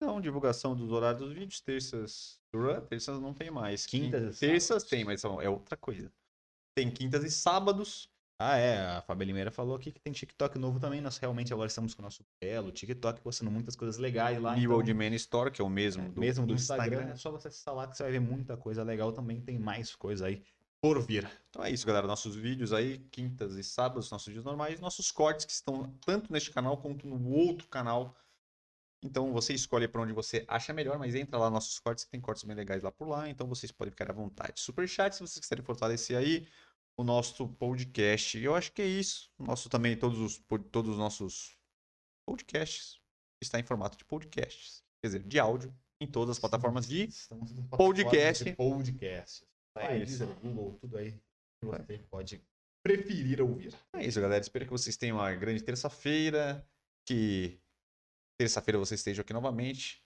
[0.00, 2.40] Não, divulgação dos horários dos vídeos, terças.
[2.88, 3.86] Terças não tem mais.
[3.86, 4.88] Quintas e Terças sábados.
[4.88, 6.12] tem, mas é outra coisa.
[6.76, 8.08] Tem quintas e sábados.
[8.42, 10.98] Ah, é, a Fábia Limeira falou aqui que tem TikTok novo também.
[11.02, 14.54] Nós realmente agora estamos com o nosso belo TikTok, postando muitas coisas legais lá.
[14.54, 17.10] New então- Old Man Store, que é o mesmo do, mesmo do Instagram.
[17.10, 19.12] É só você acessar lá que você vai ver muita coisa legal.
[19.12, 20.42] Também tem mais coisa aí
[20.80, 21.30] por vir.
[21.50, 22.06] Então é isso, galera.
[22.06, 26.50] Nossos vídeos aí, quintas e sábados, nossos dias normais, nossos cortes que estão tanto neste
[26.50, 28.16] canal quanto no outro canal.
[29.02, 32.10] Então você escolhe para onde você acha melhor, mas entra lá nos nossos cortes, que
[32.10, 34.60] tem cortes bem legais lá por lá, então vocês podem ficar à vontade.
[34.60, 36.46] Superchat, se vocês quiserem fortalecer aí
[36.96, 38.38] o nosso podcast.
[38.38, 39.30] Eu acho que é isso.
[39.38, 41.56] Nosso também, todos os, todos os nossos
[42.28, 43.00] podcasts
[43.42, 44.84] está em formato de podcasts.
[45.02, 47.08] Quer dizer, de áudio, em todas as plataformas de
[47.70, 48.44] podcast.
[48.44, 49.46] de podcast.
[49.76, 50.26] É É isso.
[50.42, 51.12] Google, tudo aí.
[51.12, 52.42] que Você pode
[52.82, 53.74] preferir ouvir.
[53.94, 54.42] É isso, galera.
[54.42, 56.66] Espero que vocês tenham uma grande terça-feira.
[57.06, 57.60] Que
[58.38, 60.04] terça-feira você esteja aqui novamente.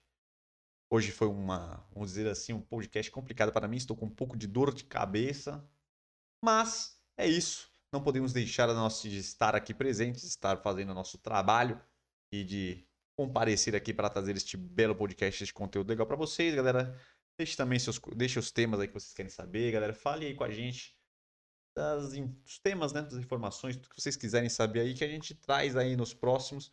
[0.91, 3.77] Hoje foi uma, vamos dizer assim, um podcast complicado para mim.
[3.77, 5.67] Estou com um pouco de dor de cabeça.
[6.45, 7.67] Mas é isso.
[7.91, 11.81] Não podemos deixar a nossa, de estar aqui presentes, estar fazendo o nosso trabalho
[12.31, 16.95] e de comparecer aqui para trazer este belo podcast, este conteúdo legal para vocês, galera.
[17.35, 19.91] Deixe também seus, deixe os temas aí que vocês querem saber, galera.
[19.91, 20.95] Fale aí com a gente
[21.75, 25.33] das, dos temas, né, das informações, tudo que vocês quiserem saber aí, que a gente
[25.33, 26.71] traz aí nos próximos,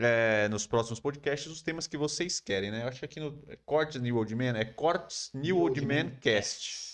[0.00, 2.84] é, nos próximos podcasts, os temas que vocês querem, né?
[2.84, 6.16] Eu acho que aqui no é Cortes New Old Man, é Cortes New Old Man
[6.20, 6.87] Cast.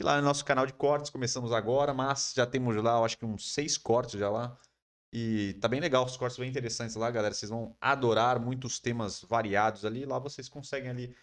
[0.00, 3.18] Que lá no nosso canal de cortes, começamos agora, mas já temos lá, eu acho
[3.18, 4.58] que uns seis cortes já lá.
[5.12, 7.34] E tá bem legal, os cortes bem interessantes lá, galera.
[7.34, 10.06] Vocês vão adorar muitos temas variados ali.
[10.06, 11.14] Lá vocês conseguem ali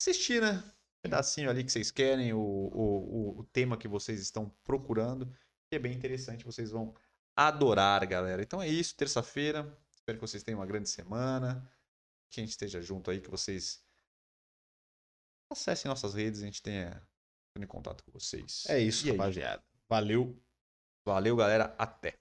[0.00, 0.52] assistir, né?
[0.54, 5.26] Um pedacinho ali que vocês querem, o, o, o, tema que vocês estão procurando.
[5.68, 6.94] Que é bem interessante, vocês vão
[7.36, 8.40] adorar, galera.
[8.40, 9.70] Então é isso, terça-feira.
[9.94, 11.70] Espero que vocês tenham uma grande semana.
[12.30, 13.84] Que a gente esteja junto aí, que vocês
[15.50, 17.06] acessem nossas redes, a gente tenha
[17.62, 18.64] em contato com vocês.
[18.68, 19.16] É isso, E aí?
[19.16, 19.62] rapaziada.
[19.88, 20.36] Valeu.
[21.04, 21.74] Valeu, galera.
[21.78, 22.14] Até.